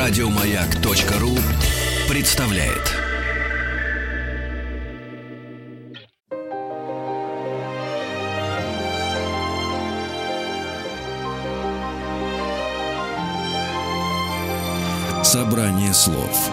Радиомаяк.ру 0.00 1.36
представляет. 2.08 2.96
Собрание 15.22 15.92
слов 15.92 16.50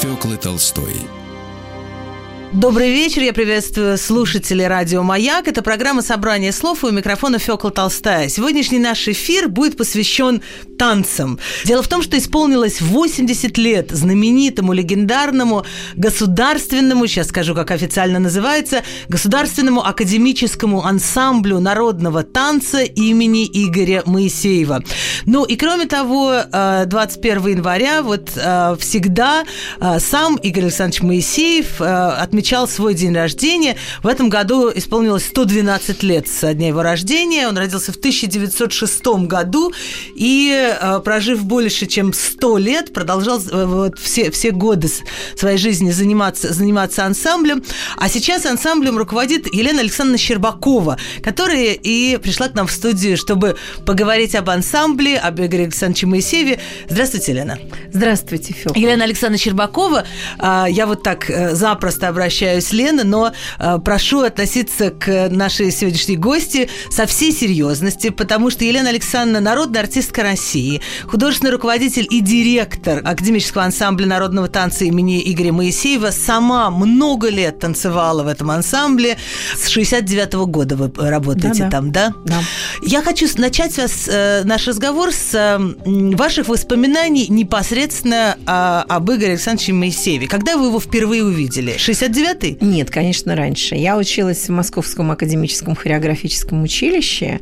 Фёклы 0.00 0.36
Толстой 0.36 0.94
Добрый 2.52 2.90
вечер, 2.90 3.22
я 3.22 3.32
приветствую 3.32 3.96
слушателей 3.96 4.66
радио 4.66 5.04
«Маяк». 5.04 5.46
Это 5.46 5.62
программа 5.62 6.02
«Собрание 6.02 6.50
слов» 6.50 6.82
и 6.82 6.88
у 6.88 6.90
микрофона 6.90 7.38
Фёкла 7.38 7.70
Толстая. 7.70 8.28
Сегодняшний 8.28 8.80
наш 8.80 9.06
эфир 9.06 9.48
будет 9.48 9.76
посвящен 9.76 10.42
танцам. 10.80 11.38
Дело 11.66 11.82
в 11.82 11.88
том, 11.88 12.02
что 12.02 12.16
исполнилось 12.16 12.80
80 12.80 13.58
лет 13.58 13.90
знаменитому, 13.90 14.72
легендарному, 14.72 15.66
государственному, 15.94 17.06
сейчас 17.06 17.28
скажу, 17.28 17.54
как 17.54 17.70
официально 17.70 18.18
называется, 18.18 18.82
государственному 19.06 19.84
академическому 19.84 20.82
ансамблю 20.82 21.60
народного 21.60 22.22
танца 22.22 22.80
имени 22.80 23.44
Игоря 23.44 24.02
Моисеева. 24.06 24.82
Ну 25.26 25.44
и 25.44 25.56
кроме 25.56 25.84
того, 25.84 26.44
21 26.86 27.46
э, 27.46 27.50
января 27.50 28.00
вот 28.00 28.30
э, 28.36 28.76
всегда 28.80 29.44
э, 29.80 29.98
сам 30.00 30.36
Игорь 30.36 30.64
Александрович 30.64 31.02
Моисеев 31.02 31.78
отмечал 31.82 32.66
свой 32.66 32.94
день 32.94 33.14
рождения. 33.14 33.76
В 34.02 34.06
этом 34.06 34.30
году 34.30 34.70
исполнилось 34.74 35.26
112 35.26 36.02
лет 36.04 36.26
со 36.26 36.54
дня 36.54 36.68
его 36.68 36.82
рождения. 36.82 37.48
Он 37.48 37.58
родился 37.58 37.92
в 37.92 37.96
1906 37.96 39.04
году 39.26 39.72
и, 40.14 40.69
э, 40.80 41.00
прожив 41.00 41.44
больше, 41.44 41.86
чем 41.86 42.12
100 42.12 42.58
лет, 42.58 42.92
продолжал 42.92 43.40
э, 43.40 43.64
вот, 43.64 43.98
все, 43.98 44.30
все 44.30 44.50
годы 44.50 44.88
своей 45.36 45.58
жизни 45.58 45.90
заниматься, 45.90 46.52
заниматься 46.52 47.04
ансамблем. 47.04 47.62
А 47.96 48.08
сейчас 48.08 48.46
ансамблем 48.46 48.98
руководит 48.98 49.52
Елена 49.52 49.80
Александровна 49.80 50.18
Щербакова, 50.18 50.98
которая 51.22 51.72
и 51.72 52.16
пришла 52.18 52.48
к 52.48 52.54
нам 52.54 52.66
в 52.66 52.72
студию, 52.72 53.16
чтобы 53.16 53.56
поговорить 53.86 54.34
об 54.34 54.50
ансамбле, 54.50 55.18
об 55.18 55.40
Игоре 55.40 55.64
Александровиче 55.64 56.06
Моисееве. 56.06 56.60
Здравствуйте, 56.88 57.32
Елена. 57.32 57.58
Здравствуйте, 57.92 58.52
Фёк. 58.52 58.76
Елена 58.76 59.04
Александровна 59.04 59.38
Щербакова. 59.38 60.04
А, 60.38 60.66
я 60.68 60.86
вот 60.86 61.02
так 61.02 61.30
э, 61.30 61.54
запросто 61.54 62.08
обращаюсь 62.08 62.72
Лена, 62.72 63.04
но 63.04 63.32
э, 63.58 63.78
прошу 63.84 64.20
относиться 64.20 64.90
к 64.90 65.28
нашей 65.30 65.70
сегодняшней 65.70 66.16
гости 66.16 66.68
со 66.90 67.06
всей 67.06 67.32
серьезности, 67.32 68.10
потому 68.10 68.50
что 68.50 68.64
Елена 68.64 68.90
Александровна– 68.90 69.40
народная 69.50 69.82
артистка 69.82 70.22
России, 70.22 70.59
художественный 71.06 71.52
руководитель 71.52 72.06
и 72.10 72.20
директор 72.20 73.00
Академического 73.04 73.64
ансамбля 73.64 74.06
народного 74.06 74.48
танца 74.48 74.84
имени 74.84 75.20
Игоря 75.32 75.52
Моисеева, 75.52 76.10
сама 76.10 76.70
много 76.70 77.28
лет 77.28 77.58
танцевала 77.58 78.22
в 78.22 78.26
этом 78.26 78.50
ансамбле. 78.50 79.16
С 79.56 79.68
69 79.68 80.34
-го 80.34 80.46
года 80.46 80.76
вы 80.76 80.90
работаете 80.96 81.64
да, 81.64 81.70
там, 81.70 81.92
да? 81.92 82.14
Да. 82.24 82.40
Я 82.82 83.02
хочу 83.02 83.26
начать 83.36 83.76
вас, 83.78 84.08
э, 84.08 84.42
наш 84.44 84.66
разговор 84.66 85.12
с 85.12 85.34
э, 85.34 85.58
ваших 86.16 86.48
воспоминаний 86.48 87.26
непосредственно 87.28 88.36
э, 88.46 88.92
об 88.92 89.10
Игоре 89.10 89.32
Александровиче 89.32 89.72
Моисееве. 89.72 90.26
Когда 90.26 90.56
вы 90.56 90.66
его 90.66 90.80
впервые 90.80 91.24
увидели? 91.24 91.76
69 91.76 92.30
девятый? 92.40 92.58
Нет, 92.60 92.90
конечно, 92.90 93.34
раньше. 93.36 93.74
Я 93.74 93.96
училась 93.96 94.48
в 94.48 94.50
Московском 94.50 95.10
академическом 95.10 95.74
хореографическом 95.74 96.62
училище, 96.62 97.40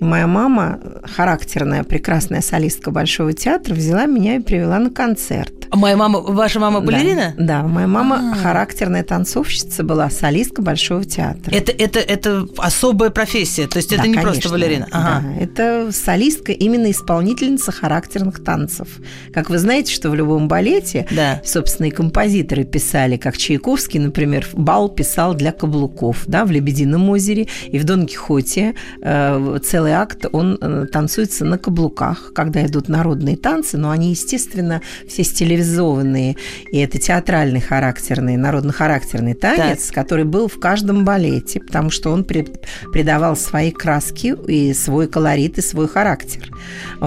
и 0.00 0.04
моя 0.04 0.26
мама, 0.26 0.80
характерная, 1.04 1.84
прекрасная 1.84 2.40
солистка 2.40 2.90
Большого 2.90 3.32
театра, 3.32 3.74
взяла 3.74 4.06
меня 4.06 4.36
и 4.36 4.40
привела 4.40 4.78
на 4.78 4.90
концерт. 4.90 5.52
А 5.70 5.76
моя 5.76 5.96
мама, 5.96 6.20
ваша 6.20 6.58
мама 6.58 6.80
балерина? 6.80 7.34
Да, 7.36 7.62
да 7.62 7.68
моя 7.68 7.86
мама 7.86 8.16
А-а-а. 8.16 8.42
характерная 8.42 9.04
танцовщица 9.04 9.84
была, 9.84 10.10
солистка 10.10 10.62
Большого 10.62 11.04
театра. 11.04 11.54
Это, 11.54 11.70
это, 11.70 12.00
это 12.00 12.48
особая 12.56 13.10
профессия, 13.10 13.68
то 13.68 13.76
есть 13.76 13.90
да, 13.90 13.96
это 13.96 14.08
не 14.08 14.14
конечно, 14.14 14.32
просто 14.32 14.48
балерина? 14.48 14.88
Ага. 14.90 15.22
Да, 15.22 15.40
это 15.40 15.92
солистка, 15.92 16.52
именно 16.52 16.90
исполнительница 16.90 17.70
характерных 17.70 18.42
танцев. 18.42 18.88
Как 19.32 19.48
вы 19.50 19.58
знаете, 19.58 19.92
что 19.92 20.10
в 20.10 20.14
любом 20.14 20.48
балете, 20.48 21.06
да. 21.10 21.40
собственно, 21.44 21.86
и 21.86 21.90
композиторы 21.90 22.64
писали, 22.64 23.16
как 23.16 23.36
Чайковский, 23.36 24.00
например, 24.00 24.48
бал 24.54 24.88
писал 24.88 25.34
для 25.34 25.52
каблуков, 25.52 26.24
да, 26.26 26.44
в 26.44 26.50
«Лебедином 26.50 27.08
озере» 27.10 27.46
и 27.68 27.78
в 27.78 27.84
«Дон 27.84 28.06
Кихоте» 28.06 28.74
э, 29.02 29.58
целый 29.62 29.89
целый 29.90 29.94
акт, 29.94 30.26
он 30.32 30.58
э, 30.60 30.86
танцуется 30.86 31.44
на 31.44 31.58
каблуках, 31.58 32.32
когда 32.34 32.64
идут 32.66 32.88
народные 32.88 33.36
танцы, 33.36 33.76
но 33.76 33.90
они, 33.90 34.10
естественно, 34.10 34.80
все 35.08 35.24
стилизованные. 35.24 36.36
И 36.72 36.78
это 36.78 36.98
театральный 36.98 37.60
характерный, 37.60 38.36
народно-характерный 38.36 39.34
танец, 39.34 39.86
так. 39.86 39.94
который 39.94 40.24
был 40.24 40.48
в 40.48 40.58
каждом 40.58 41.04
балете, 41.04 41.60
потому 41.60 41.90
что 41.90 42.10
он 42.10 42.24
придавал 42.24 43.36
свои 43.36 43.70
краски 43.70 44.34
и 44.48 44.74
свой 44.74 45.08
колорит, 45.08 45.58
и 45.58 45.62
свой 45.62 45.88
характер. 45.88 46.48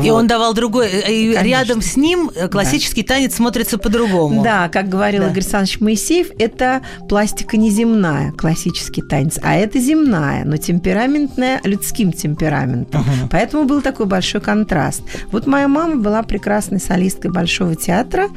И 0.03 0.09
вот. 0.09 0.11
он 0.11 0.27
давал 0.27 0.53
другой, 0.53 0.87
э, 0.87 1.11
и 1.11 1.33
Конечно. 1.33 1.47
рядом 1.47 1.81
с 1.81 1.95
ним 1.95 2.31
э, 2.35 2.47
классический 2.47 3.03
да. 3.03 3.15
танец 3.15 3.35
смотрится 3.35 3.77
по-другому. 3.77 4.43
Да, 4.43 4.69
как 4.69 4.89
говорил 4.89 5.23
да. 5.23 5.27
Игорь 5.27 5.39
Александрович 5.39 5.79
Моисеев, 5.79 6.27
это 6.39 6.81
пластика 7.07 7.57
неземная, 7.57 8.31
классический 8.31 9.01
танец, 9.01 9.39
а 9.41 9.55
это 9.55 9.79
земная, 9.79 10.43
но 10.45 10.57
темпераментная 10.57 11.61
людским 11.63 12.11
темпераментом 12.11 12.72
темпераментом. 12.73 13.01
Uh-huh. 13.01 13.27
Поэтому 13.31 13.65
был 13.65 13.81
такой 13.81 14.05
большой 14.05 14.41
контраст. 14.41 15.01
Вот 15.31 15.47
моя 15.47 15.67
мама 15.67 15.95
была 15.95 16.23
прекрасной 16.23 16.79
солисткой 16.79 17.31
Большого 17.31 17.75
театра, 17.75 18.29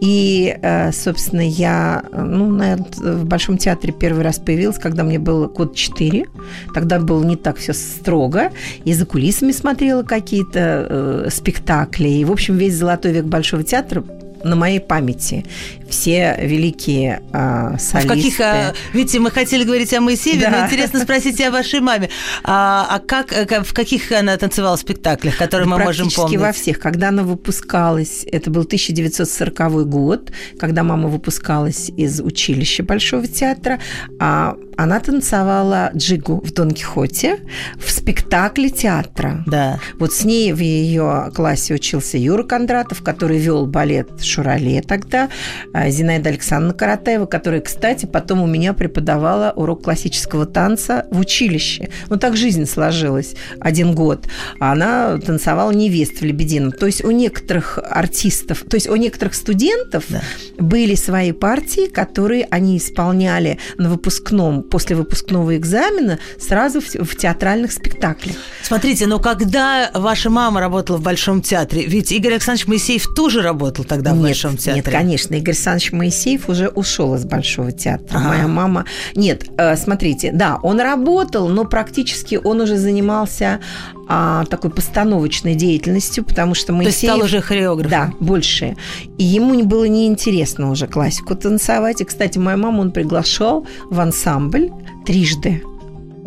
и, 0.00 0.56
э, 0.62 0.92
собственно, 0.92 1.40
я 1.40 2.04
ну, 2.12 2.50
наверное, 2.50 2.86
в 2.98 3.24
Большом 3.24 3.58
театре 3.58 3.92
первый 3.92 4.22
раз 4.22 4.38
появилась, 4.38 4.78
когда 4.78 5.02
мне 5.02 5.18
было 5.18 5.48
год 5.48 5.74
4. 5.74 6.26
Тогда 6.72 7.00
было 7.00 7.24
не 7.24 7.34
так 7.34 7.56
все 7.56 7.72
строго. 7.72 8.52
И 8.84 8.92
за 8.92 9.06
кулисами 9.06 9.50
смотрела 9.50 10.04
какие-то 10.04 10.86
э, 10.88 11.28
спектакли. 11.32 12.08
И, 12.08 12.24
в 12.24 12.30
общем, 12.30 12.56
весь 12.56 12.74
золотой 12.74 13.12
век 13.12 13.24
Большого 13.24 13.64
театра 13.64 14.04
на 14.44 14.54
моей 14.54 14.80
памяти 14.80 15.44
все 15.88 16.36
великие 16.40 17.22
а, 17.32 17.78
солисты. 17.78 18.08
В 18.08 18.16
каких, 18.16 18.40
а, 18.40 18.74
видите, 18.92 19.18
мы 19.20 19.30
хотели 19.30 19.64
говорить 19.64 19.92
о 19.94 20.00
Моисееве, 20.00 20.42
да. 20.42 20.50
но 20.50 20.66
интересно 20.66 21.00
спросить 21.00 21.40
о 21.40 21.50
вашей 21.50 21.80
маме. 21.80 22.10
А, 22.44 22.86
а 22.90 22.98
как, 22.98 23.32
э, 23.32 23.62
в 23.62 23.72
каких 23.72 24.12
она 24.12 24.36
танцевала 24.36 24.76
спектаклях, 24.76 25.36
которые 25.36 25.68
да 25.68 25.76
мы 25.76 25.84
можем 25.84 26.10
помнить? 26.10 26.38
во 26.38 26.52
всех. 26.52 26.78
Когда 26.78 27.08
она 27.08 27.22
выпускалась, 27.22 28.24
это 28.30 28.50
был 28.50 28.62
1940 28.62 29.88
год, 29.88 30.32
когда 30.58 30.82
мама 30.82 31.08
выпускалась 31.08 31.90
из 31.96 32.20
училища 32.20 32.82
Большого 32.82 33.26
театра, 33.26 33.80
а 34.18 34.56
она 34.76 35.00
танцевала 35.00 35.90
джигу 35.94 36.40
в 36.44 36.52
Дон 36.52 36.70
Кихоте 36.70 37.40
в 37.78 37.90
спектакле 37.90 38.70
театра. 38.70 39.42
Да. 39.44 39.80
Вот 39.98 40.12
с 40.12 40.24
ней 40.24 40.52
в 40.52 40.60
ее 40.60 41.32
классе 41.34 41.74
учился 41.74 42.16
Юра 42.16 42.44
Кондратов, 42.44 43.02
который 43.02 43.38
вел 43.38 43.66
балет 43.66 44.22
Шурале 44.22 44.80
тогда, 44.82 45.30
а, 45.72 45.77
Зинаида 45.88 46.30
Александровна 46.30 46.74
Каратаева, 46.74 47.26
которая, 47.26 47.60
кстати, 47.60 48.06
потом 48.06 48.42
у 48.42 48.46
меня 48.46 48.72
преподавала 48.72 49.52
урок 49.56 49.84
классического 49.84 50.46
танца 50.46 51.06
в 51.10 51.20
училище. 51.20 51.90
Ну, 52.08 52.16
так 52.16 52.36
жизнь 52.36 52.66
сложилась 52.66 53.34
один 53.60 53.94
год. 53.94 54.26
Она 54.58 55.18
танцевала 55.18 55.70
невест 55.70 56.20
в 56.20 56.24
Лебедином. 56.24 56.72
То 56.72 56.86
есть 56.86 57.04
у 57.04 57.10
некоторых 57.10 57.78
артистов, 57.82 58.64
то 58.68 58.76
есть 58.76 58.88
у 58.88 58.96
некоторых 58.96 59.34
студентов 59.34 60.04
да. 60.08 60.22
были 60.58 60.94
свои 60.94 61.32
партии, 61.32 61.86
которые 61.86 62.46
они 62.50 62.78
исполняли 62.78 63.58
на 63.76 63.90
выпускном, 63.90 64.62
после 64.62 64.96
выпускного 64.96 65.56
экзамена 65.56 66.18
сразу 66.38 66.80
в, 66.80 66.86
в 66.86 67.16
театральных 67.16 67.72
спектаклях. 67.72 68.36
Смотрите, 68.62 69.06
но 69.06 69.18
когда 69.18 69.90
ваша 69.94 70.30
мама 70.30 70.60
работала 70.60 70.96
в 70.96 71.02
Большом 71.02 71.42
театре, 71.42 71.84
ведь 71.86 72.12
Игорь 72.12 72.32
Александрович 72.32 72.66
Моисеев 72.66 73.06
тоже 73.14 73.42
работал 73.42 73.84
тогда 73.84 74.12
в 74.12 74.16
нет, 74.16 74.22
Большом 74.22 74.56
театре. 74.56 74.82
Нет, 74.84 74.90
конечно, 74.90 75.34
Игорь 75.34 75.54
Александрович 75.72 75.92
Моисеев 75.92 76.48
уже 76.48 76.68
ушел 76.68 77.14
из 77.14 77.24
Большого 77.24 77.72
театра. 77.72 78.18
Ага. 78.18 78.28
Моя 78.28 78.48
мама... 78.48 78.84
Нет, 79.14 79.44
э, 79.56 79.76
смотрите, 79.76 80.30
да, 80.32 80.58
он 80.62 80.80
работал, 80.80 81.48
но 81.48 81.64
практически 81.64 82.40
он 82.42 82.60
уже 82.60 82.76
занимался 82.76 83.60
а, 84.08 84.44
такой 84.46 84.70
постановочной 84.70 85.54
деятельностью, 85.54 86.24
потому 86.24 86.54
что 86.54 86.72
Моисеев... 86.72 86.94
То 86.94 87.06
есть 87.06 87.12
стал 87.12 87.24
уже 87.24 87.40
хореографом? 87.40 87.90
Да, 87.90 88.12
больше. 88.20 88.76
И 89.18 89.24
ему 89.24 89.62
было 89.64 89.84
неинтересно 89.84 90.70
уже 90.70 90.86
классику 90.86 91.34
танцевать. 91.34 92.00
И, 92.00 92.04
кстати, 92.04 92.38
мою 92.38 92.58
маму 92.58 92.80
он 92.80 92.90
приглашал 92.90 93.66
в 93.90 94.00
ансамбль 94.00 94.70
трижды 95.04 95.62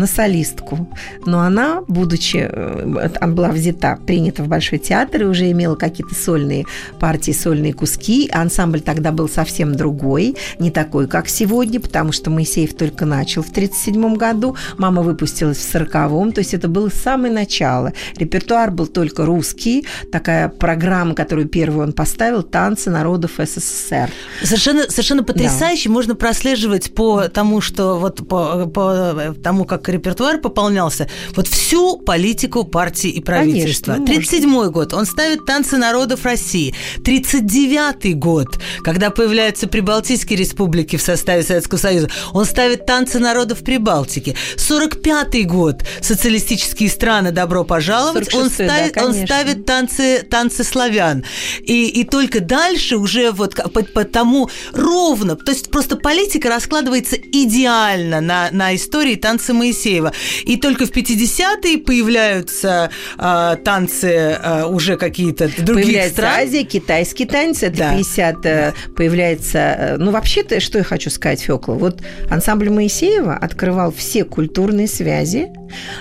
на 0.01 0.07
солистку. 0.07 0.88
Но 1.25 1.42
она, 1.42 1.83
будучи, 1.88 2.50
э, 2.51 3.09
она 3.21 3.33
была 3.33 3.50
взята, 3.50 3.98
принята 4.06 4.44
в 4.44 4.48
Большой 4.48 4.80
театр 4.80 5.21
и 5.21 5.25
уже 5.25 5.50
имела 5.51 5.75
какие-то 5.75 6.15
сольные 6.15 6.65
партии, 7.00 7.31
сольные 7.31 7.74
куски. 7.74 8.30
Ансамбль 8.33 8.81
тогда 8.81 9.12
был 9.12 9.30
совсем 9.30 9.75
другой, 9.75 10.36
не 10.59 10.71
такой, 10.71 11.07
как 11.07 11.30
сегодня, 11.30 11.80
потому 11.80 12.12
что 12.12 12.31
Моисеев 12.31 12.74
только 12.74 13.06
начал 13.06 13.44
в 13.44 13.51
1937 13.51 14.15
году, 14.15 14.56
мама 14.77 15.03
выпустилась 15.03 15.57
в 15.57 15.75
40-м, 15.75 16.31
то 16.31 16.39
есть 16.39 16.54
это 16.54 16.68
было 16.68 16.89
самое 16.89 17.31
начало. 17.31 17.94
Репертуар 18.18 18.71
был 18.71 18.88
только 18.88 19.25
русский, 19.25 19.86
такая 20.12 20.50
программа, 20.50 21.13
которую 21.13 21.47
первую 21.47 21.86
он 21.88 21.94
поставил, 21.94 22.42
«Танцы 22.42 22.89
народов 22.89 23.33
СССР». 23.38 24.09
Совершенно, 24.44 24.89
совершенно 24.89 25.24
потрясающе. 25.24 25.89
Да. 25.89 25.94
Можно 25.94 26.15
прослеживать 26.15 26.94
по 26.95 27.27
тому, 27.27 27.62
что 27.62 28.00
вот 28.00 28.27
по, 28.27 28.65
по 28.65 29.36
тому, 29.44 29.65
как 29.65 29.90
репертуар 29.91 30.39
пополнялся, 30.39 31.07
вот 31.35 31.47
всю 31.47 31.97
политику 31.97 32.63
партии 32.63 33.09
и 33.09 33.21
правительства. 33.21 33.93
Конечно, 33.93 34.05
37 34.05 34.69
год, 34.69 34.93
он 34.93 35.05
ставит 35.05 35.45
«Танцы 35.45 35.77
народов 35.77 36.25
России». 36.25 36.73
39 37.03 38.17
год, 38.17 38.59
когда 38.83 39.09
появляются 39.09 39.67
Прибалтийские 39.67 40.38
республики 40.38 40.95
в 40.95 41.01
составе 41.01 41.43
Советского 41.43 41.77
Союза, 41.77 42.09
он 42.33 42.45
ставит 42.45 42.85
«Танцы 42.85 43.19
народов 43.19 43.59
Прибалтики». 43.63 44.35
45 44.57 45.47
год, 45.47 45.83
социалистические 46.01 46.89
страны 46.89 47.31
«Добро 47.31 47.63
пожаловать», 47.63 48.33
он 48.33 48.49
ставит, 48.49 48.94
да, 48.94 49.05
он 49.05 49.13
ставит 49.13 49.65
танцы, 49.65 50.25
танцы 50.29 50.63
славян. 50.63 51.23
И, 51.61 51.87
и 51.87 52.03
только 52.03 52.39
дальше 52.39 52.97
уже 52.97 53.31
вот 53.31 53.55
по, 53.55 53.83
по 53.83 54.03
тому 54.03 54.49
ровно, 54.73 55.35
то 55.35 55.51
есть 55.51 55.71
просто 55.71 55.95
политика 55.95 56.49
раскладывается 56.49 57.15
идеально 57.15 58.21
на, 58.21 58.49
на 58.51 58.75
истории 58.75 59.15
танцы 59.15 59.53
Моисеева. 59.71 60.12
И 60.45 60.57
только 60.57 60.85
в 60.85 60.91
50-е 60.91 61.77
появляются 61.79 62.89
э, 63.18 63.56
танцы 63.63 64.07
э, 64.07 64.65
уже 64.65 64.97
какие-то 64.97 65.50
других 65.57 65.85
появляется 65.85 66.13
стран. 66.13 66.39
Азия, 66.41 66.63
китайский 66.63 67.25
танец, 67.25 67.63
это 67.63 67.77
да. 67.77 67.91
50 67.97 68.45
э, 68.45 68.73
появляется... 68.95 69.57
Э, 69.57 69.97
ну, 69.97 70.12
вообще-то, 70.12 70.59
что 70.59 70.77
я 70.77 70.83
хочу 70.83 71.09
сказать, 71.09 71.41
Фёкла, 71.41 71.73
вот 71.73 72.01
ансамбль 72.29 72.69
Моисеева 72.69 73.35
открывал 73.35 73.94
все 73.94 74.23
культурные 74.23 74.88
связи 74.88 75.51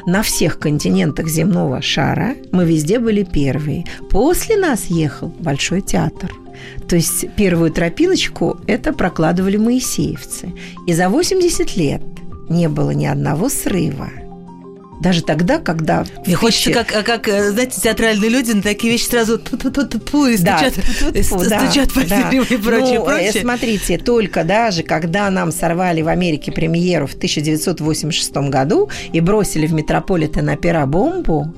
на 0.06 0.22
всех 0.22 0.58
континентах 0.58 1.28
земного 1.28 1.80
шара. 1.80 2.34
Мы 2.52 2.64
везде 2.64 2.98
были 2.98 3.22
первые. 3.22 3.84
После 4.10 4.56
нас 4.56 4.86
ехал 4.86 5.28
Большой 5.38 5.80
театр. 5.80 6.30
То 6.88 6.96
есть 6.96 7.26
первую 7.36 7.70
тропиночку 7.70 8.58
это 8.66 8.92
прокладывали 8.92 9.56
моисеевцы. 9.56 10.52
И 10.86 10.92
за 10.92 11.08
80 11.08 11.76
лет 11.76 12.02
не 12.50 12.68
было 12.68 12.90
ни 12.90 13.06
одного 13.06 13.48
срыва. 13.48 14.10
Даже 15.00 15.22
тогда, 15.22 15.58
когда... 15.58 16.04
Мне 16.26 16.36
хочется, 16.36 16.72
как, 16.72 17.06
как, 17.06 17.26
знаете, 17.26 17.80
театральные 17.80 18.28
люди 18.28 18.52
на 18.52 18.60
такие 18.60 18.92
вещи 18.92 19.04
сразу 19.04 19.38
ту-ту-ту-ту 19.38 20.26
и 20.26 20.36
стучат, 20.36 20.74
да, 21.14 21.22
стучат 21.22 21.92
по 21.94 22.04
да. 22.04 22.30
и 22.30 22.56
прочее, 22.58 22.98
ну, 22.98 23.06
прочее. 23.06 23.40
Смотрите, 23.40 23.96
только 23.96 24.44
даже 24.44 24.82
когда 24.82 25.30
нам 25.30 25.52
сорвали 25.52 26.02
в 26.02 26.08
Америке 26.08 26.52
премьеру 26.52 27.06
в 27.06 27.14
1986 27.14 28.30
году 28.50 28.90
и 29.14 29.20
бросили 29.20 29.66
в 29.66 29.72
Метрополитен 29.72 30.50
опера 30.50 30.84
бомбу, 30.84 31.54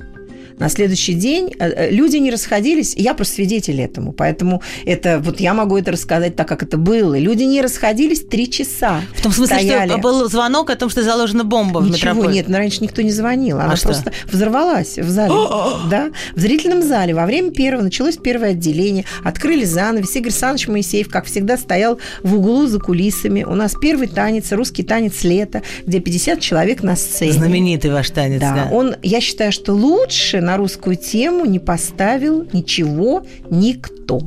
на 0.59 0.69
следующий 0.69 1.13
день 1.13 1.53
э, 1.59 1.69
э, 1.69 1.91
люди 1.91 2.17
не 2.17 2.31
расходились, 2.31 2.93
я 2.95 3.13
просто 3.13 3.35
свидетель 3.35 3.81
этому, 3.81 4.13
поэтому 4.13 4.61
это 4.85 5.19
вот 5.19 5.39
я 5.39 5.53
могу 5.53 5.77
это 5.77 5.91
рассказать 5.91 6.35
так, 6.35 6.47
как 6.47 6.63
это 6.63 6.77
было. 6.77 7.17
Люди 7.17 7.43
не 7.43 7.61
расходились 7.61 8.21
три 8.21 8.49
часа. 8.49 9.01
В 9.13 9.21
том 9.21 9.31
смысле, 9.31 9.55
стояли. 9.55 9.89
что 9.89 9.97
был 9.97 10.29
звонок 10.29 10.69
о 10.69 10.75
том, 10.75 10.89
что 10.89 11.03
заложена 11.03 11.43
бомба 11.43 11.81
Ничего, 11.81 11.91
в 11.91 12.15
метрополе? 12.15 12.33
нет, 12.35 12.49
раньше 12.49 12.83
никто 12.83 13.01
не 13.01 13.11
звонил, 13.11 13.57
она 13.57 13.73
а 13.73 13.77
просто 13.77 14.11
что? 14.11 14.35
взорвалась 14.35 14.97
в 14.97 15.09
зале, 15.09 15.33
да, 15.89 16.11
в 16.35 16.39
зрительном 16.39 16.81
зале 16.81 17.13
во 17.13 17.25
время 17.25 17.51
первого 17.51 17.83
началось 17.83 18.17
первое 18.17 18.51
отделение, 18.51 19.05
открыли 19.23 19.65
занавес, 19.65 20.15
Игорь 20.15 20.29
Александрович 20.29 20.67
Моисеев, 20.67 21.09
как 21.09 21.25
всегда, 21.25 21.57
стоял 21.57 21.99
в 22.21 22.35
углу 22.35 22.67
за 22.67 22.79
кулисами. 22.79 23.43
У 23.43 23.55
нас 23.55 23.75
первый 23.79 24.07
танец, 24.07 24.51
русский 24.51 24.83
танец 24.83 25.23
лета, 25.23 25.61
где 25.85 25.99
50 25.99 26.39
человек 26.39 26.83
на 26.83 26.95
сцене. 26.95 27.33
Знаменитый 27.33 27.91
ваш 27.91 28.09
танец, 28.09 28.39
да. 28.39 28.53
да. 28.55 28.69
Он, 28.71 28.95
я 29.01 29.21
считаю, 29.21 29.51
что 29.51 29.73
лучше 29.73 30.41
на 30.41 30.52
русскую 30.57 30.95
тему 30.95 31.45
не 31.45 31.59
поставил 31.59 32.47
ничего 32.53 33.25
никто. 33.49 34.21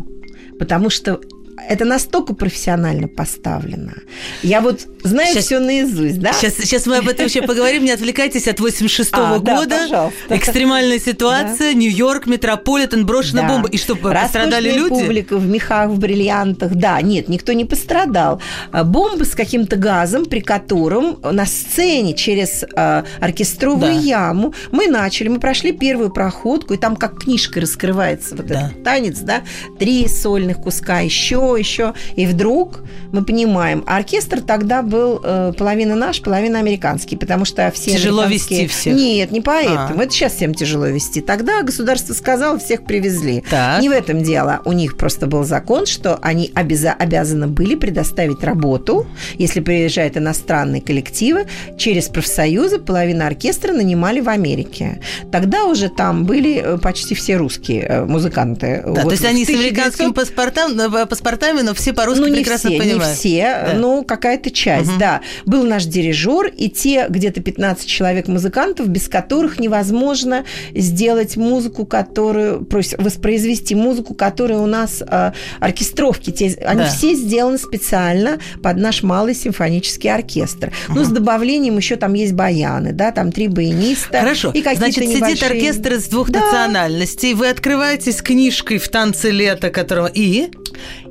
Потому 0.59 0.91
что 0.91 1.21
это 1.69 1.85
настолько 1.85 2.35
профессионально 2.35 3.09
поставлено. 3.09 3.95
Я 4.43 4.61
вот 4.61 4.87
знаю 5.07 5.33
сейчас, 5.33 5.45
все 5.47 5.59
наизусть, 5.59 6.21
да? 6.21 6.33
Сейчас, 6.33 6.55
сейчас 6.55 6.87
мы 6.87 6.99
об 6.99 7.09
этом 7.09 7.27
еще 7.27 7.43
поговорим. 7.43 7.85
Не 7.85 7.93
отвлекайтесь 7.93 8.49
от 8.49 8.61
86 8.61 9.13
-го 9.13 9.37
а, 9.37 9.39
года. 9.39 9.79
Да, 9.91 10.11
Экстремальная 10.29 10.99
ситуация. 10.99 11.73
Да. 11.73 11.79
Нью-Йорк, 11.79 12.27
Метрополитен, 12.27 13.07
брошена 13.07 13.43
да. 13.43 13.49
бомба. 13.49 13.69
И 13.69 13.77
что, 13.79 13.97
пострадали 13.97 14.73
люди? 14.73 14.89
публика 14.89 15.37
в 15.37 15.47
мехах, 15.47 15.91
в 15.91 15.99
бриллиантах. 15.99 16.75
Да, 16.75 17.01
нет, 17.03 17.29
никто 17.29 17.53
не 17.53 17.65
пострадал. 17.65 18.41
А, 18.73 18.85
бомба 18.85 19.25
с 19.25 19.35
каким-то 19.35 19.77
газом, 19.77 20.25
при 20.27 20.41
котором 20.41 21.19
на 21.23 21.47
сцене 21.47 22.15
через 22.15 22.65
э, 22.65 23.05
оркестровую 23.21 23.95
да. 23.95 24.01
яму 24.01 24.55
мы 24.73 24.89
начали, 24.89 25.29
мы 25.29 25.41
прошли 25.41 25.73
первую 25.73 26.11
проходку, 26.11 26.75
и 26.75 26.77
там 26.77 26.97
как 26.97 27.21
книжка 27.23 27.61
раскрывается 27.61 28.37
вот 28.37 28.47
да. 28.47 28.69
этот 28.69 28.85
танец, 28.85 29.19
да, 29.19 29.43
три 29.79 30.09
сольных 30.09 30.59
куска, 30.59 31.01
еще 31.01 31.57
еще. 31.59 31.95
И 32.17 32.27
вдруг 32.27 32.81
мы 33.13 33.25
понимаем, 33.25 33.85
оркестр 33.87 34.41
тогда 34.41 34.83
был 34.83 34.96
э, 35.23 35.53
половина 35.57 35.95
наш, 35.95 36.23
половина 36.23 36.59
американский, 36.59 37.17
потому 37.17 37.45
что 37.45 37.71
все 37.71 37.93
Тяжело 37.93 38.25
вести 38.25 38.67
всех? 38.67 38.95
Нет, 38.95 39.31
не 39.31 39.41
поэтому. 39.41 40.01
А. 40.01 40.03
Это 40.03 40.13
сейчас 40.13 40.35
всем 40.35 40.55
тяжело 40.55 40.87
вести. 40.87 41.21
Тогда 41.21 41.63
государство 41.63 42.15
сказало, 42.15 42.59
всех 42.59 42.85
привезли. 42.85 43.45
Так. 43.49 43.83
Не 43.83 43.89
в 43.89 43.93
этом 43.93 44.23
дело. 44.23 44.63
У 44.65 44.73
них 44.73 44.97
просто 44.97 45.27
был 45.27 45.45
закон, 45.45 45.87
что 45.87 46.19
они 46.23 46.51
обяза- 46.55 46.95
обязаны 46.99 47.47
были 47.47 47.75
предоставить 47.75 48.43
работу, 48.43 49.07
если 49.35 49.61
приезжают 49.61 50.17
иностранные 50.17 50.81
коллективы, 50.81 51.47
через 51.77 52.09
профсоюзы 52.09 52.79
половина 52.79 53.27
оркестра 53.27 53.73
нанимали 53.73 54.21
в 54.21 54.29
Америке. 54.29 55.01
Тогда 55.31 55.65
уже 55.65 55.89
там 55.89 56.25
были 56.25 56.63
э, 56.65 56.79
почти 56.79 57.15
все 57.15 57.37
русские 57.37 57.83
э, 57.83 58.05
музыканты. 58.05 58.83
Да, 58.85 59.03
вот 59.03 59.05
то 59.05 59.11
есть 59.11 59.25
они 59.25 59.43
1900... 59.43 59.47
с 59.47 59.61
американским 59.61 60.15
паспортом, 60.15 60.81
э, 60.81 61.07
паспортом 61.07 61.27
паспортами, 61.27 61.63
но 61.63 61.75
все 61.75 61.93
по-русски 61.93 62.21
ну, 62.21 62.29
не 62.29 62.37
прекрасно 62.37 62.71
все, 62.71 62.79
понимают. 62.79 63.09
Не 63.09 63.15
все, 63.15 63.43
да. 63.43 63.73
ну, 63.75 64.05
какая-то 64.05 64.51
часть, 64.51 64.86
угу. 64.89 64.99
да. 64.99 65.21
Был 65.45 65.65
наш 65.65 65.85
дирижер 65.85 66.47
и 66.47 66.69
те 66.69 67.07
где-то 67.09 67.41
15 67.41 67.87
человек-музыкантов, 67.87 68.89
без 68.89 69.09
которых 69.09 69.59
невозможно 69.59 70.45
сделать 70.75 71.37
музыку, 71.37 71.87
которую, 71.87 72.67
воспроизвести 72.99 73.75
музыку, 73.75 74.15
которая 74.15 74.59
у 74.59 74.67
нас 74.67 75.03
э, 75.07 75.33
оркестровки, 75.61 76.31
те, 76.31 76.57
они 76.65 76.81
да. 76.81 76.89
все 76.89 77.15
сделаны 77.15 77.59
специально 77.59 78.39
под 78.63 78.77
наш 78.79 79.03
малый 79.03 79.35
симфонический 79.35 80.13
оркестр. 80.13 80.73
Угу. 80.89 80.99
Ну, 80.99 81.05
с 81.05 81.09
добавлением 81.09 81.77
еще 81.77 81.97
там 81.97 82.15
есть 82.15 82.33
баяны, 82.33 82.93
да, 82.93 83.13
там 83.13 83.33
три 83.33 83.49
баяниста. 83.49 84.21
Хорошо, 84.21 84.51
и 84.51 84.63
значит, 84.63 85.05
небольшие... 85.05 85.37
сидит 85.37 85.43
оркестр 85.43 85.93
из 85.95 86.09
двух 86.09 86.31
да. 86.31 86.41
национальностей, 86.41 87.35
вы 87.35 87.49
открываетесь 87.49 88.23
книжкой 88.23 88.79
в 88.79 88.89
танце 88.89 89.31
лета, 89.31 89.71
которого 89.71 90.07
и... 90.07 90.51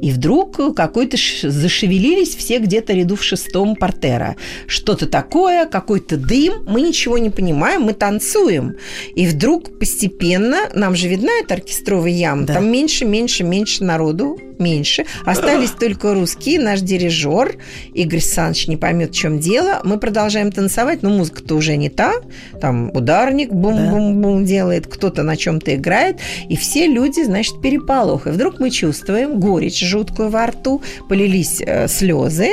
И 0.02 0.12
вдруг 0.12 0.76
какой-то 0.76 1.18
зашевелились 1.44 2.36
все 2.36 2.60
где-то 2.60 2.94
ряду 2.94 3.16
в 3.16 3.24
шестом 3.24 3.76
портера. 3.76 4.36
Что-то 4.68 5.08
такое, 5.08 5.66
какой-то 5.66 6.18
дым, 6.18 6.64
мы 6.68 6.82
ничего 6.82 7.18
не 7.18 7.30
понимаем, 7.30 7.84
мы 7.84 7.94
танцуем. 7.94 8.76
И 9.16 9.28
вдруг 9.28 9.80
постепенно, 9.80 10.70
нам 10.74 10.96
же 10.96 11.08
видна 11.08 11.32
эта 11.42 11.56
оркестровая 11.56 12.12
яма, 12.12 12.46
да. 12.46 12.56
там 12.56 12.72
меньше, 12.72 13.06
меньше, 13.06 13.44
меньше 13.44 13.84
народу, 13.84 14.40
меньше. 14.60 15.06
Остались 15.26 15.72
только 15.72 16.14
русские, 16.14 16.60
наш 16.60 16.82
дирижер 16.82 17.58
Игорь 17.94 18.22
Саныч 18.22 18.68
не 18.68 18.78
поймет, 18.78 19.12
в 19.12 19.16
чем 19.16 19.40
дело. 19.40 19.82
Мы 19.84 19.98
продолжаем 20.00 20.52
танцевать, 20.52 21.04
но 21.04 21.10
музыка-то 21.10 21.56
уже 21.56 21.76
не 21.78 21.90
та. 21.90 22.14
Там 22.60 22.92
ударник 22.94 23.52
бум-бум-бум 23.52 24.46
делает, 24.46 24.88
кто-то 24.88 25.24
на 25.24 25.38
чем-то 25.38 25.76
играет. 25.76 26.20
И 26.50 26.56
все 26.56 26.88
люди, 26.88 27.24
значит, 27.24 27.62
переполох. 27.62 28.28
И 28.28 28.30
вдруг 28.30 28.60
мы 28.60 28.70
чувствуем 28.70 29.40
горечь 29.40 29.80
жуткую 29.80 30.30
во 30.30 30.48
рту, 30.48 30.82
полились 31.08 31.62
э, 31.62 31.88
слезы, 31.88 32.50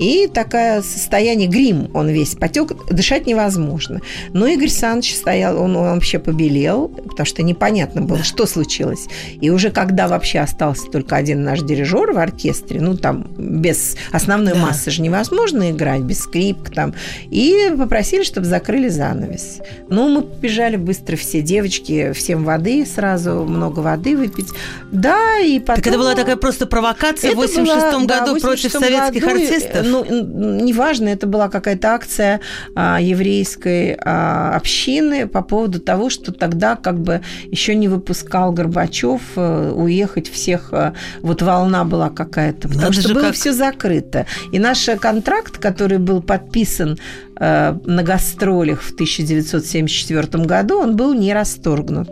и 0.00 0.26
такое 0.26 0.80
состояние, 0.80 1.46
грим 1.46 1.90
он 1.92 2.08
весь 2.08 2.34
потек, 2.34 2.72
дышать 2.90 3.26
невозможно. 3.26 4.00
Но 4.32 4.46
Игорь 4.46 4.70
Саныч 4.70 5.14
стоял, 5.14 5.60
он, 5.60 5.76
он 5.76 5.94
вообще 5.94 6.18
побелел, 6.18 6.88
потому 6.88 7.26
что 7.26 7.42
непонятно 7.42 8.00
было, 8.00 8.18
да. 8.18 8.24
что 8.24 8.46
случилось. 8.46 9.08
И 9.42 9.50
уже 9.50 9.70
когда 9.70 10.08
вообще 10.08 10.38
остался 10.38 10.86
только 10.90 11.16
один 11.16 11.44
наш 11.44 11.60
дирижер 11.60 12.12
в 12.12 12.18
оркестре, 12.18 12.80
ну 12.80 12.96
там 12.96 13.26
без 13.36 13.96
основной 14.10 14.54
да. 14.54 14.60
массы 14.60 14.90
же 14.90 15.02
невозможно 15.02 15.70
играть, 15.70 16.00
без 16.00 16.20
скрипок 16.20 16.70
там, 16.70 16.94
и 17.30 17.70
попросили, 17.76 18.22
чтобы 18.22 18.46
закрыли 18.46 18.88
занавес. 18.88 19.58
Ну, 19.90 20.08
мы 20.08 20.22
побежали 20.22 20.76
быстро 20.76 21.16
все 21.16 21.42
девочки, 21.42 22.12
всем 22.12 22.44
воды 22.44 22.86
сразу, 22.86 23.42
много 23.42 23.80
воды 23.80 24.16
выпить. 24.16 24.48
Да, 24.90 25.38
и 25.40 25.58
потом... 25.60 25.76
Так 25.76 25.86
это 25.86 25.98
была 25.98 26.14
такая 26.14 26.36
просто 26.36 26.66
провокация 26.66 27.32
в 27.32 27.36
86 27.36 28.06
году 28.06 28.06
да, 28.06 28.34
против 28.40 28.72
советских 28.72 29.22
году, 29.22 29.34
артистов? 29.34 29.89
Ну, 29.90 30.62
неважно, 30.62 31.08
это 31.08 31.26
была 31.26 31.48
какая-то 31.48 31.88
акция 31.88 32.40
а, 32.74 33.00
еврейской 33.00 33.98
а, 34.04 34.54
общины 34.56 35.26
по 35.26 35.42
поводу 35.42 35.80
того, 35.80 36.10
что 36.10 36.32
тогда 36.32 36.76
как 36.76 37.00
бы 37.00 37.20
еще 37.50 37.74
не 37.74 37.88
выпускал 37.88 38.52
Горбачев 38.52 39.20
а, 39.36 39.72
уехать 39.72 40.30
всех. 40.30 40.72
А, 40.72 40.94
вот 41.20 41.42
волна 41.42 41.84
была 41.84 42.10
какая-то, 42.10 42.68
потому 42.68 42.86
Надо 42.86 43.00
что 43.00 43.14
было 43.14 43.22
как... 43.26 43.34
все 43.34 43.52
закрыто. 43.52 44.26
И 44.52 44.58
наш 44.58 44.88
контракт, 45.00 45.58
который 45.58 45.98
был 45.98 46.22
подписан 46.22 46.98
Э, 47.42 47.74
на 47.86 48.02
гастролях 48.02 48.82
в 48.82 48.92
1974 48.92 50.44
году, 50.44 50.78
он 50.78 50.94
был 50.94 51.14
не 51.14 51.32
расторгнут. 51.32 52.10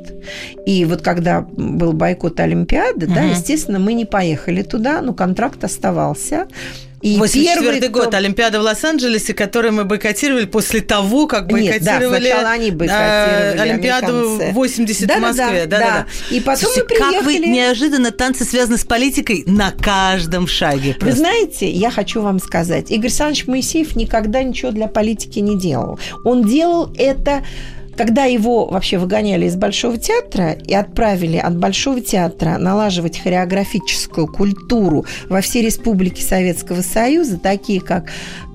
И 0.64 0.86
вот 0.86 1.02
когда 1.02 1.42
был 1.42 1.92
бойкот 1.92 2.40
Олимпиады, 2.40 3.04
угу. 3.04 3.14
да, 3.14 3.24
естественно, 3.24 3.78
мы 3.78 3.92
не 3.92 4.06
поехали 4.06 4.62
туда, 4.62 5.02
но 5.02 5.12
контракт 5.12 5.62
оставался. 5.62 6.48
И 7.00 7.16
84 7.16 7.88
год, 7.88 8.08
кто... 8.08 8.16
Олимпиада 8.16 8.58
в 8.58 8.62
Лос-Анджелесе, 8.62 9.32
которую 9.32 9.72
мы 9.72 9.84
бойкотировали 9.84 10.46
после 10.46 10.80
того, 10.80 11.26
как 11.26 11.46
бойкотировали 11.46 12.24
Нет, 12.24 12.40
да, 12.40 12.50
они 12.50 12.70
бойкотировали 12.70 13.56
э, 13.56 13.60
Олимпиаду 13.60 14.40
80 14.52 15.06
да, 15.06 15.16
в 15.16 15.20
Москве. 15.20 15.66
Да, 15.66 15.78
да, 15.78 15.78
да. 15.78 16.06
да. 16.30 16.34
И 16.34 16.40
потом 16.40 16.72
Слушайте, 16.72 16.80
мы 16.82 16.86
приехали... 16.86 17.14
как 17.14 17.24
вы 17.24 17.38
неожиданно 17.38 18.10
танцы 18.10 18.44
связаны 18.44 18.78
с 18.78 18.84
политикой 18.84 19.44
на 19.46 19.70
каждом 19.70 20.46
шаге. 20.48 20.94
Просто. 20.94 21.06
Вы 21.06 21.12
знаете, 21.12 21.70
я 21.70 21.90
хочу 21.90 22.20
вам 22.20 22.40
сказать, 22.40 22.90
Игорь 22.90 23.06
Александрович 23.06 23.46
Моисеев 23.46 23.94
никогда 23.94 24.42
ничего 24.42 24.72
для 24.72 24.88
политики 24.88 25.38
не 25.38 25.58
делал. 25.58 26.00
Он 26.24 26.42
делал 26.42 26.92
это 26.96 27.44
когда 27.98 28.24
его 28.24 28.66
вообще 28.66 28.96
выгоняли 28.96 29.46
из 29.46 29.56
Большого 29.56 29.98
театра 29.98 30.52
и 30.52 30.72
отправили 30.72 31.36
от 31.36 31.56
Большого 31.56 32.00
театра 32.00 32.56
налаживать 32.56 33.18
хореографическую 33.18 34.28
культуру 34.28 35.04
во 35.28 35.40
все 35.40 35.62
республики 35.62 36.20
Советского 36.20 36.82
Союза, 36.82 37.38
такие 37.38 37.80
как 37.80 38.04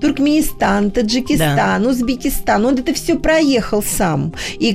Туркменистан, 0.00 0.90
Таджикистан, 0.90 1.82
да. 1.82 1.88
Узбекистан, 1.90 2.64
он 2.64 2.78
это 2.78 2.94
все 2.94 3.18
проехал 3.18 3.82
сам. 3.82 4.32
И 4.58 4.74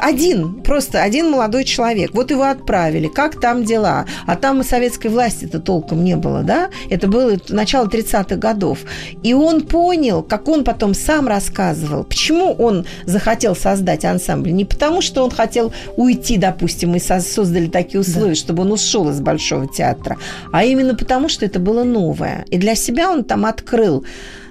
один, 0.00 0.62
просто 0.62 1.02
один 1.02 1.30
молодой 1.30 1.64
человек. 1.64 2.12
Вот 2.14 2.30
его 2.30 2.44
отправили. 2.44 3.08
Как 3.08 3.38
там 3.38 3.64
дела? 3.64 4.06
А 4.26 4.36
там 4.36 4.62
и 4.62 4.64
советской 4.64 5.08
власти-то 5.08 5.60
толком 5.60 6.02
не 6.02 6.16
было, 6.16 6.42
да? 6.42 6.70
Это 6.88 7.06
было 7.06 7.36
начало 7.50 7.86
30-х 7.86 8.36
годов. 8.36 8.78
И 9.22 9.34
он 9.34 9.60
понял, 9.60 10.22
как 10.22 10.48
он 10.48 10.64
потом 10.64 10.94
сам 10.94 11.28
рассказывал, 11.28 12.04
почему 12.04 12.52
он 12.52 12.86
захотел 13.04 13.54
создать 13.54 14.05
ансамбль. 14.06 14.52
Не 14.52 14.64
потому, 14.64 15.00
что 15.00 15.24
он 15.24 15.30
хотел 15.30 15.72
уйти, 15.96 16.36
допустим, 16.36 16.94
и 16.94 16.98
создали 16.98 17.66
такие 17.66 18.00
условия, 18.00 18.30
да. 18.30 18.34
чтобы 18.34 18.62
он 18.62 18.72
ушел 18.72 19.08
из 19.10 19.20
Большого 19.20 19.66
театра, 19.66 20.16
а 20.52 20.64
именно 20.64 20.94
потому, 20.94 21.28
что 21.28 21.44
это 21.44 21.58
было 21.58 21.84
новое. 21.84 22.44
И 22.50 22.58
для 22.58 22.74
себя 22.74 23.10
он 23.10 23.24
там 23.24 23.46
открыл 23.46 24.04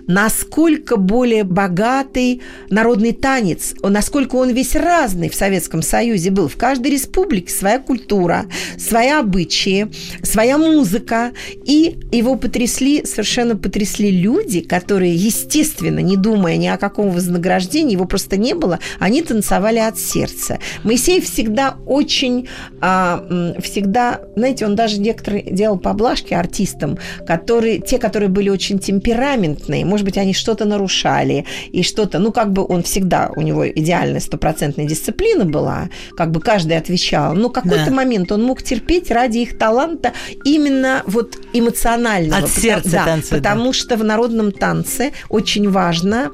насколько 0.07 0.97
более 0.97 1.43
богатый 1.43 2.41
народный 2.69 3.13
танец, 3.13 3.73
насколько 3.81 4.35
он 4.35 4.49
весь 4.51 4.75
разный 4.75 5.29
в 5.29 5.35
Советском 5.35 5.81
Союзе 5.81 6.31
был. 6.31 6.47
В 6.47 6.57
каждой 6.57 6.91
республике 6.91 7.53
своя 7.53 7.79
культура, 7.79 8.45
свои 8.77 9.09
обычаи, 9.09 9.91
своя 10.23 10.57
музыка. 10.57 11.31
И 11.65 11.97
его 12.11 12.35
потрясли, 12.35 13.05
совершенно 13.05 13.55
потрясли 13.55 14.11
люди, 14.11 14.61
которые, 14.61 15.15
естественно, 15.15 15.99
не 15.99 16.17
думая 16.17 16.57
ни 16.57 16.67
о 16.67 16.77
каком 16.77 17.11
вознаграждении, 17.11 17.93
его 17.93 18.05
просто 18.05 18.37
не 18.37 18.53
было, 18.53 18.79
они 18.99 19.21
танцевали 19.21 19.79
от 19.79 19.97
сердца. 19.97 20.59
Моисей 20.83 21.21
всегда 21.21 21.77
очень, 21.85 22.47
а, 22.81 23.53
всегда, 23.61 24.21
знаете, 24.35 24.65
он 24.65 24.75
даже 24.75 24.99
некоторые 24.99 25.43
делал 25.43 25.77
поблажки 25.77 26.33
артистам, 26.33 26.97
которые, 27.25 27.79
те, 27.79 27.97
которые 27.97 28.29
были 28.29 28.49
очень 28.49 28.79
темпераментные, 28.79 29.85
может 29.95 30.05
быть, 30.05 30.17
они 30.17 30.33
что-то 30.33 30.65
нарушали, 30.65 31.45
и 31.71 31.83
что-то, 31.83 32.19
ну, 32.19 32.33
как 32.33 32.51
бы 32.51 32.65
он 32.67 32.83
всегда, 32.83 33.31
у 33.33 33.41
него 33.41 33.65
идеальная 33.65 34.19
стопроцентная 34.19 34.85
дисциплина 34.85 35.45
была, 35.45 35.89
как 36.17 36.31
бы 36.31 36.41
каждый 36.41 36.75
отвечал, 36.75 37.33
но 37.33 37.47
какой-то 37.49 37.85
да. 37.85 37.91
момент 37.91 38.29
он 38.33 38.43
мог 38.43 38.61
терпеть 38.61 39.09
ради 39.09 39.37
их 39.37 39.57
таланта 39.57 40.11
именно 40.43 41.01
вот 41.05 41.37
эмоционального. 41.53 42.43
От 42.43 42.49
сердца 42.49 42.91
да, 42.91 43.05
танца. 43.05 43.35
Потому 43.35 43.67
да. 43.67 43.73
что 43.73 43.95
в 43.95 44.03
народном 44.03 44.51
танце 44.51 45.13
очень 45.29 45.69
важно 45.69 46.33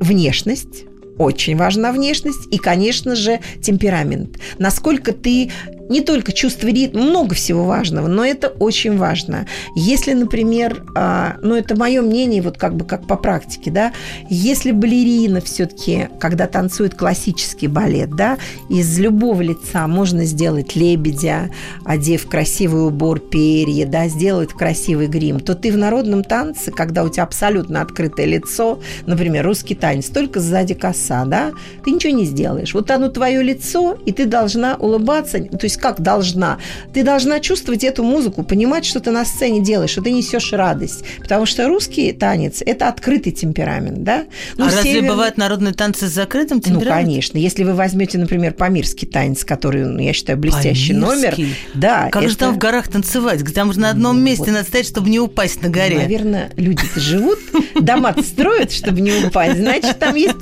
внешность, 0.00 0.86
очень 1.18 1.56
важна 1.56 1.92
внешность 1.92 2.46
и, 2.50 2.58
конечно 2.58 3.16
же, 3.16 3.40
темперамент. 3.62 4.38
Насколько 4.58 5.12
ты 5.12 5.50
не 5.88 6.00
только 6.00 6.32
чувство 6.32 6.68
ритма, 6.68 7.02
много 7.02 7.34
всего 7.34 7.64
важного, 7.64 8.08
но 8.08 8.24
это 8.24 8.48
очень 8.48 8.96
важно. 8.96 9.46
Если, 9.74 10.12
например, 10.12 10.84
а, 10.94 11.36
ну 11.42 11.54
это 11.54 11.76
мое 11.76 12.02
мнение, 12.02 12.42
вот 12.42 12.58
как 12.58 12.74
бы 12.74 12.84
как 12.84 13.06
по 13.06 13.16
практике, 13.16 13.70
да, 13.70 13.92
если 14.28 14.72
балерина 14.72 15.40
все-таки, 15.40 16.08
когда 16.18 16.46
танцует 16.46 16.94
классический 16.94 17.68
балет, 17.68 18.10
да, 18.10 18.38
из 18.68 18.98
любого 18.98 19.42
лица 19.42 19.86
можно 19.86 20.24
сделать 20.24 20.74
лебедя, 20.74 21.50
одев 21.84 22.26
красивый 22.28 22.86
убор 22.86 23.20
перья, 23.20 23.86
да, 23.86 24.08
сделать 24.08 24.50
красивый 24.50 25.06
грим, 25.06 25.40
то 25.40 25.54
ты 25.54 25.72
в 25.72 25.76
народном 25.76 26.24
танце, 26.24 26.72
когда 26.72 27.04
у 27.04 27.08
тебя 27.08 27.22
абсолютно 27.22 27.80
открытое 27.80 28.26
лицо, 28.26 28.80
например, 29.06 29.44
русский 29.44 29.74
танец, 29.74 30.06
только 30.06 30.40
сзади 30.40 30.74
коса, 31.06 31.24
да, 31.24 31.52
ты 31.84 31.90
ничего 31.90 32.12
не 32.12 32.24
сделаешь. 32.24 32.74
Вот 32.74 32.90
оно 32.90 33.08
твое 33.08 33.42
лицо, 33.42 33.98
и 34.04 34.12
ты 34.12 34.26
должна 34.26 34.76
улыбаться, 34.76 35.40
то 35.40 35.64
есть 35.64 35.76
как 35.76 36.00
должна? 36.00 36.58
Ты 36.92 37.02
должна 37.02 37.40
чувствовать 37.40 37.84
эту 37.84 38.02
музыку, 38.02 38.42
понимать, 38.42 38.84
что 38.84 39.00
ты 39.00 39.10
на 39.10 39.24
сцене 39.24 39.60
делаешь, 39.60 39.90
что 39.90 40.02
ты 40.02 40.10
несешь 40.10 40.52
радость. 40.52 41.04
Потому 41.18 41.46
что 41.46 41.68
русский 41.68 42.12
танец– 42.12 42.62
это 42.66 42.88
открытый 42.88 43.32
темперамент, 43.32 44.02
да? 44.02 44.24
Ну, 44.56 44.64
а 44.64 44.68
разве 44.68 44.94
север... 44.94 45.10
бывают 45.10 45.36
народные 45.36 45.74
танцы 45.74 46.06
с 46.08 46.12
закрытым 46.12 46.58
ну, 46.58 46.62
темпераментом? 46.62 46.96
Ну, 46.96 47.06
конечно. 47.06 47.38
Если 47.38 47.64
вы 47.64 47.74
возьмете, 47.74 48.18
например, 48.18 48.54
памирский 48.54 49.06
танец, 49.06 49.44
который, 49.44 49.84
ну, 49.84 50.00
я 50.00 50.12
считаю, 50.12 50.38
блестящий 50.38 50.94
памирский? 50.94 51.44
номер. 51.44 51.56
Да, 51.74 52.08
как 52.10 52.22
это... 52.22 52.30
же 52.30 52.36
там 52.36 52.54
в 52.54 52.58
горах 52.58 52.88
танцевать? 52.88 53.42
Там 53.54 53.72
же 53.72 53.80
на 53.80 53.90
одном 53.90 54.18
ну, 54.18 54.22
месте 54.22 54.46
вот. 54.46 54.52
надо 54.52 54.64
стоять, 54.64 54.86
чтобы 54.86 55.08
не 55.08 55.20
упасть 55.20 55.62
на 55.62 55.68
горе. 55.68 55.98
Наверное, 55.98 56.50
люди-то 56.56 57.00
живут, 57.00 57.38
дома 57.80 58.14
строят, 58.22 58.72
чтобы 58.72 59.00
не 59.00 59.12
упасть. 59.12 59.58
Значит, 59.58 59.98
там 59.98 60.14
есть 60.14 60.38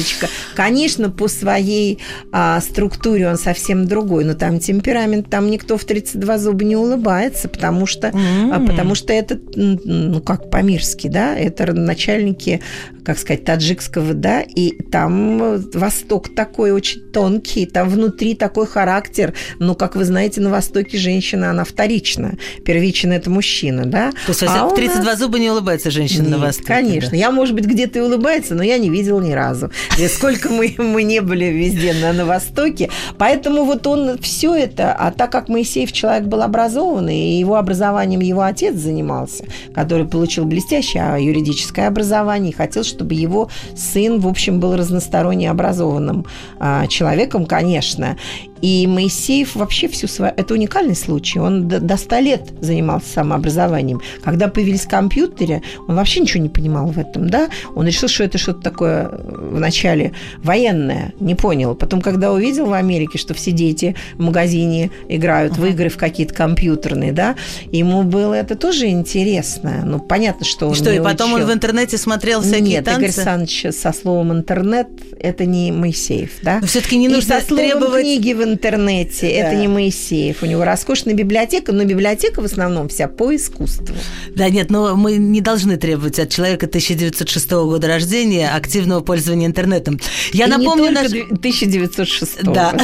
площадочка. 0.00 0.28
Конечно, 0.54 1.10
по 1.10 1.28
своей 1.28 1.98
а, 2.32 2.60
структуре 2.60 3.28
он 3.28 3.36
совсем 3.36 3.86
другой, 3.86 4.24
но 4.24 4.34
там 4.34 4.58
темперамент, 4.58 5.30
там 5.30 5.50
никто 5.50 5.76
в 5.76 5.84
32 5.84 6.38
зуба 6.38 6.64
не 6.64 6.76
улыбается, 6.76 7.48
потому 7.48 7.86
что, 7.86 8.08
mm-hmm. 8.08 8.66
потому 8.66 8.94
что 8.94 9.12
это, 9.12 9.38
ну, 9.54 10.20
как 10.20 10.50
по-мирски, 10.50 11.08
да, 11.08 11.36
это 11.36 11.72
начальники, 11.72 12.60
как 13.04 13.18
сказать, 13.18 13.44
таджикского, 13.44 14.14
да, 14.14 14.42
и 14.42 14.70
там 14.90 15.60
Восток 15.72 16.34
такой 16.34 16.72
очень 16.72 17.00
тонкий, 17.12 17.66
там 17.66 17.88
внутри 17.88 18.34
такой 18.34 18.66
характер, 18.66 19.34
ну, 19.58 19.74
как 19.74 19.96
вы 19.96 20.04
знаете, 20.04 20.40
на 20.40 20.50
Востоке 20.50 20.98
женщина, 20.98 21.50
она 21.50 21.64
вторична, 21.64 22.36
первична 22.64 23.12
это 23.14 23.30
мужчина, 23.30 23.86
да. 23.86 24.10
То 24.26 24.32
есть 24.32 24.42
а 24.42 24.66
в 24.68 24.74
32 24.74 25.04
нас... 25.04 25.18
зуба 25.18 25.38
не 25.38 25.50
улыбается 25.50 25.90
женщина 25.90 26.22
Нет, 26.22 26.30
на 26.30 26.38
Востоке? 26.38 26.68
конечно. 26.68 27.10
Да? 27.10 27.16
Я, 27.16 27.30
может 27.30 27.54
быть, 27.54 27.64
где-то 27.64 27.98
и 27.98 28.02
улыбается, 28.02 28.54
но 28.54 28.62
я 28.62 28.78
не 28.78 28.90
видела 28.90 29.20
ни 29.20 29.32
разу. 29.32 29.70
Сколько 30.08 30.48
мы, 30.48 30.74
мы 30.78 31.02
не 31.02 31.20
были 31.20 31.46
везде 31.46 31.92
на, 31.92 32.12
на 32.12 32.24
Востоке. 32.24 32.90
Поэтому 33.18 33.64
вот 33.64 33.86
он 33.86 34.18
все 34.18 34.54
это, 34.54 34.92
а 34.92 35.10
так 35.10 35.30
как 35.30 35.48
Моисеев 35.48 35.92
человек 35.92 36.24
был 36.24 36.42
образованный, 36.42 37.18
и 37.18 37.38
его 37.38 37.56
образованием 37.56 38.20
его 38.20 38.42
отец 38.42 38.76
занимался, 38.76 39.44
который 39.74 40.06
получил 40.06 40.44
блестящее 40.44 41.16
юридическое 41.24 41.88
образование, 41.88 42.52
и 42.52 42.54
хотел, 42.54 42.84
чтобы 42.84 43.14
его 43.14 43.50
сын, 43.76 44.20
в 44.20 44.26
общем, 44.26 44.60
был 44.60 44.76
разносторонне 44.76 45.50
образованным 45.50 46.26
а, 46.58 46.86
человеком, 46.86 47.44
конечно. 47.46 48.16
И 48.62 48.86
Моисеев 48.86 49.54
вообще 49.56 49.88
всю 49.88 50.06
свою... 50.06 50.32
Это 50.36 50.54
уникальный 50.54 50.94
случай. 50.94 51.38
Он 51.38 51.68
до, 51.68 51.80
до 51.80 51.96
100 51.96 52.18
лет 52.18 52.42
занимался 52.60 53.08
самообразованием. 53.08 54.00
Когда 54.22 54.48
появились 54.48 54.86
компьютеры, 54.86 55.62
он 55.88 55.96
вообще 55.96 56.20
ничего 56.20 56.42
не 56.42 56.48
понимал 56.48 56.86
в 56.86 56.98
этом, 56.98 57.28
да? 57.30 57.48
Он 57.74 57.86
решил, 57.86 58.08
что 58.08 58.24
это 58.24 58.38
что-то 58.38 58.60
такое 58.60 59.08
э, 59.10 59.48
вначале 59.52 60.12
военное. 60.38 61.12
Не 61.20 61.34
понял. 61.34 61.74
Потом, 61.74 62.00
когда 62.00 62.32
увидел 62.32 62.66
в 62.66 62.72
Америке, 62.72 63.18
что 63.18 63.34
все 63.34 63.50
дети 63.50 63.96
в 64.14 64.22
магазине 64.22 64.90
играют 65.08 65.54
uh-huh. 65.54 65.60
в 65.60 65.66
игры 65.66 65.88
в 65.88 65.96
какие-то 65.96 66.34
компьютерные, 66.34 67.12
да, 67.12 67.36
ему 67.72 68.02
было 68.02 68.34
это 68.34 68.56
тоже 68.56 68.88
интересно. 68.88 69.82
Ну, 69.84 69.98
понятно, 69.98 70.44
что 70.44 70.66
он 70.66 70.72
И 70.72 70.76
что, 70.76 70.90
и 70.90 71.00
потом 71.00 71.32
учил. 71.32 71.44
он 71.44 71.50
в 71.50 71.54
интернете 71.54 71.96
смотрел 71.98 72.42
всякие 72.42 72.60
Нет, 72.60 72.84
танцы? 72.84 73.00
Игорь 73.00 73.14
Александрович 73.14 73.66
со 73.74 73.92
словом 73.92 74.32
«интернет» 74.32 74.88
это 75.18 75.44
не 75.44 75.72
Моисеев, 75.72 76.30
да? 76.42 76.58
Но 76.60 76.66
все 76.66 76.80
таки 76.80 76.96
не 76.96 77.08
нужно 77.08 77.34
и 77.34 77.40
со 77.40 77.46
словом 77.46 77.64
требовать... 77.64 78.02
книги 78.02 78.32
в 78.32 78.42
интернете, 78.50 79.28
это 79.28 79.54
не 79.54 79.68
Моисеев. 79.68 80.42
У 80.42 80.46
него 80.46 80.64
роскошная 80.64 81.14
библиотека, 81.14 81.72
но 81.72 81.84
библиотека 81.84 82.40
в 82.40 82.44
основном 82.44 82.88
вся 82.88 83.08
по 83.08 83.34
искусству. 83.34 83.94
Да, 84.34 84.48
нет, 84.48 84.70
но 84.70 84.96
мы 84.96 85.16
не 85.16 85.40
должны 85.40 85.76
требовать 85.76 86.18
от 86.18 86.30
человека 86.30 86.66
1906 86.66 87.50
года 87.50 87.88
рождения 87.88 88.50
активного 88.50 89.00
пользования 89.00 89.46
интернетом. 89.46 89.98
Я 90.32 90.46
И 90.46 90.48
напомню... 90.50 90.84
Не 90.84 90.90
наш... 90.90 91.06
1906. 91.06 92.40
Да. 92.50 92.74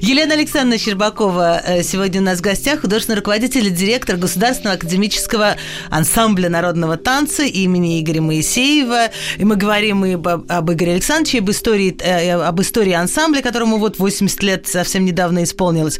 Елена 0.00 0.34
Александровна 0.34 0.78
Щербакова 0.78 1.60
э, 1.64 1.82
сегодня 1.82 2.20
у 2.20 2.24
нас 2.24 2.38
в 2.38 2.42
гостях, 2.42 2.80
художественный 2.82 3.16
руководитель 3.16 3.66
и 3.66 3.70
директор 3.70 4.16
Государственного 4.16 4.76
академического 4.76 5.56
ансамбля 5.90 6.48
народного 6.48 6.96
танца 6.96 7.42
имени 7.42 8.00
Игоря 8.00 8.20
Моисеева. 8.20 9.10
И 9.38 9.44
мы 9.44 9.56
говорим 9.56 10.04
и 10.04 10.12
об, 10.14 10.28
об 10.28 10.72
Игоре 10.72 10.92
Александровиче, 10.92 11.38
об 11.38 11.50
истории, 11.50 11.96
э, 12.00 12.32
об 12.32 12.60
истории 12.60 12.92
ансамбля, 12.92 13.42
которому 13.42 13.78
вот 13.78 13.98
80 14.04 14.42
лет 14.42 14.66
совсем 14.66 15.04
недавно 15.04 15.42
исполнилось. 15.42 15.98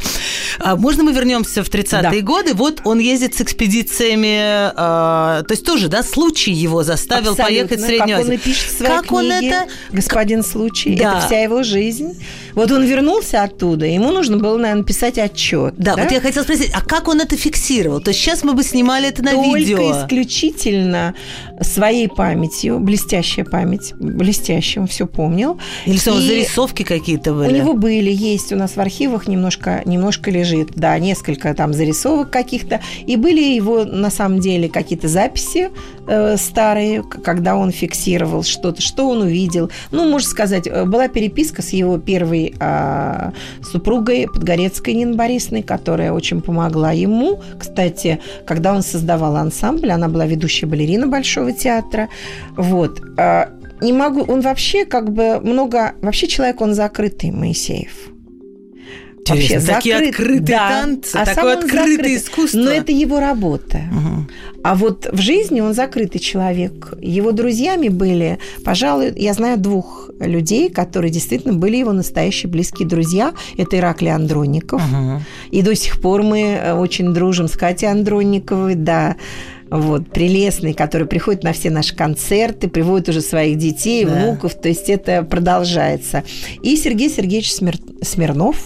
А 0.58 0.76
можно 0.76 1.02
мы 1.02 1.12
вернемся 1.12 1.64
в 1.64 1.68
30-е 1.68 2.02
да. 2.02 2.20
годы? 2.20 2.54
Вот 2.54 2.82
он 2.84 2.99
ездит 2.99 3.34
с 3.34 3.40
экспедициями, 3.40 4.70
э, 4.70 5.42
то 5.42 5.50
есть 5.50 5.64
тоже, 5.64 5.88
да, 5.88 6.02
случай 6.02 6.52
его 6.52 6.82
заставил 6.82 7.32
Абсолютно. 7.32 7.44
поехать 7.44 7.80
в 7.80 7.87
Среднюю 7.87 8.18
Азию. 8.18 8.18
Как 8.18 8.26
он 8.26 8.32
и 8.32 8.38
пишет 8.38 8.70
в 8.70 8.76
своей 8.76 8.92
как 8.92 9.06
книге, 9.06 9.16
он 9.16 9.32
это... 9.32 9.66
Господин 9.90 10.44
случай. 10.44 10.96
Да. 10.96 11.18
Это 11.18 11.26
вся 11.26 11.40
его 11.40 11.62
жизнь. 11.62 12.23
Вот 12.54 12.70
он 12.70 12.84
вернулся 12.84 13.42
оттуда, 13.42 13.87
ему 13.87 14.12
нужно 14.12 14.37
было, 14.37 14.56
наверное, 14.58 14.84
писать 14.84 15.18
отчет. 15.18 15.75
Да, 15.76 15.96
да, 15.96 16.02
вот 16.04 16.12
я 16.12 16.20
хотела 16.20 16.44
спросить, 16.44 16.70
а 16.73 16.82
как 16.82 17.08
он 17.08 17.20
это 17.20 17.37
фиксировал? 17.37 18.00
То 18.00 18.11
есть 18.11 18.20
сейчас 18.20 18.44
мы 18.44 18.52
бы 18.52 18.62
снимали 18.62 19.08
это 19.08 19.23
на 19.23 19.32
Только 19.32 19.58
видео. 19.58 19.76
Только 19.78 20.00
исключительно 20.04 21.14
своей 21.61 22.08
памятью, 22.08 22.80
блестящая 22.80 23.44
память, 23.44 23.94
блестящая, 23.99 24.82
он 24.82 24.88
все 24.88 25.06
помнил. 25.06 25.58
Или 25.87 25.96
что, 25.96 26.20
зарисовки 26.20 26.82
какие-то 26.82 27.32
были? 27.34 27.52
У 27.52 27.56
него 27.56 27.75
были, 27.75 28.11
есть 28.11 28.52
у 28.52 28.56
нас 28.56 28.76
в 28.76 28.80
архивах 28.80 29.28
немножко, 29.28 29.82
немножко 29.84 30.30
лежит, 30.30 30.70
да, 30.75 30.99
несколько 30.99 31.54
там 31.54 31.73
зарисовок 31.73 32.30
каких-то. 32.30 32.80
И 33.06 33.16
были 33.16 33.40
его, 33.54 33.84
на 33.84 34.11
самом 34.11 34.40
деле, 34.40 34.68
какие-то 34.68 35.08
записи 35.08 35.70
э, 36.06 36.37
старые, 36.37 37.02
когда 37.02 37.56
он 37.56 37.70
фиксировал 37.70 38.42
что-то, 38.42 38.82
что 38.82 39.08
он 39.08 39.23
увидел. 39.23 39.70
Ну, 39.90 40.08
можно 40.08 40.28
сказать, 40.28 40.66
э, 40.66 40.84
была 40.84 41.08
переписка 41.08 41.62
с 41.62 41.70
его 41.70 41.99
первой 41.99 42.54
э, 42.58 43.30
супругой 43.62 44.26
Подгорецкой 44.32 44.94
Нины 44.94 45.14
Борисовной, 45.14 45.62
которая 45.62 46.12
очень 46.12 46.40
помогла 46.40 46.92
ему. 46.92 47.40
Кстати, 47.58 48.20
когда 48.46 48.75
он 48.75 48.82
создавал 48.82 49.37
ансамбль, 49.37 49.90
она 49.90 50.08
была 50.08 50.26
ведущая 50.26 50.66
балерина 50.66 51.06
Большого 51.06 51.52
театра. 51.52 52.08
Вот. 52.56 53.00
Э, 53.18 53.46
не 53.80 53.92
могу, 53.92 54.23
он 54.23 54.40
вообще 54.40 54.84
как 54.84 55.12
бы 55.12 55.40
много, 55.40 55.94
вообще 56.00 56.26
человек, 56.26 56.61
он 56.61 56.75
закрытый, 56.75 57.30
Моисеев. 57.30 58.13
Вообще 59.28 59.60
такие 59.60 59.60
закрыт, 59.60 60.10
открытые 60.10 60.40
да, 60.40 60.68
танцы, 60.68 61.16
а 61.16 61.24
такое 61.24 61.54
открытое 61.58 61.96
закрыт, 61.96 62.22
искусство. 62.22 62.58
Но 62.58 62.70
это 62.70 62.92
его 62.92 63.20
работа. 63.20 63.82
Угу. 63.90 64.26
А 64.64 64.74
вот 64.74 65.08
в 65.12 65.20
жизни 65.20 65.60
он 65.60 65.74
закрытый 65.74 66.20
человек. 66.20 66.94
Его 67.00 67.32
друзьями 67.32 67.88
были, 67.88 68.38
пожалуй, 68.64 69.12
я 69.16 69.34
знаю 69.34 69.58
двух 69.58 70.10
людей, 70.20 70.70
которые 70.70 71.10
действительно 71.10 71.54
были 71.54 71.76
его 71.76 71.92
настоящие 71.92 72.50
близкие 72.50 72.88
друзья. 72.88 73.34
Это 73.58 73.76
Ираклий 73.76 74.12
Андронников. 74.12 74.82
Угу. 74.82 75.22
И 75.50 75.62
до 75.62 75.74
сих 75.74 76.00
пор 76.00 76.22
мы 76.22 76.40
э, 76.40 76.74
очень 76.74 77.12
дружим 77.12 77.48
с 77.48 77.52
Катей 77.52 77.90
Андронниковой, 77.90 78.74
да 78.74 79.16
вот, 79.70 80.08
прелестный, 80.08 80.72
который 80.72 81.06
приходит 81.06 81.42
на 81.42 81.52
все 81.52 81.70
наши 81.70 81.96
концерты, 81.96 82.68
приводит 82.68 83.08
уже 83.08 83.20
своих 83.20 83.58
детей, 83.58 84.04
да. 84.04 84.12
внуков, 84.12 84.54
то 84.54 84.68
есть 84.68 84.88
это 84.88 85.22
продолжается. 85.22 86.22
И 86.62 86.76
Сергей 86.76 87.10
Сергеевич 87.10 87.52
Смир... 87.52 87.76
Смирнов, 88.02 88.56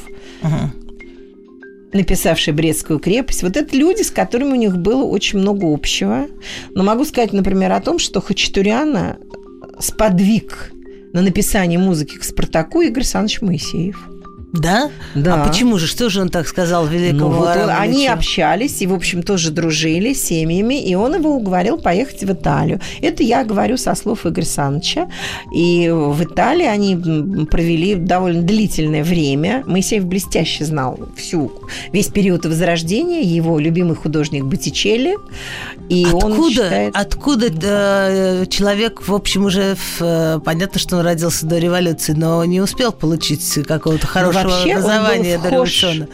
Написавший 1.92 2.52
Брестскую 2.52 2.99
крепость. 2.99 3.42
Вот 3.42 3.57
это 3.57 3.75
люди, 3.75 4.02
с 4.02 4.11
которыми 4.11 4.52
у 4.52 4.57
них 4.57 4.76
было 4.76 5.04
очень 5.04 5.38
много 5.38 5.73
общего. 5.73 6.26
Но 6.75 6.85
могу 6.85 7.04
сказать, 7.04 7.33
например, 7.33 7.73
о 7.73 7.80
том, 7.80 7.99
что 7.99 8.21
Хачатуряна 8.21 9.18
сподвиг 9.78 10.73
на 11.12 11.23
написание 11.23 11.78
музыки 11.78 12.16
к 12.18 12.25
«Спартаку» 12.25 12.83
Игорь 12.83 12.99
Александрович 12.99 13.40
Моисеев. 13.40 14.09
Да? 14.52 14.90
Да. 15.14 15.43
А 15.43 15.49
почему 15.49 15.78
же? 15.78 15.87
Что 15.87 16.09
же 16.09 16.23
он 16.23 16.31
так 16.31 16.49
сказал 16.49 16.87
великому 16.87 17.31
ну, 17.31 17.38
вот 17.38 17.57
он, 17.57 17.71
Они 17.71 18.07
общались 18.07 18.81
и, 18.81 18.87
в 18.87 18.95
общем, 18.95 19.23
тоже 19.23 19.50
дружили 19.50 20.14
семьями, 20.14 20.83
и 20.83 20.95
он 20.95 21.17
его 21.17 21.35
уговорил 21.35 21.78
поехать 21.78 22.23
в 22.23 22.33
Италию. 22.33 22.81
Это 23.02 23.23
я 23.23 23.45
говорю 23.45 23.76
со 23.76 23.95
слов 23.95 24.25
Игоря 24.25 24.47
Саныча. 24.47 25.09
И 25.52 25.90
в 25.90 26.23
Италии 26.23 26.64
они 26.64 27.47
провели 27.47 27.95
довольно 27.95 28.43
длительное 28.43 29.05
время. 29.05 29.64
Моисеев 29.67 30.07
блестяще 30.07 30.64
знал 30.64 30.99
всю, 31.17 31.52
весь 31.93 32.09
период 32.09 32.47
Возрождения, 32.47 33.21
его 33.21 33.59
любимый 33.59 33.97
художник 33.97 34.45
Боттичелли. 34.45 35.17
И 35.90 36.05
откуда, 36.05 36.26
он 36.26 36.50
считает... 36.50 36.97
откуда 36.97 37.47
э, 37.62 38.47
человек, 38.47 39.07
в 39.07 39.14
общем, 39.14 39.45
уже 39.45 39.75
в, 39.75 40.00
э, 40.00 40.40
понятно, 40.43 40.81
что 40.81 40.97
он 40.97 41.05
родился 41.05 41.45
до 41.45 41.59
революции, 41.59 42.14
но 42.14 42.45
не 42.45 42.61
успел 42.61 42.93
получить 42.93 43.59
какого-то 43.67 44.07
хорошего 44.07 44.38
вообще 44.45 44.73
образования 44.73 45.38
дореволюционного. 45.38 46.10